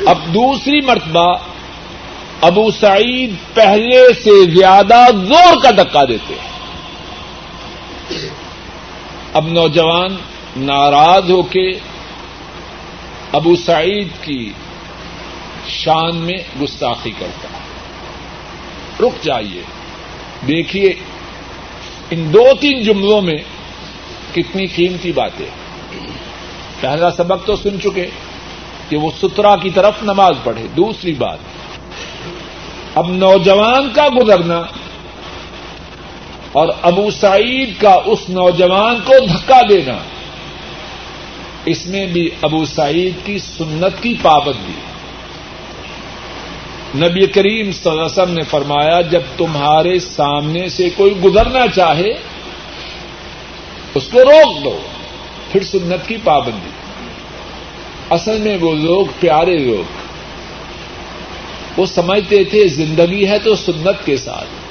اب 0.07 0.19
دوسری 0.35 0.81
مرتبہ 0.81 1.35
ابو 2.41 2.71
سعید 2.71 3.35
پہلے 3.55 4.13
سے 4.13 4.51
زیادہ 4.51 5.05
زور 5.13 5.63
کا 5.63 5.71
دکا 5.71 6.05
دیتے 6.05 6.35
ہیں۔ 6.35 6.52
اب 9.35 9.49
نوجوان 9.49 10.17
ناراض 10.57 11.31
ہو 11.31 11.43
کے 11.43 11.73
ابو 13.33 13.57
سعید 13.57 14.09
کی 14.21 14.53
شان 15.69 16.17
میں 16.17 16.63
گستاخی 16.63 17.11
کرتا 17.11 17.49
ہے۔ 17.49 17.63
رک 19.01 19.25
جائیے۔ 19.25 19.63
دیکھیے 20.49 20.93
ان 22.11 22.35
دو 22.35 22.45
تین 22.61 22.83
جملوں 22.83 23.23
میں 23.23 23.37
کتنی 24.35 24.67
قیمتی 24.67 25.13
باتیں۔ 25.13 25.47
پہلا 26.81 27.11
سبق 27.11 27.47
تو 27.47 27.57
سن 27.57 27.81
چکے 27.81 28.07
کہ 28.89 28.97
وہ 28.97 29.11
سترا 29.23 29.57
کی 29.57 29.71
طرف 29.71 29.95
نماز 30.03 30.35
پڑھے۔ 30.45 30.67
دوسری 30.77 31.15
بات، 31.15 31.39
اب 32.95 33.09
نوجوان 33.09 33.91
کا 33.95 34.09
گزرنا 34.21 34.63
اور 36.53 36.69
ابو 36.83 37.11
سعید 37.11 37.81
کا 37.81 37.99
اس 38.05 38.19
نوجوان 38.29 38.97
کو 39.05 39.27
دھکا 39.27 39.61
دینا۔ 39.69 39.99
اس 41.65 41.87
میں 41.87 42.07
بھی 42.07 42.29
ابو 42.43 42.65
سعید 42.65 43.27
کی 43.27 43.39
سنت 43.39 44.03
کی 44.03 44.15
پابندی 44.23 44.93
نبی 46.99 47.27
کریم 47.27 47.73
صلی 47.73 47.91
اللہ 47.91 48.03
علیہ 48.03 48.23
وسلم 48.23 48.35
نے 48.35 48.43
فرمایا، 48.43 49.01
جب 49.01 49.21
تمہارے 49.37 49.99
سامنے 49.99 50.69
سے 50.69 50.91
کوئی 50.97 51.15
گزرنا 51.25 51.67
چاہے، 51.75 52.13
اس 53.95 54.09
کو 54.09 54.25
روک 54.25 54.65
دو۔ 54.65 54.81
پھر 55.53 55.63
سنت 55.63 56.09
کی 56.09 56.17
پابندی 56.25 56.71
اصل 58.11 58.39
میں 58.39 58.59
وہ 58.61 58.75
لوگ 58.75 59.07
پیارے 59.21 59.59
لوگ۔ 59.59 60.03
وہ 61.77 61.87
سمجھتے 61.87 62.45
تھے، 62.45 62.69
زندگی 62.69 63.29
ہے 63.29 63.39
تو 63.39 63.55
سنت 63.57 64.07
کے 64.07 64.17
ساتھ۔ 64.17 64.62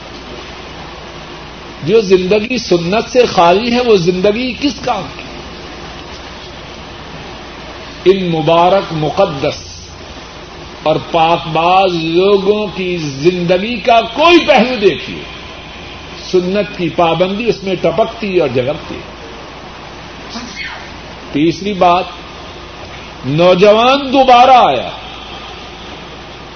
جو 1.84 2.02
زندگی 2.02 2.58
سنت 2.58 3.12
سے 3.12 3.26
خالی 3.26 3.76
ہے 3.76 3.82
وہ 3.82 3.96
زندگی 3.96 4.54
کس 4.62 4.74
کام 4.86 5.04
کی 5.16 5.24
ان 8.06 8.30
مبارک 8.30 8.84
مقدس 8.92 9.56
اور 10.84 10.96
پاک 11.12 11.48
باز 11.48 11.94
لوگوں 11.94 12.68
کی 12.76 12.98
زندگی 12.98 13.76
کا 13.76 14.02
کوئی 14.02 14.46
پہلو 14.46 14.76
دیکھیے۔ 14.76 15.24
سنت 16.32 16.78
کی 16.78 16.90
پابندی 16.90 17.46
اس 17.46 17.64
میں 17.64 17.76
ٹپکتی 17.82 18.38
اور 18.38 18.50
جگتی 18.54 19.00
تیسری 21.32 21.74
بات، 21.74 22.04
نوجوان 23.26 24.14
دوبارہ 24.14 24.52
آیا۔ 24.52 24.90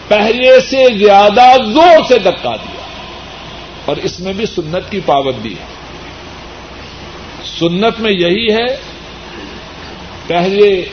پہلے 0.07 0.59
سے 0.59 0.97
زیادہ 0.97 1.63
زور 1.73 2.03
سے 2.07 2.19
دکا 2.19 2.55
دیا۔ 2.55 2.74
اور 3.85 3.97
اس 3.97 4.19
میں 4.19 4.33
بھی 4.33 4.45
سنت 4.45 4.91
کی 4.91 4.99
پابندی 5.05 5.53
ہے۔ 5.53 5.65
سنت 7.43 7.99
میں 7.99 8.11
یہی 8.11 8.53
ہے، 8.53 8.77
پہلے 10.27 10.89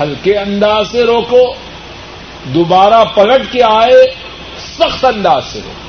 ہلکے 0.00 0.38
انداز 0.38 0.90
سے 0.90 1.02
روکو، 1.02 1.54
دوبارہ 2.54 3.04
پلٹ 3.04 3.52
کے 3.52 3.62
آئے، 3.62 4.06
سخت 4.78 5.04
انداز 5.04 5.42
سے 5.46 5.58
روکو۔ 5.64 5.86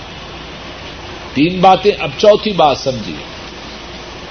تین 1.33 1.59
باتیں 1.61 1.91
اب 1.99 2.09
چوتھی 2.17 2.51
بات 2.51 2.77
سمجھیے 2.77 3.23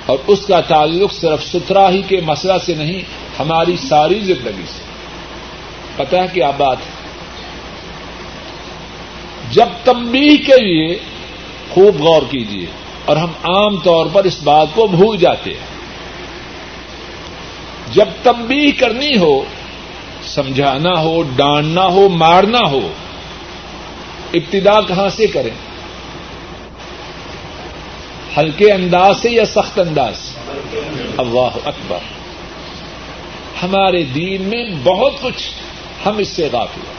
اور 0.06 0.18
اس 0.26 0.46
کا 0.46 0.60
تعلق 0.60 1.12
صرف 1.12 1.44
ستھرا 1.44 1.90
ہی 1.90 2.02
کے 2.02 2.20
مسئلہ 2.20 2.52
سے 2.66 2.74
نہیں، 2.74 3.00
ہماری 3.38 3.76
ساری 3.76 4.20
زندگی 4.20 4.66
سے۔ 4.66 4.82
پتہ 5.96 6.16
ہے 6.16 6.26
کیا 6.32 6.50
بات 6.50 6.76
ہے؟ 6.76 7.08
جب 9.50 9.66
تمبی 9.84 10.36
کے 10.36 10.60
لیے 10.60 10.98
خوب 11.76 12.02
غور 12.02 12.22
کیجیے 12.30 12.66
اور 13.04 13.16
ہم 13.16 13.30
عام 13.42 13.76
طور 13.80 14.06
پر 14.12 14.24
اس 14.24 14.42
بات 14.42 14.66
کو 14.74 14.86
بھول 14.86 15.16
جاتے 15.16 15.50
ہیں۔ 15.50 15.66
جب 17.92 18.04
تمبی 18.22 18.70
کرنی 18.70 19.18
ہو، 19.18 19.44
سمجھانا 20.22 21.00
ہو، 21.00 21.22
ڈانٹنا 21.22 21.86
ہو، 21.86 22.08
مارنا 22.08 22.70
ہو، 22.70 22.88
ابتدا 24.34 24.80
کہاں 24.80 25.08
سے 25.08 25.26
کریں؟ 25.26 25.50
ہلکے 28.36 28.72
انداز 28.72 29.20
سے 29.20 29.30
یا 29.30 29.44
سخت 29.44 29.78
انداز 29.78 30.36
اللہ 31.16 31.58
اکبر۔ 31.64 31.98
ہمارے 33.62 34.02
دین 34.02 34.42
میں 34.42 34.64
بہت 34.82 35.12
کچھ 35.22 35.50
ہم 36.06 36.18
اس 36.18 36.28
سے 36.28 36.48
غافل 36.52 36.80
ہیں۔ 36.80 36.96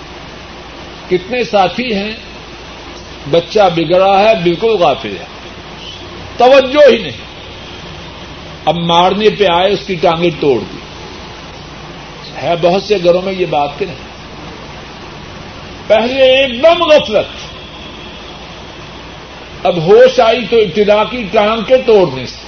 کتنے 1.09 1.43
ساتھی 1.43 1.95
ہیں؟ 1.95 2.11
بچہ 3.29 3.59
بگڑا 3.75 4.19
ہے، 4.19 4.33
بالکل 4.43 4.69
غافل 4.69 5.17
ہے۔ 5.19 5.25
توجہ 6.37 6.93
ہی 6.93 6.97
نہیں۔ 6.97 7.17
اب 8.65 8.77
مارنے 8.77 9.29
پہ 9.29 9.45
آئے، 9.53 9.73
اس 9.73 9.87
کی 9.87 9.95
ٹانگیں 9.95 10.29
توڑ 10.39 10.59
دی۔ 10.59 10.77
ہے، 12.41 12.53
بہت 12.61 12.83
سے 12.83 12.97
گھروں 13.03 13.21
میں 13.21 13.33
یہ 13.33 13.45
بات 13.45 13.69
کہ 13.77 13.85
نہیں۔ 13.85 13.97
پہلے 15.87 16.21
ایک 16.21 16.63
دم 16.63 16.83
غفلت۔ 16.83 17.47
اب 19.63 19.77
ہوش 19.77 20.19
آئی 20.19 20.45
تو 20.49 20.57
ابتدا 20.57 21.03
کی 21.03 21.23
ٹانگ 21.31 21.61
کے 21.67 21.77
توڑنے 21.77 22.25
سے۔ 22.25 22.47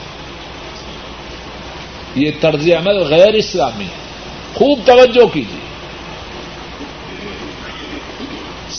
یہ 2.15 2.31
طرز 2.41 2.67
عمل 2.67 2.97
غیر 2.97 3.33
اسلامی 3.33 3.83
ہے۔ 3.83 3.99
خوب 4.53 4.79
توجہ 4.85 5.27
کیجیے۔ 5.33 5.58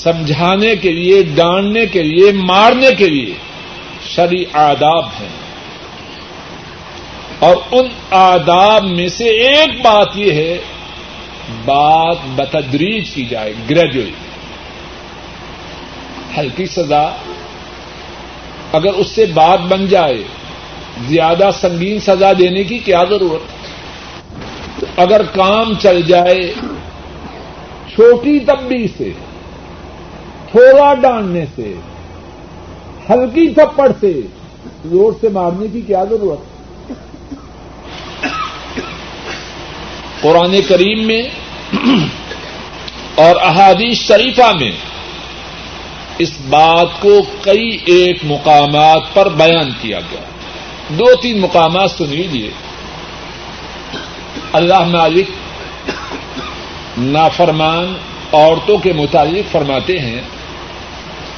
سمجھانے 0.02 0.76
کے 0.76 0.92
لیے، 0.92 1.22
ڈانٹنے 1.22 1.86
کے 1.86 2.02
لیے، 2.02 2.32
مارنے 2.32 2.94
کے 2.98 3.08
لیے 3.08 3.34
شری 4.04 4.44
آداب 4.52 5.04
ہیں۔ 5.06 5.28
اور 7.38 7.56
ان 7.70 7.86
آداب 8.10 8.84
میں 8.84 9.08
سے 9.08 9.24
ایک 9.24 9.82
بات 9.82 10.08
یہ 10.14 10.32
ہے، 10.32 10.58
بات 11.64 12.16
بتدریج 12.36 13.10
کی 13.10 13.24
جائے 13.24 13.52
گریجویٹ 13.70 14.12
ہلکی 16.38 16.66
سزا، 16.66 17.10
اگر 18.72 18.92
اس 18.92 19.06
سے 19.06 19.26
بات 19.26 19.60
بن 19.60 19.86
جائے، 19.86 20.22
زیادہ 21.08 21.50
سنگین 21.60 22.00
سزا 22.00 22.32
دینے 22.38 22.64
کی 22.64 22.78
کیا 22.78 23.04
ضرورت؟ 23.10 23.42
اگر 24.96 25.22
کام 25.22 25.74
چل 25.82 26.02
جائے، 26.02 26.52
چھوٹی 27.94 28.38
تبدیلی 28.38 28.88
سے 28.98 29.12
تھوڑا 30.50 30.94
ڈاننے 30.94 31.44
سے، 31.56 31.74
ہلکی 33.10 33.54
تھپڑ 33.54 33.92
سے، 34.00 34.20
زور 34.84 35.12
سے 35.20 35.28
مارنے 35.28 35.66
کی 35.72 35.80
کیا 35.80 36.04
ضرورت؟ 36.04 36.38
قرآن 40.22 40.60
کریم 40.68 41.06
میں 41.06 41.22
اور 43.14 43.36
احادیث 43.42 43.98
شریفہ 43.98 44.52
میں 44.60 44.70
اس 46.18 46.32
بات 46.48 47.00
کو 47.00 47.20
کئی 47.40 47.78
ایک 47.84 48.18
مقامات 48.24 49.14
پر 49.14 49.28
بیان 49.28 49.70
کیا 49.80 50.00
گیا۔ 50.00 50.20
دو 50.88 51.14
تین 51.22 51.40
مقامات 51.40 51.90
سن 51.90 52.08
لیجیے 52.08 52.50
اللہ 54.52 54.80
مالک 54.80 55.30
نافرمان 56.98 57.94
عورتوں 58.32 58.78
کے 58.78 58.92
متعلق 58.92 59.52
فرماتے 59.52 59.98
ہیں۔ 59.98 60.20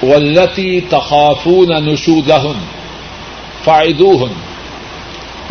ولتی 0.03 0.81
تخافون 0.81 1.85
نشوزہن 1.85 2.65
فائدوہن 3.65 4.33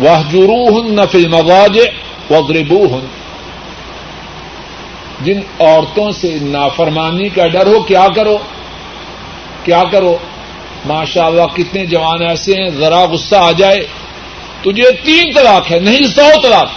وحجروہن 0.06 1.00
فی 1.10 1.24
المضاجع 1.24 1.84
وضربوہن 2.32 3.06
جن 5.20 5.40
عورتوں 5.60 6.12
سے 6.12 6.38
نافرمانی 6.42 7.28
کا 7.28 7.46
ڈر 7.46 7.66
ہو، 7.66 7.82
کیا 7.82 8.06
کرو؟ 8.16 8.38
کیا 9.64 9.82
کرو؟ 9.90 10.16
ماشاء 10.86 11.26
اللہ 11.26 11.46
کتنے 11.54 11.86
جوان 11.86 12.22
ایسے 12.22 12.52
ہیں، 12.54 12.70
ذرا 12.70 13.04
غصہ 13.04 13.36
آ 13.36 13.52
جائے۔ 13.52 13.86
تجھے 14.62 14.92
تین 15.04 15.32
طلاق 15.34 15.72
ہے، 15.72 15.78
نہیں 15.78 16.06
سو 16.06 16.40
طلاق۔ 16.42 16.68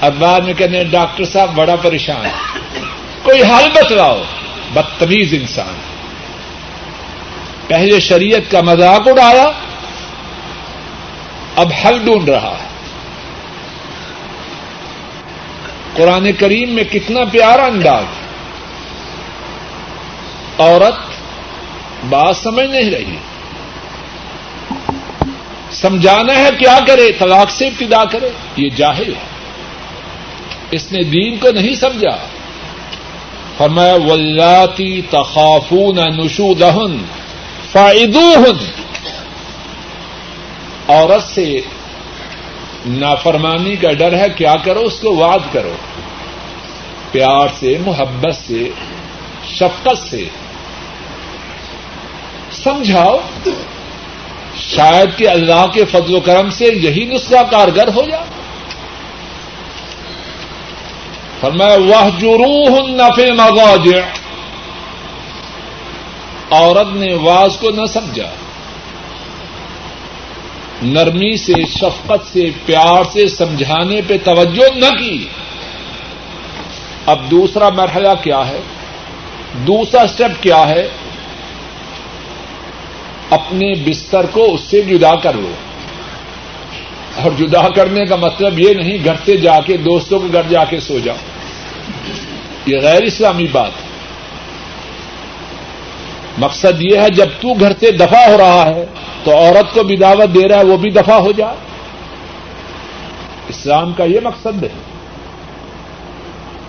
اب 0.00 0.14
بعد 0.18 0.40
میں 0.40 0.54
کہنے، 0.54 0.84
ڈاکٹر 0.84 1.24
صاحب، 1.24 1.54
بڑا 1.54 1.76
پریشان۔ 1.76 2.26
ہے 2.26 2.30
کوئی 3.22 3.42
حل 3.42 3.68
بتلاؤ۔ 3.74 4.18
بدتمیز 4.72 5.34
انسان 5.34 5.74
پہلے 7.66 8.00
شریعت 8.00 8.50
کا 8.50 8.60
مذاق 8.60 9.08
اڑایا، 9.08 9.50
اب 11.56 11.72
حل 11.84 11.98
ڈھونڈ 12.04 12.28
رہا 12.28 12.56
ہے۔ 12.62 12.72
قرآن 15.96 16.32
کریم 16.32 16.70
میں 16.70 16.84
کتنا 16.84 17.20
پیارا 17.24 17.64
انداز 17.64 18.04
عورت 20.58 20.94
بات 22.08 22.36
سمجھ 22.36 22.66
نہیں 22.66 22.90
رہی۔ 22.90 23.16
سمجھانا 25.72 26.36
ہے 26.36 26.48
کیا 26.58 26.78
کرے، 26.86 27.12
طلاق 27.12 27.50
سے 27.50 27.66
ابتدا 27.66 28.04
کرے، 28.04 28.28
یہ 28.56 28.70
جاہل 28.76 29.14
ہے۔ 29.14 29.24
اس 30.70 30.92
نے 30.92 31.02
دین 31.02 31.36
کو 31.36 31.50
نہیں 31.50 31.74
سمجھا۔ 31.74 32.16
فرمایا 33.58 33.94
ولاتی 33.94 35.02
تخافون 35.10 35.96
نشودہن 35.96 36.98
فائدوہن 37.72 38.70
عورت 40.88 41.22
سے 41.22 41.60
نافرمانی 42.86 43.76
کا 43.76 43.92
ڈر 43.92 44.18
ہے، 44.18 44.26
کیا 44.36 44.54
کرو؟ 44.64 44.80
اس 44.80 45.00
کو 45.00 45.16
واد 45.16 45.38
کرو۔ 45.52 45.72
پیار 47.10 47.48
سے، 47.60 47.78
محبت 47.86 48.34
سے، 48.46 48.70
شفقت 49.54 50.10
سے۔ 50.10 50.24
سمجھاؤ، 52.52 53.18
شاید 54.58 55.18
کہ 55.18 55.28
اللہ 55.28 55.66
کے 55.72 55.84
فضل 55.84 56.14
و 56.14 56.20
کرم 56.20 56.50
سے 56.50 56.64
یہی 56.64 57.04
نسخہ 57.04 57.42
کارگر 57.50 57.88
ہو 57.88 58.02
جائے 58.10 58.41
فرمایا 61.42 61.76
وہ 61.78 62.20
جروح 62.20 62.88
نفے 62.88 63.32
مغاج 63.32 63.88
عورت 66.50 66.96
نے 66.96 67.14
واز 67.14 67.56
کو 67.56 67.70
نہ 67.70 67.86
سمجھا۔ 67.86 68.30
نرمی 70.82 71.36
سے، 71.36 71.52
شفقت 71.66 72.32
سے، 72.32 72.50
پیار 72.66 73.02
سے، 73.12 73.28
سمجھانے 73.28 74.00
پہ 74.06 74.16
توجہ 74.24 74.78
نہ 74.78 74.98
کی۔ 74.98 75.26
اب 77.06 77.30
دوسرا 77.30 77.68
مرحلہ 77.68 78.08
کیا 78.22 78.48
ہے؟ 78.48 78.60
دوسرا 79.54 80.02
اسٹیپ 80.02 80.42
کیا 80.42 80.68
ہے؟ 80.68 80.88
اپنے 83.30 83.74
بستر 83.74 84.26
کو 84.26 84.54
اس 84.54 84.60
سے 84.60 84.82
جدا 84.82 85.14
کر 85.14 85.32
لو۔ 85.32 85.52
اور 87.16 87.30
جدا 87.38 87.68
کرنے 87.68 88.06
کا 88.06 88.16
مطلب 88.16 88.58
یہ 88.58 88.74
نہیں، 88.74 88.98
گھر 89.04 89.14
سے 89.24 89.36
جا 89.36 89.60
کے، 89.60 89.76
دوستوں 89.76 90.18
کے 90.18 90.26
گھر 90.32 90.42
جا 90.48 90.64
کے 90.64 90.80
سو 90.80 90.98
جاؤ۔ 90.98 91.16
یہ 92.66 92.78
غیر 92.78 93.02
اسلامی 93.02 93.46
بات 93.52 93.70
ہے۔ 93.70 93.92
مقصد 96.38 96.80
یہ 96.80 96.98
ہے 96.98 97.10
جب 97.10 97.26
تو 97.40 97.54
گھر 97.54 97.72
سے 97.80 97.90
دفاع 97.90 98.30
ہو 98.30 98.38
رہا 98.38 98.70
ہے 98.74 98.86
تو 99.24 99.36
عورت 99.36 99.74
کو 99.74 99.82
بھی 99.82 99.96
دعوت 99.96 100.34
دے 100.34 100.48
رہا 100.48 100.58
ہے، 100.58 100.64
وہ 100.64 100.76
بھی 100.76 100.90
دفاع 100.90 101.16
ہو 101.16 101.32
جائے۔ 101.32 101.56
اسلام 103.48 103.92
کا 103.92 104.04
یہ 104.04 104.20
مقصد 104.22 104.62
ہے۔ 104.62 104.68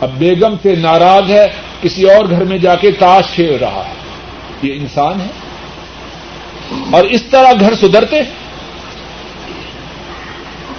اب 0.02 0.10
بیگم 0.18 0.56
سے 0.64 0.76
ناراض 0.76 1.32
ہے، 1.32 1.46
کسی 1.82 2.12
اور 2.12 2.26
گھر 2.30 2.44
میں 2.44 2.58
جا 2.58 2.76
کے 2.76 2.92
تاش 2.92 3.26
کھیل 3.36 3.56
رہا 3.62 3.84
ہے۔ 3.88 3.94
یہ 4.62 4.74
انسان 4.74 5.22
ہے۔ 5.22 5.28
اور 6.92 7.04
اس 7.04 7.24
طرح 7.24 7.52
گھر 7.60 7.76
سدھرتے 7.76 8.16
ہیں۔ 8.16 8.32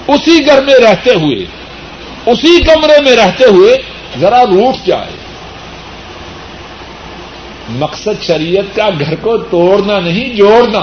اسی 0.08 0.46
گھر 0.46 0.62
میں 0.62 0.74
رہتے 0.74 1.10
ہوئے، 1.10 1.44
اسی 2.26 2.64
کمرے 2.64 3.02
میں 3.04 3.16
رہتے 3.16 3.44
ہوئے 3.44 3.93
ذرا 4.20 4.42
روٹ 4.42 4.86
جائے۔ 4.86 5.16
مقصد 7.68 8.22
شریعت 8.22 8.76
کا 8.76 8.88
گھر 9.00 9.14
کو 9.16 9.38
توڑنا 9.38 10.00
نہیں، 10.00 10.36
جوڑنا۔ 10.36 10.78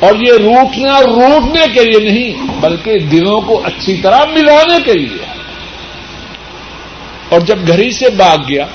اور 0.00 0.14
یہ 0.14 0.32
روٹنا 0.32 1.00
روٹنے 1.00 1.66
کے 1.74 1.84
لیے 1.84 2.10
نہیں، 2.10 2.52
بلکہ 2.60 2.98
دلوں 2.98 3.40
کو 3.40 3.60
اچھی 3.64 3.96
طرح 3.96 4.24
ملانے 4.24 4.82
کے 4.84 4.92
لیے۔ 4.92 5.26
اور 7.28 7.40
جب 7.40 7.58
گھر 7.66 7.78
ہی 7.78 7.90
سے 7.90 8.10
بھاگ 8.10 8.38
گیا، 8.48 8.66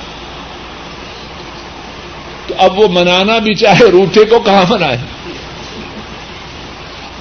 تو 2.48 2.54
اب 2.58 2.80
وہ 2.80 2.88
منانا 2.88 3.38
بھی 3.38 3.54
چاہے، 3.54 3.86
روٹے 3.92 4.26
کو 4.26 4.40
کہاں 4.40 4.64
منائے؟ 4.70 4.98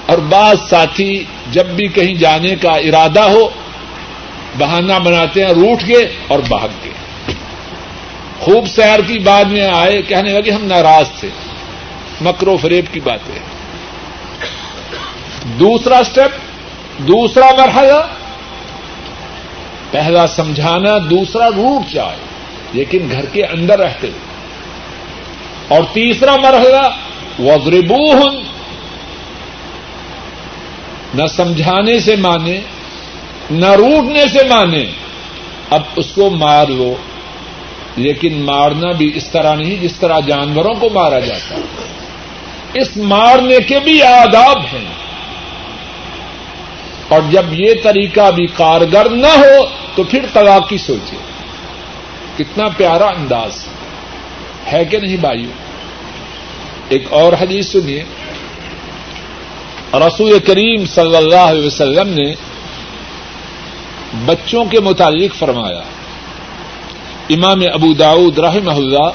اور 0.07 0.19
بعض 0.19 0.57
ساتھی 0.69 1.25
جب 1.51 1.67
بھی 1.67 1.89
کہیں 1.89 2.15
جانے 2.15 2.57
کا 2.57 2.71
ارادہ 2.71 3.21
ہو 3.21 3.51
بہانہ 4.59 4.93
بناتے 5.05 5.45
ہیں 5.45 5.53
روٹ 5.53 5.83
کے 5.87 6.09
اور 6.29 6.39
بھاگ 6.39 6.69
کے۔ 6.83 6.91
خوب 8.41 8.67
سیر 8.67 9.01
کی 9.07 9.19
بعد 9.19 9.45
میں 9.45 9.69
آئے، 9.69 10.03
کہنے 10.03 10.31
لگے 10.31 10.51
ہم 10.51 10.65
ناراض 10.65 11.11
تھے۔ 11.21 11.29
مکرو 12.21 12.57
فریب 12.57 12.85
کی 12.93 13.01
باتیں 13.01 13.39
دوسرا 15.59 15.99
اسٹیپ 15.99 16.31
دوسرا 16.99 17.47
مرحلہ۔ 17.59 18.07
پہلا 19.91 20.27
سمجھانا، 20.27 20.99
دوسرا 21.11 21.49
روٹ 21.49 21.93
جائے 21.93 22.17
لیکن 22.73 23.09
گھر 23.11 23.27
کے 23.27 23.45
اندر 23.45 23.79
رہتے۔ 23.79 24.07
ہوئے 24.07 24.29
اور 25.69 25.83
تیسرا 25.93 26.37
مرحلہ 26.37 26.89
وزربو 27.39 28.13
نہ 31.15 31.27
سمجھانے 31.37 32.01
سے 32.01 32.17
مانے 32.17 32.61
نہ 33.51 33.67
روٹنے 33.67 34.27
سے 34.33 34.49
مانے۔ 34.49 34.87
اب 35.71 35.83
اس 35.97 36.13
کو 36.15 36.31
مار 36.31 36.67
لو۔ 36.67 36.95
لیکن 37.97 38.43
مارنا 38.43 38.93
بھی 38.93 39.13
اس 39.15 39.29
طرح 39.29 39.55
نہیں 39.55 39.77
جس 39.77 39.93
طرح 40.01 40.21
جانوروں 40.21 40.75
کو 40.75 40.89
مارا 40.91 41.19
جاتا۔ 41.19 41.55
اس 42.75 42.97
مارنے 42.97 43.59
کے 43.59 43.81
بھی 43.81 44.03
آداب 44.03 44.59
ہیں۔ 44.59 44.85
اور 47.09 47.21
جب 47.31 47.43
یہ 47.53 47.73
طریقہ 47.83 48.31
بھی 48.31 48.47
کارگر 48.47 49.11
نہ 49.11 49.27
ہو 49.27 49.67
تو 49.95 50.03
پھر 50.03 50.25
طلاق 50.33 50.69
کی 50.69 50.79
سوچے۔ 50.79 51.17
کتنا 52.39 52.69
پیارا 52.77 53.07
انداز۔ 53.07 53.65
ہے 54.73 54.85
کہ 54.85 54.99
نہیں 54.99 55.17
بھائیو؟ 55.17 55.49
ایک 56.89 57.05
اور 57.11 57.33
حدیث 57.33 57.73
سنیے۔ 57.73 58.05
رسول 59.95 60.39
کریم 60.39 60.87
صلی 60.87 61.17
اللہ 61.17 61.37
علیہ 61.37 61.67
وسلم 61.67 62.09
نے 62.09 62.35
بچوں 64.27 64.65
کے 64.65 64.81
متعلق 64.81 65.35
فرمایا۔ 65.35 65.83
امام 67.31 67.61
ابو 67.75 67.95
داود 67.95 68.39
رحمہ 68.39 68.71
اللہ 68.71 69.11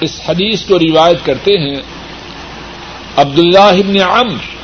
اس 0.00 0.20
حدیث 0.28 0.64
کو 0.64 0.78
روایت 0.78 1.16
کرتے 1.24 1.52
ہیں، 1.52 1.80
عبداللہ 3.16 3.58
ابن 3.58 3.96
عمر 3.96 4.58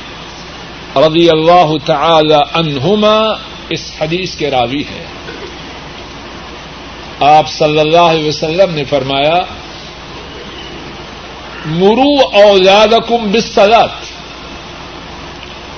رضی 0.97 1.29
اللہ 1.29 1.73
تعالی 1.85 2.35
عنہما 2.53 3.33
اس 3.69 3.91
حدیث 4.01 4.35
کے 4.35 4.51
راوی 4.51 4.81
ہیں۔ 4.81 5.05
آپ 7.19 7.49
صلی 7.49 7.79
اللہ 7.79 7.97
علیہ 7.97 8.27
وسلم 8.27 8.73
نے 8.73 8.83
فرمایا، 8.83 9.41
مرو 11.65 12.27
اولادکم 12.33 13.31
بالصلاۃ 13.31 14.15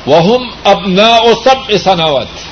وهم 0.08 0.50
ابناء 0.64 1.22
سبع 1.44 1.78
سنوات۔ 1.78 2.47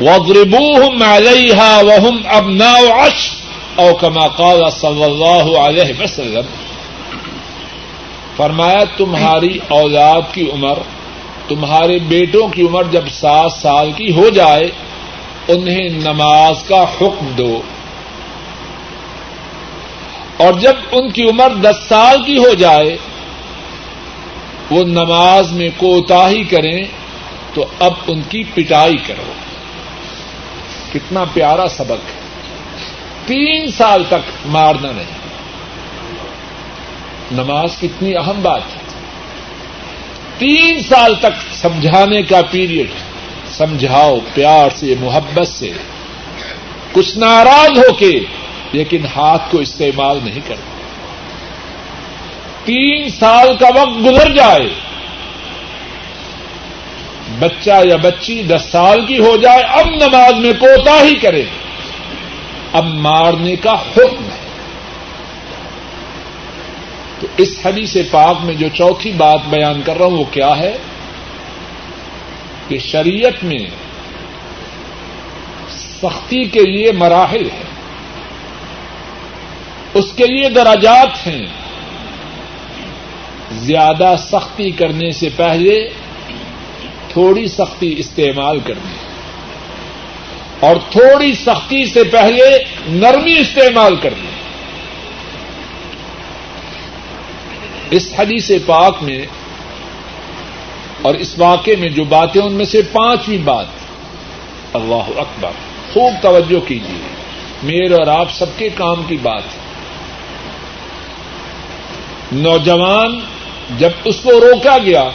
وضربوهم 0.00 1.02
عليها 1.02 1.80
وهم 1.82 2.16
ابناء 2.24 3.06
عشر 3.06 3.36
او 3.76 3.94
كما 3.94 4.28
قال 4.28 4.70
صلی 4.70 5.04
اللہ 5.04 5.58
علیہ 5.58 6.02
وسلم. 6.02 6.44
فرمایا، 8.36 8.84
تمہاری 8.96 9.58
اولاد 9.68 10.20
کی 10.32 10.50
عمر، 10.50 10.78
تمہارے 11.48 11.98
بیٹوں 11.98 12.48
کی 12.48 12.62
عمر 12.62 12.84
جب 12.84 13.08
سات 13.08 13.52
سال 13.52 13.92
کی 13.92 14.12
ہو 14.12 14.28
جائے، 14.28 14.70
انہیں 15.48 15.88
نماز 15.88 16.62
کا 16.68 16.82
حکم 16.82 17.26
دو۔ 17.38 17.60
اور 20.36 20.52
جب 20.52 20.74
ان 20.92 21.10
کی 21.10 21.28
عمر 21.28 21.48
دس 21.54 21.76
سال 21.88 22.22
کی 22.22 22.38
ہو 22.38 22.54
جائے، 22.54 22.96
وہ 24.70 24.84
نماز 24.84 25.52
میں 25.52 25.68
کوتا 25.76 26.28
ہی 26.28 26.44
کریں، 26.44 26.84
تو 27.54 27.64
اب 27.80 27.92
ان 28.06 28.22
کی 28.28 28.44
پٹائی 28.54 28.96
کرو۔ 28.96 29.45
کتنا 30.92 31.24
پیارا 31.24 31.68
سبق 31.68 31.90
ہے۔ 31.90 32.20
تین 33.26 33.70
سال 33.70 34.04
تک 34.08 34.46
مارنا 34.46 34.92
نہیں۔ 34.92 35.26
نماز 37.32 37.78
کتنی 37.78 38.16
اہم 38.16 38.42
بات 38.42 38.60
ہے۔ 38.60 38.80
تین 40.38 40.80
سال 40.80 41.14
تک 41.14 41.54
سمجھانے 41.54 42.22
کا 42.22 42.40
پیریڈ 42.50 42.86
سمجھاؤ 43.46 44.18
پیار 44.34 44.70
سے، 44.70 44.94
محبت 45.00 45.48
سے۔ 45.48 45.70
کچھ 46.92 47.18
ناراض 47.18 47.78
ہو 47.78 47.94
کے، 47.94 48.20
لیکن 48.72 49.06
ہاتھ 49.16 49.42
کو 49.50 49.58
استعمال 49.58 50.18
نہیں 50.22 50.40
کرتے 50.46 50.76
تین 52.64 53.08
سال 53.08 53.56
کا 53.56 53.66
وقت 53.68 54.06
گزر 54.06 54.32
جائے۔ 54.32 54.68
بچہ 57.38 57.70
یا 57.84 57.96
بچی 57.96 58.42
دس 58.42 58.62
سال 58.70 59.06
کی 59.06 59.18
ہو 59.18 59.36
جائے، 59.36 59.62
اب 59.62 59.86
نماز 59.86 60.32
میں 60.34 60.52
کوتا 60.52 61.02
ہی 61.02 61.14
کرے۔ 61.14 61.44
اب 62.72 62.84
مارنے 62.84 63.56
کا 63.56 63.72
حکم 63.72 64.24
ہے۔ 64.24 64.46
تو 67.20 67.26
اس 67.36 67.58
حدیث 67.64 67.96
پاک 68.10 68.36
میں 68.44 68.54
جو 68.54 68.68
چوتھی 68.74 69.12
بات 69.12 69.40
بیان 69.48 69.82
کر 69.84 69.98
رہا 69.98 70.06
ہوں، 70.06 70.18
وہ 70.18 70.24
کیا 70.24 70.58
ہے؟ 70.58 70.76
کہ 72.68 72.78
شریعت 72.78 73.44
میں 73.44 73.66
سختی 75.70 76.44
کے 76.44 76.60
لیے 76.60 76.92
مراحل 76.92 77.50
ہیں۔ 77.50 77.66
اس 79.94 80.12
کے 80.16 80.24
لیے 80.26 80.48
دراجات 80.48 81.26
ہیں۔ 81.26 81.46
زیادہ 83.52 84.14
سختی 84.18 84.70
کرنے 84.70 85.10
سے 85.10 85.28
پہلے 85.36 85.88
تھوڑی 87.16 87.46
سختی 87.48 87.94
استعمال 87.98 88.58
کرنی 88.60 88.94
اور 90.60 90.76
تھوڑی 90.90 91.32
سختی 91.32 91.84
سے 91.86 92.02
پہلے 92.04 92.48
نرمی 92.88 93.38
استعمال 93.38 93.96
کرنی 93.96 94.34
اس 97.90 98.08
حدیث 98.18 98.50
پاک 98.66 99.02
میں 99.02 99.24
اور 101.02 101.14
اس 101.14 101.38
واقعے 101.38 101.76
میں 101.76 101.88
جو 101.88 102.04
باتیں 102.04 102.40
ان 102.42 102.52
میں 102.52 102.64
سے 102.64 102.82
پانچویں 102.92 103.38
بات 103.44 104.74
اللہ 104.74 105.10
اکبر 105.16 105.60
خوب 105.92 106.22
توجہ 106.22 106.60
کیجیے 106.68 107.02
میرے 107.62 107.94
اور 107.94 108.06
آپ 108.06 108.32
سب 108.32 108.58
کے 108.58 108.68
کام 108.74 109.02
کی 109.08 109.16
بات 109.22 109.54
ہے 109.54 109.64
نوجوان 112.32 113.18
جب 113.78 114.04
اس 114.04 114.20
کو 114.22 114.40
روکا 114.40 114.78
گیا 114.78 115.10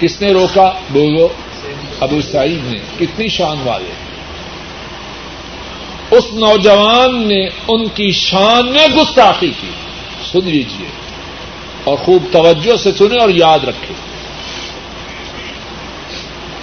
کس 0.00 0.22
نے 0.22 0.32
روکا؟ 0.32 0.72
بولو، 0.90 1.28
ابو 2.00 2.20
سعید 2.20 2.64
نے۔ 2.64 2.78
کتنی 2.98 3.28
شان 3.28 3.56
والے۔ 3.64 3.92
اس 6.10 6.24
نوجوان 6.32 7.28
نے 7.28 7.46
ان 7.68 7.88
کی 7.88 8.12
شان 8.12 8.72
میں 8.72 8.88
گستاخی 8.88 9.50
کی۔ 9.60 9.70
سن 10.32 10.44
لیجیے 10.44 10.88
اور 11.84 11.96
خوب 11.96 12.24
توجہ 12.32 12.76
سے 12.76 12.92
سنے 12.92 13.18
اور 13.18 13.28
یاد 13.28 13.58
رکھے 13.64 13.94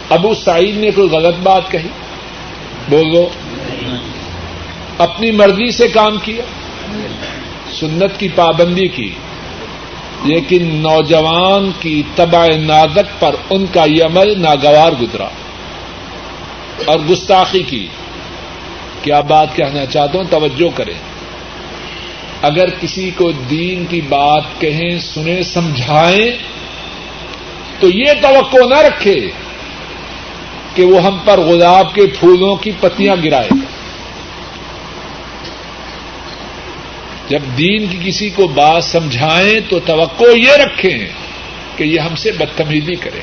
ابو 0.10 0.34
سعید 0.34 0.78
نے 0.78 0.92
کوئی 0.92 1.10
غلط 1.10 1.36
بات 1.44 1.72
کہی؟ 1.72 1.90
بولو۔ 2.90 3.30
اپنی 4.98 5.32
مرضی 5.32 5.72
سے 5.72 5.88
کام 5.88 6.18
کیا؟ 6.18 6.44
سنت 7.72 8.20
کی 8.20 8.28
پابندی 8.36 8.88
کی۔ 8.88 9.14
لیکن 10.24 10.76
نوجوان 10.76 11.72
کی 11.80 12.04
تباہ 12.16 12.48
نادک 12.48 13.22
پر 13.22 13.36
ان 13.50 13.66
کا 13.74 13.84
یہ 13.86 14.04
عمل 14.04 14.42
ناگوار 14.42 14.92
گزرا۔ 15.02 15.28
اور 16.86 17.00
گستاخی 17.00 17.64
کی۔ 17.64 17.88
کیا 19.02 19.22
بات 19.22 19.56
کہنا 19.56 19.86
چاہتا 19.86 20.18
ہوں؟ 20.18 20.26
توجہ 20.30 20.78
کریں۔ 20.78 20.94
اگر 22.42 22.70
کسی 22.70 23.12
کو 23.18 23.32
دین 23.32 23.86
کی 23.90 24.02
بات 24.02 24.44
کہیں، 24.60 25.00
سنیں، 25.00 25.44
سمجھائیں، 25.44 26.32
تو 27.80 27.90
یہ 27.90 28.14
توقع 28.22 28.68
نہ 28.70 28.76
رکھے 28.76 29.28
کہ 30.76 30.86
وہ 30.86 31.04
ہم 31.04 31.18
پر 31.26 31.40
گلاب 31.40 31.94
کے 31.94 32.02
پھولوں 32.20 32.56
کی 32.56 32.72
پتیاں 32.80 33.16
گرائے 33.24 33.48
گا 33.52 33.66
جب 37.34 37.58
دین 37.58 37.88
کی 37.88 37.98
کسی 38.04 38.30
کو 38.30 38.48
بات 38.48 38.84
سمجھائیں 38.84 39.60
تو 39.70 39.80
توقع 39.80 40.38
یہ 40.38 40.52
رکھیں 40.52 41.08
کہ 41.76 41.84
یہ 41.84 42.00
ہم 42.00 42.16
سے 42.16 42.32
بدتمیزی 42.32 42.96
کرے 42.96 43.20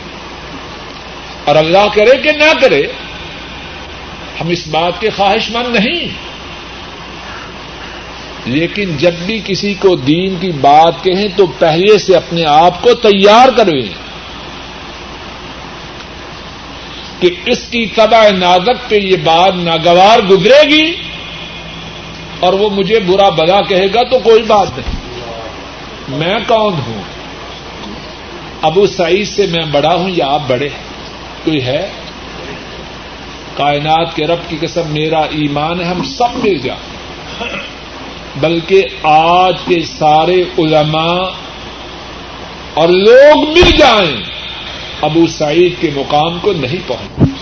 اور 1.44 1.56
اللہ 1.56 1.88
کرے 1.94 2.18
کہ 2.22 2.32
نہ 2.32 2.60
کرے، 2.60 2.82
ہم 4.40 4.48
اس 4.48 4.66
بات 4.66 5.00
کے 5.00 5.10
خواہش 5.10 5.50
مند 5.50 5.76
نہیں۔ 5.76 6.08
لیکن 8.46 8.96
جب 8.96 9.14
بھی 9.14 9.40
کسی 9.44 9.74
کو 9.74 9.96
دین 9.96 10.36
کی 10.40 10.50
بات 10.50 11.04
کہیں 11.04 11.28
تو 11.36 11.46
پہلے 11.46 11.98
سے 11.98 12.16
اپنے 12.16 12.44
آپ 12.44 12.82
کو 12.82 12.94
تیار 12.94 13.48
کرویں 13.56 13.88
کہ 17.20 17.30
اس 17.46 17.58
کی 17.70 17.86
تباہ 17.86 18.30
نازک 18.30 18.88
پہ 18.88 18.96
یہ 18.96 19.16
بات 19.24 19.54
ناگوار 19.56 20.18
گزرے 20.18 20.68
گی۔ 20.68 21.09
اور 22.40 22.52
وہ 22.52 22.70
مجھے 22.70 23.00
برا 23.00 23.28
بلا 23.28 23.60
کہے 23.62 23.86
گا 23.94 24.02
تو 24.10 24.18
کوئی 24.18 24.42
بات 24.42 24.66
نہیں۔ 24.76 25.10
میں 26.08 26.38
کون 26.48 26.74
ہوں؟ 26.86 27.02
ابو 28.62 28.86
سعید 28.86 29.28
سے 29.28 29.46
میں 29.46 29.64
بڑا 29.72 29.94
ہوں 29.94 30.10
یا 30.10 30.26
آپ 30.26 30.42
بڑے 30.48 30.68
ہیں؟ 30.68 30.82
کوئی 31.44 31.64
ہے؟ 31.64 31.88
کائنات 33.56 34.16
کے 34.16 34.26
رب 34.26 34.38
کی 34.48 34.56
قسم، 34.60 34.82
میرا 34.86 35.20
ایمان 35.20 35.80
ہے، 35.80 35.84
ہم 35.84 36.04
سب 36.04 36.44
مل 36.44 36.58
جائیں۔ 36.58 36.90
بلکہ 38.40 38.84
آج 39.02 39.54
کے 39.66 39.82
سارے 39.98 40.44
علماء 40.58 41.30
اور 42.74 42.88
لوگ 42.88 43.48
مل 43.48 43.70
جائیں۔ 43.78 44.22
ابو 45.02 45.26
سعید 45.26 45.72
کے 45.80 45.90
مقام 45.94 46.38
کو 46.38 46.52
نہیں 46.52 46.88
پہنچ 46.88 47.39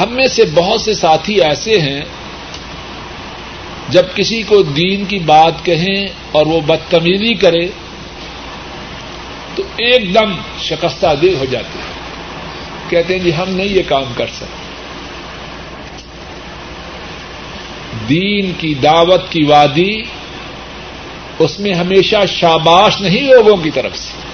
ہم 0.00 0.12
میں 0.12 0.26
سے 0.26 0.44
بہت 0.54 0.80
سے 0.80 0.94
ساتھی 0.94 1.42
ایسے 1.42 1.78
ہیں، 1.78 2.00
جب 3.88 4.02
کسی 4.14 4.42
کو 4.42 4.62
دین 4.62 5.04
کی 5.04 5.18
بات 5.18 5.64
کہیں 5.64 6.06
اور 6.32 6.46
وہ 6.46 6.60
بدتمیزی 6.60 7.34
کرے، 7.34 7.66
تو 9.54 9.62
ایک 9.76 10.14
دم 10.14 10.32
شکستہ 10.62 11.06
دل 11.22 11.36
ہو 11.36 11.44
جاتے 11.44 11.78
ہیں 11.78 11.96
کہتے 12.90 13.14
ہیں 13.14 13.24
جی 13.24 13.34
ہم 13.34 13.48
نہیں 13.48 13.68
یہ 13.68 13.82
کام 13.88 14.04
کر 14.14 14.26
سکتے۔ 14.26 14.66
دین 18.08 18.52
کی 18.58 18.74
دعوت 18.74 19.30
کی 19.30 19.44
وادی، 19.44 20.02
اس 21.38 21.60
میں 21.60 21.74
ہمیشہ 21.74 22.16
شاباش 22.26 23.00
نہیں 23.00 23.20
لوگوں 23.20 23.56
کی 23.56 23.70
طرف 23.70 23.96
سے۔ 23.96 24.25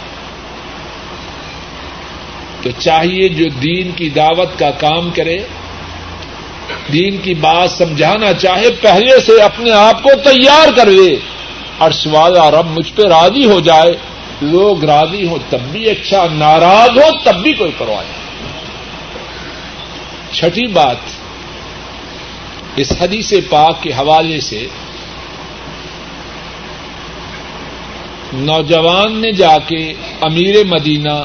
تو 2.63 2.71
چاہیے 2.79 3.29
جو 3.29 3.49
دین 3.49 3.91
کی 3.91 4.09
دعوت 4.11 4.59
کا 4.59 4.71
کام 4.71 5.11
کرے، 5.11 5.39
دین 6.93 7.17
کی 7.17 7.35
بات 7.35 7.71
سمجھانا 7.71 8.33
چاہے، 8.33 8.71
پہلے 8.81 9.21
سے 9.21 9.43
اپنے 9.43 9.71
آپ 9.71 10.03
کو 10.03 10.11
تیار 10.25 10.77
کر 10.77 10.87
لے 10.87 11.17
ارش 11.81 12.07
والا 12.07 12.51
رب 12.51 12.67
مجھ 12.67 12.93
پہ 12.93 13.03
راضی 13.03 13.45
ہو 13.45 13.61
جائے۔ 13.61 13.93
لوگ 14.41 14.85
راضی 14.85 15.27
ہوں 15.27 15.39
تب 15.51 15.61
بھی 15.61 15.91
اچھا 15.91 16.27
ناراض 16.33 16.99
ہو 16.99 17.11
تب 17.25 17.37
بھی 17.43 17.53
کوئی 17.53 17.71
پرواہ 17.79 18.03
نہیں۔ 18.03 18.21
چھٹی 20.33 20.67
بات، 20.67 20.97
اس 22.77 22.93
حدیث 23.01 23.33
پاک 23.51 23.83
کے 23.83 23.91
حوالے 23.93 24.41
سے 24.41 24.67
نوجوان 28.33 29.21
نے 29.21 29.33
جا 29.33 29.59
کے 29.59 29.93
امیر 30.21 30.65
مدینہ 30.65 31.25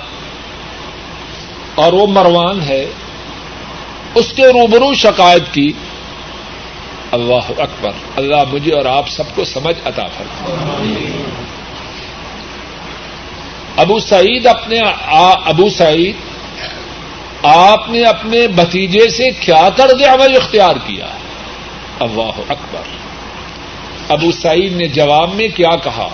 اور 1.78 1.94
وہ 1.94 2.08
مروان 2.08 2.62
ہے، 2.62 2.86
اس 4.16 4.34
کے 4.36 4.44
روبرو 4.44 4.94
شکایت 4.94 5.54
کی۔ 5.54 5.72
اللہ 7.12 7.46
اکبر، 7.58 7.92
اللہ 8.16 8.44
مجھے 8.52 8.74
اور 8.74 8.86
آپ 8.86 9.10
سب 9.10 9.24
کو 9.36 9.46
سمجھ 9.46 9.76
عطا 9.86 10.08
فرما 10.08 10.56
ابو 13.78 14.00
سعید 14.00 14.48
اپنے 14.48 14.80
ابو 15.46 15.70
سعید، 15.70 16.16
آپ 17.44 17.90
نے 17.90 18.04
اپنے 18.04 18.48
بھتیجے 18.48 19.10
سے 19.10 19.30
کیا 19.40 19.70
طرز 19.76 20.04
عمل 20.04 20.36
اختیار 20.36 20.76
کیا؟ 20.86 21.06
اللہ 22.00 22.40
اکبر۔ 22.50 22.82
ابو 24.10 24.32
سعید 24.32 24.74
نے 24.74 24.88
جواب 24.88 25.34
میں 25.34 25.48
کیا 25.48 25.76
کہا؟ 25.84 26.10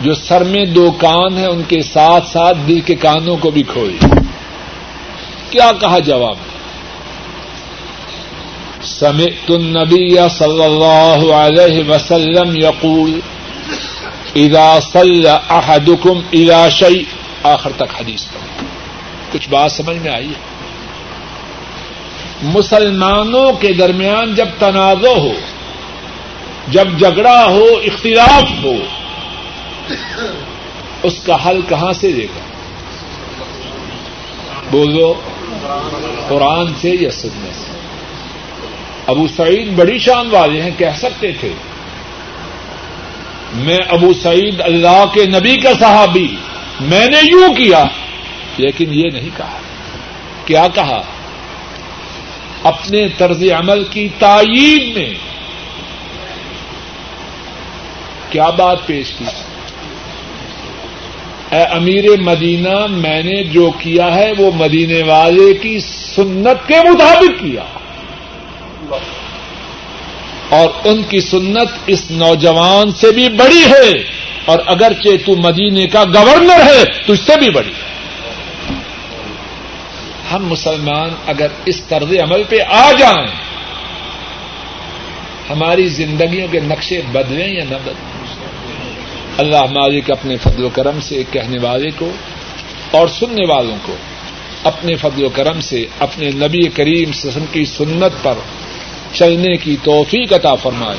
جو 0.00 0.14
سر 0.14 0.44
میں 0.44 0.64
دو 0.64 0.90
کان 0.90 1.38
ہیں، 1.38 1.46
ان 1.46 1.62
کے 1.68 1.82
ساتھ 1.82 2.28
ساتھ 2.28 2.58
دل 2.68 2.80
کے 2.80 2.94
کانوں 2.94 3.36
کو 3.36 3.50
بھی 3.50 3.62
کھوئی۔ 3.62 3.98
کیا 5.50 5.72
کہا 5.80 5.98
جواب؟ 5.98 6.36
سمعت 8.82 9.50
النبی 9.50 10.16
صلی 10.30 10.64
اللہ 10.64 11.32
علیہ 11.32 11.90
وسلم 11.90 12.56
یقول، 12.56 13.20
اذا 14.34 14.78
صلی 14.80 15.28
احدکم 15.28 16.20
الى 16.32 16.70
شیء 16.70 17.04
آخر 17.42 17.70
تک 17.76 18.00
حدیث 18.00 18.26
پڑھ 18.26 18.64
کچھ 19.32 19.48
بات 19.48 19.72
سمجھ 19.72 19.96
میں 19.96 20.12
آئی 20.12 20.28
ہے؟ 20.28 20.56
مسلمانوں 22.42 23.52
کے 23.52 23.72
درمیان 23.72 24.34
جب 24.34 24.48
تنازع 24.58 25.14
ہو، 25.18 25.32
جب 26.68 26.98
جھگڑا 26.98 27.44
ہو، 27.44 27.64
اختلاف 27.64 28.64
ہو 28.64 28.74
اس 31.02 31.20
کا 31.26 31.48
حل 31.48 31.60
کہاں 31.68 31.92
سے 31.92 32.12
دے 32.12 32.24
گا 32.24 32.40
بولو 34.70 35.14
قرآن 36.28 36.74
سے 36.80 36.90
یا 37.00 37.10
سننے 37.10 37.50
سے؟ 37.52 37.72
ابو 39.06 39.26
سعید 39.36 39.72
بڑی 39.76 39.98
شان 39.98 40.28
والے 40.30 40.62
ہیں، 40.62 40.70
کہہ 40.78 40.96
سکتے 40.96 41.32
تھے، 41.32 41.52
میں 43.54 43.78
ابو 43.88 44.12
سعید 44.22 44.60
اللہ 44.60 45.04
کے 45.12 45.26
نبی 45.26 45.56
کا 45.56 45.70
صحابی، 45.80 46.36
میں 46.80 47.06
نے 47.06 47.18
یوں 47.24 47.54
کیا، 47.54 47.84
لیکن 48.56 48.94
یہ 48.94 49.10
نہیں 49.12 49.30
کہا۔ 49.36 49.58
کیا 50.44 50.68
کہا؟ 50.74 51.02
اپنے 52.62 53.08
طرز 53.08 53.42
عمل 53.42 53.84
کی 53.84 54.08
تائید 54.18 54.96
میں۔ 54.96 55.14
کیا 58.30 58.50
بات 58.50 58.86
پیش 58.86 59.12
کی؟ 59.18 59.24
اے 61.56 61.62
امیر 61.62 62.04
مدینہ، 62.20 62.86
میں 62.86 63.22
نے 63.22 63.44
جو 63.44 63.70
کیا 63.78 64.14
ہے، 64.14 64.32
وہ 64.38 64.50
مدینے 64.54 65.02
والے 65.02 65.54
کی 65.54 65.78
سنت 66.16 66.68
کے 66.68 66.74
مطابق 66.90 67.40
کیا۔ 67.40 67.62
اور 70.48 70.68
ان 70.84 71.02
کی 71.08 71.20
سنت 71.20 71.68
اس 71.86 72.10
نوجوان 72.10 72.92
سے 72.92 73.12
بھی 73.12 73.28
بڑی 73.28 73.64
ہے۔ 73.64 74.02
اور 74.44 74.58
اگرچہ 74.66 75.08
تو 75.26 75.36
مدینے 75.36 75.86
کا 75.86 76.04
گورنر 76.04 76.62
ہے 76.62 76.84
تو 77.06 77.12
اس 77.12 77.20
سے 77.20 77.38
بھی 77.38 77.50
بڑی 77.50 77.70
ہے۔ 77.70 77.96
ہم 80.32 80.46
مسلمان 80.46 81.10
اگر 81.26 81.46
اس 81.64 81.82
طرز 81.84 82.12
عمل 82.22 82.42
پہ 82.48 82.56
آ 82.68 82.92
جائیں، 82.92 83.34
ہماری 85.50 85.88
زندگیوں 85.88 86.48
کے 86.48 86.60
نقشے 86.60 87.00
بدلیں 87.12 87.48
یا 87.48 87.64
نہ 87.64 87.76
بدلیں؟ 87.84 88.15
اللہ 89.38 89.62
مالک 89.62 90.10
اپنے 90.10 90.36
فضل 90.36 90.64
و 90.64 90.68
کرم 90.68 91.00
سے 91.00 91.22
کہنے 91.30 91.58
والے 91.62 91.90
کو 91.98 92.10
اور 92.90 93.08
سننے 93.08 93.46
والوں 93.48 93.76
کو 93.82 93.96
اپنے 94.64 94.94
فضل 94.94 95.24
و 95.24 95.28
کرم 95.28 95.60
سے 95.60 95.86
اپنے 95.98 96.30
نبی 96.30 96.68
کریم 96.68 97.12
سسم 97.12 97.44
کی 97.52 97.64
سنت 97.64 98.22
پر 98.22 98.34
چلنے 99.12 99.56
کی 99.56 99.76
توفیق 99.82 100.32
عطا 100.32 100.54
فرمائے 100.54 100.98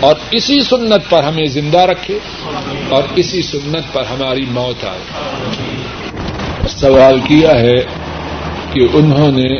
اور 0.00 0.14
اسی 0.30 0.60
سنت 0.60 1.10
پر 1.10 1.22
ہمیں 1.22 1.44
زندہ 1.44 1.78
رکھے 1.78 2.18
اور 2.88 3.02
اسی 3.16 3.42
سنت 3.42 3.92
پر 3.92 4.04
ہماری 4.04 4.44
موت 4.50 4.84
آئے۔ 4.84 5.02
سوال 6.68 7.20
کیا 7.20 7.50
ہے 7.50 7.80
کہ 8.72 8.80
انہوں 8.92 9.32
نے 9.32 9.54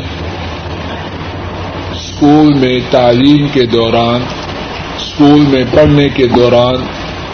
اسکول 1.91 2.53
میں 2.53 2.79
تعلیم 2.91 3.47
کے 3.53 3.65
دوران، 3.65 4.21
اسکول 4.97 5.39
میں 5.39 5.63
پڑھنے 5.71 6.09
کے 6.09 6.27
دوران 6.27 6.75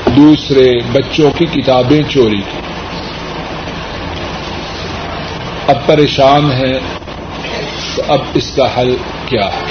دوسرے 0.05 0.79
بچوں 0.91 1.31
کی 1.31 1.45
کتابیں 1.45 2.03
چوری 2.09 2.37
کی۔ 2.37 2.59
اب 5.67 5.85
پریشان 5.85 6.51
ہیں 6.51 6.79
تو 7.95 8.03
اب 8.07 8.19
اس 8.33 8.51
کا 8.55 8.67
حل 8.77 8.95
کیا 9.25 9.45
ہے؟ 9.45 9.63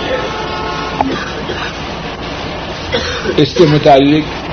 اس 3.36 3.54
کے 3.54 3.66
متعلق 3.66 4.50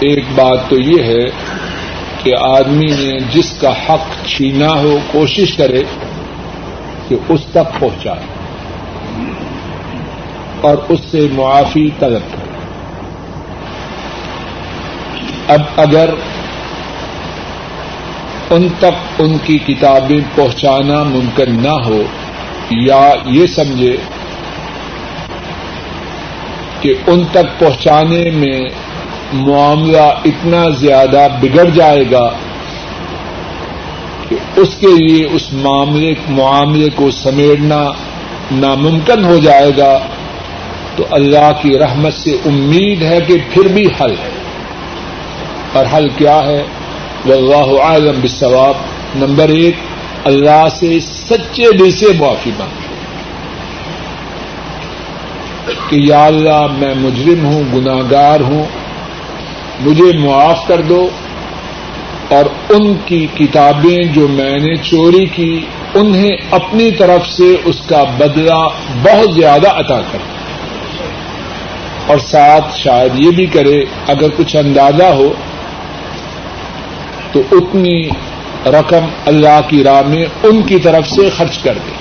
ایک 0.00 0.24
بات 0.34 0.70
تو 0.70 0.80
یہ 0.80 1.02
ہے 1.02 1.30
کہ 2.22 2.32
آدمی 2.40 2.86
نے 2.86 3.18
جس 3.32 3.54
کا 3.60 3.72
حق 3.88 4.26
چھینا 4.26 4.70
ہو 4.70 4.98
کوشش 5.12 5.54
کرے 5.56 5.82
کہ 7.08 7.16
اس 7.28 7.40
تک 7.52 7.80
پہنچائے 7.80 8.26
اور 10.60 10.76
اس 10.88 11.00
سے 11.10 11.26
معافی 11.32 11.88
طلب 11.98 12.20
کرے۔ 12.32 12.41
اب 15.52 15.62
اگر 15.76 16.10
ان 18.50 18.68
تک 18.78 19.20
ان 19.20 19.38
کی 19.44 19.58
کتابیں 19.58 20.20
پہنچانا 20.34 21.02
ممکن 21.02 21.62
نہ 21.62 21.76
ہو 21.86 22.02
یا 22.70 23.12
یہ 23.24 23.46
سمجھے 23.46 23.96
کہ 26.80 26.94
ان 27.06 27.24
تک 27.32 27.58
پہنچانے 27.58 28.30
میں 28.30 28.60
معاملہ 29.32 30.06
اتنا 30.24 30.68
زیادہ 30.68 31.26
بگڑ 31.40 31.64
جائے 31.64 32.04
گا 32.12 32.30
کہ 34.28 34.36
اس 34.56 34.74
کے 34.80 34.86
لیے 34.86 35.26
اس 35.26 35.52
معاملے 35.52 36.14
معاملے 36.28 36.88
کو 36.94 37.10
سمیٹنا 37.10 37.92
ناممکن 38.52 39.24
ہو 39.24 39.38
جائے 39.38 39.70
گا 39.78 39.98
تو 40.96 41.04
اللہ 41.10 41.50
کی 41.62 41.78
رحمت 41.78 42.14
سے 42.14 42.30
امید 42.46 43.02
ہے 43.02 43.20
کہ 43.20 43.34
پھر 43.54 43.68
بھی 43.68 43.86
حل 44.00 44.10
ہے۔ 44.10 44.41
اور 45.72 45.84
حل 45.92 46.08
کیا 46.16 46.38
ہے؟ 46.44 46.62
واللہ 47.26 47.82
عالم 47.82 48.20
بالثواب 48.20 48.76
نمبر 49.16 49.48
ایک، 49.48 49.76
اللہ 50.24 50.66
سے 50.74 50.98
سچے 51.00 51.70
دل 51.78 51.90
سے 51.92 52.12
معافی 52.18 52.50
مانگے 52.58 52.90
کہ 55.88 55.96
یا 56.00 56.24
اللہ 56.26 56.66
میں 56.78 56.94
مجرم 56.94 57.44
ہوں 57.44 57.62
گناگار 57.74 58.40
ہوں، 58.40 58.64
مجھے 59.80 60.10
معاف 60.18 60.66
کر 60.68 60.80
دو، 60.82 61.06
اور 62.28 62.44
ان 62.74 62.92
کی 63.06 63.26
کتابیں 63.34 64.02
جو 64.14 64.26
میں 64.28 64.58
نے 64.58 64.74
چوری 64.82 65.24
کی، 65.34 65.54
انہیں 65.94 66.54
اپنی 66.58 66.90
طرف 66.98 67.26
سے 67.28 67.54
اس 67.64 67.80
کا 67.86 68.02
بدلہ 68.18 68.62
بہت 69.02 69.34
زیادہ 69.34 69.70
عطا 69.80 70.00
کر 70.12 70.30
اور 72.06 72.18
ساتھ 72.18 72.76
شاید 72.76 73.18
یہ 73.18 73.30
بھی 73.30 73.46
کرے، 73.46 73.78
اگر 74.08 74.28
کچھ 74.36 74.56
اندازہ 74.56 75.08
ہو 75.14 75.32
تو 77.32 77.42
اتنی 77.52 78.08
رقم 78.66 79.04
اللہ 79.26 79.60
کی 79.68 79.84
راہ 79.84 80.02
میں 80.02 80.26
ان 80.42 80.62
کی 80.62 80.78
طرف 80.78 81.08
سے 81.08 81.30
خرچ 81.36 81.58
کر 81.58 81.74
دے۔ 81.74 81.92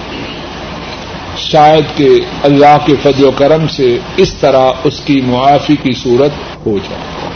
شاید 1.38 1.98
کہ 1.98 2.10
اللہ 2.44 2.78
کے 2.86 2.94
فضل 3.04 3.26
و 3.26 3.32
کرم 3.32 3.68
سے 3.68 3.98
اس 4.18 4.34
طرح 4.34 4.72
اس 4.84 5.00
کی 5.00 5.22
معافی 5.26 5.76
کی 5.76 5.92
صورت 5.94 6.32
ہو 6.66 6.78
جائے۔ 6.78 7.32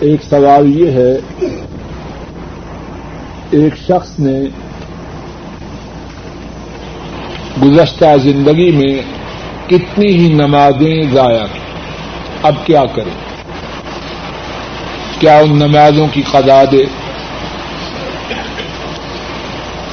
ایک 0.00 0.22
سوال 0.30 0.80
یہ 0.80 0.90
ہے، 0.90 1.12
ایک 3.50 3.76
شخص 3.76 4.18
نے 4.18 4.40
گزشتہ 7.62 8.16
زندگی 8.22 8.70
میں 8.70 9.02
کتنی 9.66 10.06
ہی 10.06 10.32
نمازیں 10.32 11.02
ضائع 11.12 11.46
کی۔ 11.52 11.58
اب 12.42 12.54
کیا 12.64 12.84
کریں 12.84 13.25
کیا 15.18 15.38
ان 15.38 15.58
نمازوں 15.58 16.06
کی 16.12 16.22
قضا 16.22 16.62
دے؟ 16.72 16.84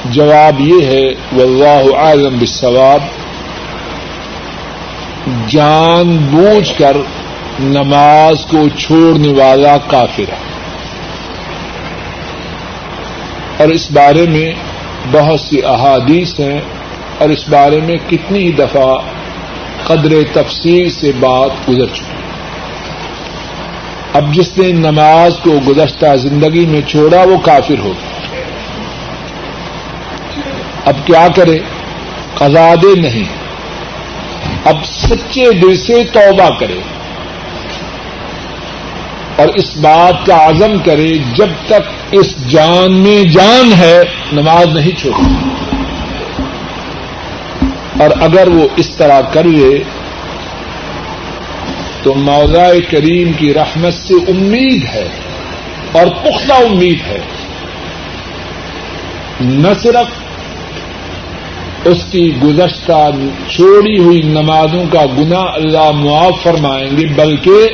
جواب 0.04 0.60
یہ 0.60 0.86
ہے، 0.86 1.06
واللہ 1.32 1.96
عالم 1.96 2.38
بالثواب 2.38 3.02
جان 5.48 6.16
بوجھ 6.30 6.72
کر 6.78 6.96
نماز 7.60 8.46
کو 8.46 8.68
چھوڑنے 8.68 9.32
والا 9.32 9.76
کافر 9.78 10.32
ہے۔ 10.32 10.42
اور 13.58 13.68
اس 13.68 13.90
بارے 13.90 14.26
میں 14.26 14.52
بہت 15.12 15.40
سی 15.40 15.64
احادیث 15.64 16.40
ہیں، 16.40 16.60
اور 17.18 17.28
اس 17.28 17.48
بارے 17.48 17.80
میں 17.80 17.96
کتنی 18.08 18.50
دفعہ 18.52 18.96
قدر 19.86 20.12
تفصیل 20.32 20.90
سے 20.90 21.12
بات 21.20 21.68
گزر 21.68 21.94
چکی۔ 21.94 22.13
اب 24.14 24.34
جس 24.34 24.58
نے 24.58 24.72
نماز 24.72 25.32
کو 25.42 25.60
گزشتہ 25.68 26.16
زندگی 26.16 26.66
میں 26.66 26.80
چھوڑا 26.80 27.22
وہ 27.22 27.36
کافر 27.38 27.78
ہو 27.78 27.92
اب 30.84 30.96
کیا 31.04 31.28
کرے؟ 31.36 31.58
قزادے 32.34 33.00
نہیں۔ 33.00 33.24
اب 34.64 34.84
سچے 34.84 35.52
دل 35.52 35.76
سے 35.76 36.04
توبہ 36.12 36.58
کرے۔ 36.60 36.78
اور 39.36 39.48
اس 39.48 39.76
بات 39.76 40.26
کا 40.26 40.48
عزم 40.48 40.78
کرے 40.84 41.18
جب 41.34 41.48
تک 41.66 41.82
اس 42.12 42.36
جان 42.48 42.92
میں 42.92 43.24
جان 43.24 43.72
ہے 43.72 44.02
نماز 44.32 44.66
نہیں 44.66 45.00
چھوڑی۔ 45.00 45.34
اور 48.00 48.10
اگر 48.20 48.48
وہ 48.48 48.68
اس 48.76 48.88
طرح 48.88 49.20
کر 49.20 49.44
لے 49.44 49.84
تو 52.04 52.14
مولا 52.14 52.68
کریم 52.90 53.32
کی 53.32 53.54
رحمت 53.54 53.94
سے 53.94 54.14
امید 54.14 54.84
ہے 54.84 55.08
اور 55.92 56.06
پختہ 56.06 56.52
امید 56.52 56.98
ہے۔ 57.06 57.18
نہ 59.40 59.68
صرف 59.82 60.24
اس 61.84 61.98
کی 62.10 62.36
گزشتہ 62.42 63.10
چھوڑی 63.48 63.98
ہوئی 63.98 64.22
نمازوں 64.22 64.84
کا 64.92 65.04
گنا 65.18 65.40
اللہ 65.40 65.90
معاف 65.90 66.42
فرمائیں 66.42 66.96
گے، 66.96 67.06
بلکہ 67.06 67.68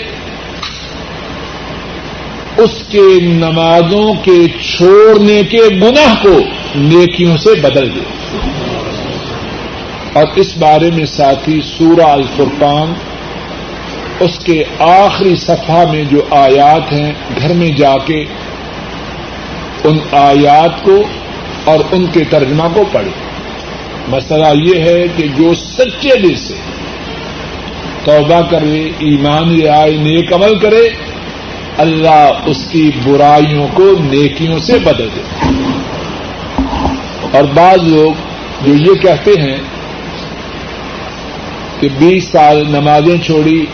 اس 2.57 2.71
کے 2.89 3.21
نمازوں 3.23 4.15
کے 4.15 4.47
چھوڑنے 4.49 5.43
کے 5.43 5.63
گناہ 5.83 6.23
کو 6.23 6.39
نیکیوں 6.75 7.37
سے 7.37 7.55
بدل 7.61 7.95
دے۔ 7.95 8.01
اور 10.13 10.27
اس 10.37 10.57
بارے 10.59 10.91
میں 10.91 11.07
ساتھی 11.07 11.61
سورہ 11.79 12.07
الفرقان 12.07 12.93
اس 14.21 14.39
کے 14.45 14.65
آخری 14.79 15.37
صفحہ 15.37 15.91
میں 15.93 16.05
جو 16.05 16.23
آیات 16.31 16.93
ہیں، 16.93 17.13
گھر 17.41 17.53
میں 17.53 17.69
جا 17.69 17.97
کے 17.97 18.25
ان 19.85 19.99
آیات 20.13 20.85
کو 20.85 21.03
اور 21.65 21.79
ان 21.93 22.07
کے 22.07 22.25
ترجمہ 22.31 22.63
کو 22.75 22.83
پڑھے 22.93 23.11
مسئلہ 24.09 24.47
یہ 24.55 24.81
ہے 24.81 25.05
کہ 25.17 25.27
جو 25.37 25.55
سچے 25.55 26.17
دل 26.23 26.35
سے 26.37 26.55
توبہ 28.05 28.41
کرے، 28.51 28.91
ایمان 28.99 29.49
لے 29.49 29.69
آئے، 29.69 29.91
نیک 29.91 30.33
عمل 30.33 30.59
کرے، 30.59 30.89
اللہ 31.79 32.31
اس 32.47 32.67
کی 32.71 32.91
برائیوں 33.05 33.69
کو 33.75 33.93
نیکیوں 34.01 34.59
سے 34.59 34.79
بدل 34.79 35.09
دے۔ 35.17 35.23
اور 37.31 37.43
بعض 37.55 37.79
لوگ 37.83 38.13
جو 38.67 38.75
یہ 38.75 38.95
کہتے 38.95 39.31
ہیں 39.31 39.57
کہ 41.81 41.89
بیس 41.99 42.25
سال 42.25 42.65
نمازیں 42.69 43.19
چھوڑی 43.27 43.67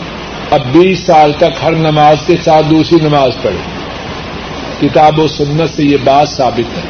اب 0.51 0.61
بیس 0.73 1.01
سال 1.07 1.33
تک 1.33 1.65
ہر 1.65 1.73
نماز 1.73 2.17
کے 2.27 2.37
ساتھ 2.45 2.67
دوسری 2.67 2.99
نماز 3.03 3.31
پڑھے۔ 3.43 3.59
کتاب 4.81 5.21
و 5.21 5.29
سنت 5.29 5.77
سے 5.77 5.85
یہ 5.85 5.97
بات 6.05 6.29
ثابت 6.29 6.77
ہے۔ 6.77 6.83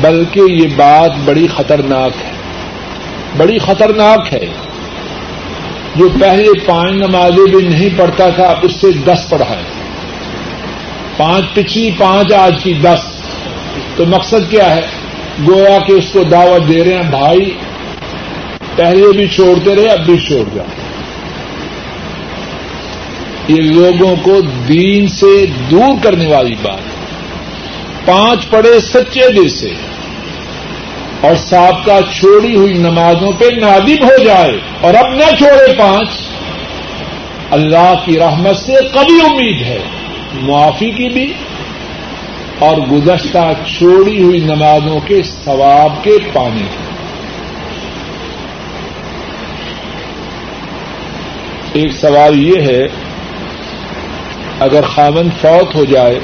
بلکہ 0.00 0.40
یہ 0.48 0.66
بات 0.76 1.10
بڑی 1.24 1.46
خطرناک 1.56 2.10
ہے۔ 2.24 2.30
بڑی 3.36 3.58
خطرناک 3.58 4.34
ہے۔ 4.34 4.46
جو 5.96 6.08
پہلے 6.20 6.66
پانچ 6.66 6.92
نمازیں 6.92 7.56
بھی 7.56 7.68
نہیں 7.68 7.88
پڑھتا 7.96 8.28
تھا 8.28 8.54
اس 8.62 8.72
سے 8.80 8.92
دس 8.92 9.28
پڑھا 9.28 9.50
ہے۔ 9.50 9.62
پانچ 11.16 11.44
پچھلی 11.54 11.90
پانچ 11.98 12.32
آج 12.32 12.54
کی 12.62 12.72
دس۔ 12.72 13.00
تو 13.96 14.06
مقصد 14.06 14.50
کیا 14.50 14.74
ہے؟ 14.74 14.86
گویا 15.48 15.78
کہ 15.86 15.92
اس 15.92 16.04
کو 16.12 16.22
دعوت 16.22 16.68
دے 16.68 16.84
رہے 16.84 16.94
ہیں، 16.94 17.10
بھائی، 17.10 17.54
پہلے 18.76 19.16
بھی 19.16 19.28
چھوڑتے 19.28 19.74
رہے، 19.74 19.88
اب 19.88 20.06
بھی 20.06 20.18
چھوڑ 20.18 20.54
جا 20.54 20.62
یہ 23.48 23.56
لوگوں 23.56 24.16
کو 24.22 24.40
دین 24.40 25.06
سے 25.06 25.46
دور 25.70 26.02
کرنے 26.02 26.26
والی 26.26 26.54
بات 26.62 26.94
پانچ 28.06 28.50
پڑے 28.50 28.80
سچے 28.80 29.32
دل 29.32 29.48
سے۔ 29.48 29.70
اور 31.20 31.34
سابقہ 31.36 32.00
چھوڑی 32.12 32.56
ہوئی 32.56 32.72
نمازوں 32.72 33.32
پہ 33.32 33.44
نادم 33.54 34.04
ہو 34.04 34.24
جائے۔ 34.24 34.58
اور 34.80 34.94
اب 34.94 35.14
نہ 35.14 35.36
چھوڑے 35.38 35.74
پانچ۔ 35.78 36.08
اللہ 37.50 37.94
کی 38.04 38.18
رحمت 38.18 38.56
سے 38.56 38.72
کبھی 38.72 39.20
امید 39.30 39.62
ہے۔ 39.62 39.78
معافی 40.42 40.90
کی 40.90 41.08
بھی۔ 41.08 41.32
اور 42.58 42.76
گزشتہ 42.76 43.52
چھوڑی 43.78 44.22
ہوئی 44.22 44.38
نمازوں 44.38 45.00
کے 45.00 45.22
ثواب 45.44 46.04
کے 46.04 46.10
پانے 46.32 46.60
کی۔ 46.60 46.84
ایک 51.80 51.92
سوال 51.92 52.40
یہ 52.40 52.60
ہے 52.62 53.03
اگر 54.60 54.82
خامن 54.82 55.28
فوت 55.40 55.74
ہو 55.74 55.84
جائے 55.84 56.18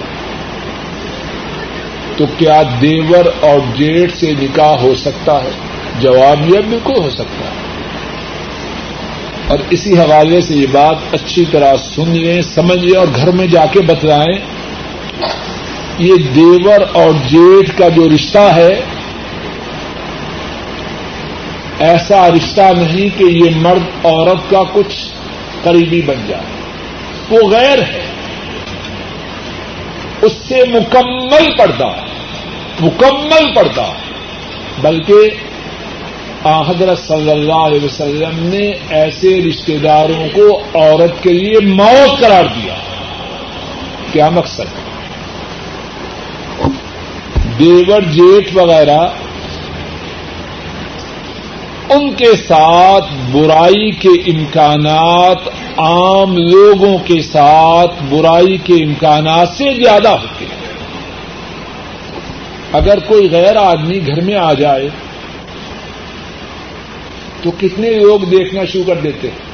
تو 2.16 2.24
کیا 2.38 2.62
دیور 2.80 3.24
اور 3.40 3.58
جیٹ 3.74 4.14
سے 4.14 4.32
نکاح 4.40 4.76
ہو 4.76 4.94
سکتا 4.94 5.44
ہے؟ 5.44 5.50
جواب 6.00 6.54
یہ 6.54 6.60
بالکل 6.68 7.02
ہو 7.02 7.10
سکتا 7.10 7.44
ہے۔ 7.44 7.60
اور 9.48 9.58
اسی 9.70 9.98
حوالے 9.98 10.40
سے 10.40 10.54
یہ 10.54 10.66
بات 10.72 10.96
اچھی 11.12 11.44
طرح 11.50 11.76
سن 11.76 12.10
لیں، 12.10 12.42
سمجھ 12.42 12.78
لیں 12.78 12.98
اور 12.98 13.06
گھر 13.16 13.30
میں 13.30 13.46
جا 13.46 13.66
کے 13.66 13.80
بتلائیں۔ 13.80 14.38
یہ 15.98 16.14
دیور 16.14 16.80
اور 16.92 17.10
جیٹ 17.26 17.78
کا 17.78 17.88
جو 17.88 18.08
رشتہ 18.14 18.38
ہے، 18.38 18.80
ایسا 21.78 22.28
رشتہ 22.28 22.60
نہیں 22.60 23.18
کہ 23.18 23.24
یہ 23.24 23.50
مرد، 23.56 24.04
عورت 24.04 24.50
کا 24.50 24.62
کچھ 24.72 24.96
قریبی 25.62 26.02
بن 26.02 26.26
جائے۔ 26.28 26.44
وہ 27.30 27.50
غیر 27.50 27.78
ہے۔ 27.78 28.09
اس 30.22 30.32
سے 30.48 30.58
مکمل 30.68 31.56
پردہ 31.58 31.92
مکمل 32.80 33.54
پردہ۔ 33.54 33.86
بلکہ 34.80 35.30
حضرت 36.44 36.98
صلی 36.98 37.30
اللہ 37.30 37.52
علیہ 37.52 37.84
وسلم 37.84 38.46
نے 38.46 38.72
ایسے 38.90 39.42
رشتے 39.48 39.78
داروں 39.78 40.28
کو 40.34 40.60
عورت 40.74 41.22
کے 41.22 41.32
لیے 41.32 41.66
موت 41.66 42.20
قرار 42.20 42.44
دیا۔ 42.44 42.74
کیا 44.12 44.28
مقصد؟ 44.28 44.80
دیور 47.58 48.00
جیٹ 48.00 48.56
وغیرہ 48.56 49.08
ان 51.90 52.14
کے 52.14 52.36
ساتھ 52.48 53.04
برائی 53.32 53.90
کے 53.90 54.08
امکانات 54.08 55.48
عام 55.76 56.36
لوگوں 56.36 56.98
کے 56.98 57.22
ساتھ 57.22 58.02
برائی 58.08 58.56
کے 58.56 58.74
امکانات 58.74 59.48
سے 59.48 59.74
زیادہ 59.74 60.08
ہوتے 60.08 60.44
ہیں۔ 60.44 60.60
اگر 62.72 62.98
کوئی 62.98 63.28
غیر 63.30 63.56
آدمی 63.56 64.06
گھر 64.06 64.20
میں 64.20 64.34
آ 64.34 64.52
جائے 64.52 64.88
تو 67.42 67.50
کتنے 67.50 67.90
لوگ 67.90 68.20
دیکھنا 68.20 68.64
شروع 68.64 68.84
کر 68.86 68.96
دیتے 68.96 69.28
ہیں۔ 69.28 69.50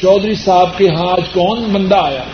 چودھری 0.00 0.34
صاحب 0.34 0.78
کے 0.78 0.88
ہاں 0.88 1.12
آج 1.12 1.22
کون 1.32 1.62
بندہ 1.62 1.96
آیا؟ 1.96 2.24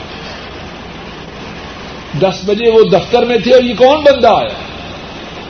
دس 2.19 2.41
بجے 2.47 2.71
وہ 2.71 2.83
دفتر 2.83 3.25
میں 3.25 3.39
تھے 3.39 3.53
اور 3.53 3.63
یہ 3.63 3.75
کون 3.75 4.01
بندہ 4.01 4.29
آیا؟ 4.29 4.55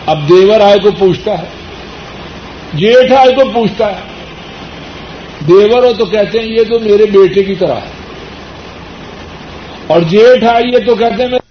اب 0.06 0.28
دیور 0.28 0.60
آئے 0.60 0.78
کو 0.78 0.90
پوچھتا 0.90 1.38
ہے۔ 1.38 1.59
جیٹھ 2.74 3.12
آئے 3.12 3.30
تو 3.30 3.50
پوچھتا 3.50 3.86
ہے، 3.86 4.00
دیور 5.48 5.82
ہو 5.82 5.92
تو 5.92 6.04
کہتے 6.04 6.38
ہیں 6.38 6.46
یہ 6.46 6.62
تو 6.68 6.78
میرے 6.78 7.06
بیٹے 7.06 7.42
کی 7.42 7.54
طرح 7.54 7.74
ہے۔ 7.74 7.90
اور 9.86 10.00
جیٹھ 10.00 10.44
آئیے 10.44 10.78
تو 10.80 10.94
کہتے 10.94 11.22
ہیں 11.22 11.49